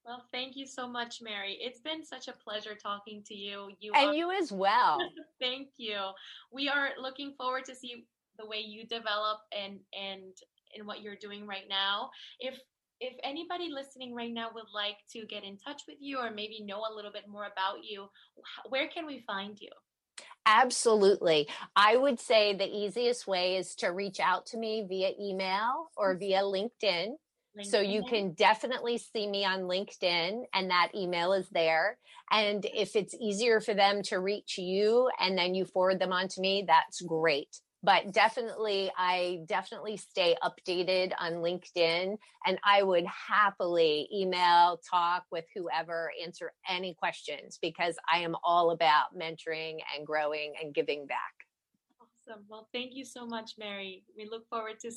Well, 0.05 0.23
thank 0.31 0.55
you 0.55 0.67
so 0.67 0.87
much, 0.87 1.19
Mary. 1.21 1.57
It's 1.59 1.79
been 1.79 2.05
such 2.05 2.27
a 2.27 2.33
pleasure 2.33 2.75
talking 2.75 3.23
to 3.27 3.33
you. 3.33 3.69
You 3.79 3.91
and 3.95 4.09
are... 4.09 4.13
you 4.13 4.31
as 4.31 4.51
well. 4.51 4.99
thank 5.39 5.69
you. 5.77 5.97
We 6.51 6.69
are 6.69 6.89
looking 7.01 7.33
forward 7.37 7.65
to 7.65 7.75
see 7.75 8.05
the 8.37 8.45
way 8.45 8.57
you 8.57 8.85
develop 8.85 9.39
and 9.57 9.79
and 9.93 10.33
in 10.75 10.85
what 10.85 11.01
you're 11.01 11.15
doing 11.15 11.47
right 11.47 11.67
now. 11.69 12.09
If 12.39 12.59
if 12.99 13.13
anybody 13.23 13.69
listening 13.69 14.13
right 14.13 14.33
now 14.33 14.49
would 14.53 14.65
like 14.73 14.97
to 15.11 15.25
get 15.25 15.43
in 15.43 15.57
touch 15.57 15.81
with 15.87 15.97
you 15.99 16.19
or 16.19 16.31
maybe 16.31 16.63
know 16.63 16.79
a 16.79 16.93
little 16.93 17.11
bit 17.11 17.27
more 17.27 17.45
about 17.45 17.83
you, 17.83 18.07
where 18.69 18.87
can 18.87 19.05
we 19.05 19.23
find 19.27 19.57
you? 19.59 19.69
Absolutely. 20.45 21.47
I 21.75 21.97
would 21.97 22.19
say 22.19 22.53
the 22.53 22.67
easiest 22.67 23.27
way 23.27 23.57
is 23.57 23.75
to 23.75 23.87
reach 23.87 24.19
out 24.19 24.45
to 24.47 24.57
me 24.57 24.85
via 24.87 25.11
email 25.19 25.89
or 25.97 26.13
mm-hmm. 26.13 26.19
via 26.19 26.41
LinkedIn. 26.41 27.15
LinkedIn. 27.57 27.65
So 27.65 27.79
you 27.79 28.03
can 28.03 28.33
definitely 28.33 28.97
see 28.97 29.27
me 29.27 29.45
on 29.45 29.61
LinkedIn 29.61 30.43
and 30.53 30.69
that 30.69 30.89
email 30.93 31.33
is 31.33 31.49
there. 31.49 31.97
And 32.31 32.65
if 32.73 32.95
it's 32.95 33.15
easier 33.15 33.61
for 33.61 33.73
them 33.73 34.03
to 34.03 34.19
reach 34.19 34.57
you 34.57 35.09
and 35.19 35.37
then 35.37 35.55
you 35.55 35.65
forward 35.65 35.99
them 35.99 36.11
on 36.11 36.27
to 36.29 36.41
me, 36.41 36.65
that's 36.67 37.01
great 37.01 37.59
but 37.85 38.11
definitely 38.11 38.91
i 38.97 39.39
definitely 39.45 39.95
stay 39.95 40.35
updated 40.43 41.11
on 41.19 41.33
linkedin 41.35 42.17
and 42.45 42.57
i 42.65 42.81
would 42.81 43.05
happily 43.05 44.09
email 44.13 44.81
talk 44.89 45.23
with 45.31 45.45
whoever 45.55 46.11
answer 46.21 46.51
any 46.67 46.93
questions 46.95 47.59
because 47.61 47.95
i 48.11 48.17
am 48.17 48.35
all 48.43 48.71
about 48.71 49.15
mentoring 49.15 49.77
and 49.95 50.05
growing 50.05 50.53
and 50.61 50.73
giving 50.73 51.05
back. 51.05 51.33
Awesome. 52.01 52.43
Well 52.49 52.67
thank 52.73 52.95
you 52.95 53.05
so 53.05 53.25
much 53.25 53.53
mary. 53.57 54.03
We 54.17 54.27
look 54.29 54.49
forward 54.49 54.79
to 54.81 54.91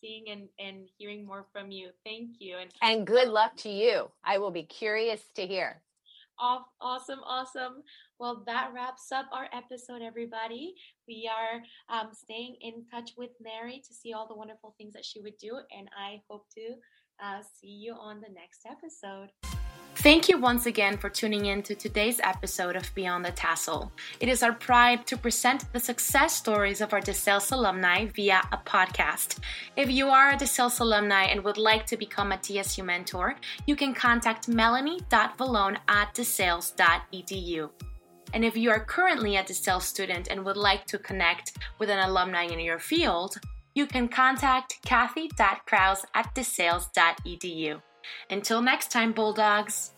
seeing 0.00 0.28
and, 0.30 0.48
and 0.58 0.88
hearing 0.98 1.24
more 1.24 1.46
from 1.52 1.70
you. 1.70 1.90
Thank 2.04 2.36
you 2.40 2.56
and, 2.58 2.70
and 2.82 3.06
good 3.06 3.28
luck 3.28 3.56
to 3.58 3.68
you. 3.68 4.10
I 4.24 4.38
will 4.38 4.50
be 4.50 4.64
curious 4.64 5.22
to 5.36 5.46
hear. 5.46 5.82
Awesome, 6.38 7.20
awesome. 7.24 7.82
Well, 8.18 8.42
that 8.46 8.70
wraps 8.74 9.12
up 9.12 9.26
our 9.32 9.46
episode, 9.52 10.00
everybody. 10.00 10.74
We 11.06 11.30
are 11.30 11.60
um, 11.94 12.08
staying 12.12 12.56
in 12.62 12.84
touch 12.90 13.10
with 13.16 13.30
Mary 13.42 13.82
to 13.86 13.94
see 13.94 14.14
all 14.14 14.26
the 14.26 14.34
wonderful 14.34 14.74
things 14.78 14.94
that 14.94 15.04
she 15.04 15.20
would 15.20 15.36
do, 15.36 15.58
and 15.76 15.88
I 15.96 16.22
hope 16.28 16.46
to 16.54 16.76
uh, 17.22 17.42
see 17.60 17.68
you 17.68 17.92
on 17.92 18.20
the 18.20 18.32
next 18.34 18.66
episode. 18.68 19.28
Thank 19.96 20.28
you 20.28 20.38
once 20.38 20.66
again 20.66 20.98
for 20.98 21.08
tuning 21.08 21.46
in 21.46 21.62
to 21.62 21.74
today's 21.74 22.20
episode 22.22 22.76
of 22.76 22.94
Beyond 22.94 23.24
the 23.24 23.32
Tassel. 23.32 23.90
It 24.20 24.28
is 24.28 24.42
our 24.42 24.52
pride 24.52 25.06
to 25.06 25.16
present 25.16 25.70
the 25.72 25.80
success 25.80 26.34
stories 26.34 26.80
of 26.80 26.92
our 26.92 27.00
DeSales 27.00 27.50
alumni 27.50 28.06
via 28.06 28.42
a 28.52 28.58
podcast. 28.58 29.38
If 29.74 29.90
you 29.90 30.08
are 30.08 30.32
a 30.32 30.36
DeSales 30.36 30.80
alumni 30.80 31.24
and 31.24 31.42
would 31.44 31.56
like 31.56 31.86
to 31.86 31.96
become 31.96 32.32
a 32.32 32.36
DSU 32.36 32.84
mentor, 32.84 33.36
you 33.66 33.74
can 33.74 33.94
contact 33.94 34.48
melanie.valone 34.48 35.78
at 35.88 36.14
desales.edu. 36.14 37.70
And 38.32 38.44
if 38.44 38.56
you 38.56 38.70
are 38.70 38.84
currently 38.84 39.36
a 39.36 39.42
DeSales 39.42 39.82
student 39.82 40.28
and 40.28 40.44
would 40.44 40.56
like 40.56 40.86
to 40.86 40.98
connect 40.98 41.56
with 41.78 41.90
an 41.90 41.98
alumni 41.98 42.44
in 42.44 42.60
your 42.60 42.78
field, 42.78 43.38
you 43.74 43.86
can 43.86 44.08
contact 44.08 44.78
kathy.kraus 44.84 46.06
at 46.14 46.34
desales.edu. 46.34 47.80
Until 48.30 48.62
next 48.62 48.90
time, 48.90 49.12
Bulldogs. 49.12 49.92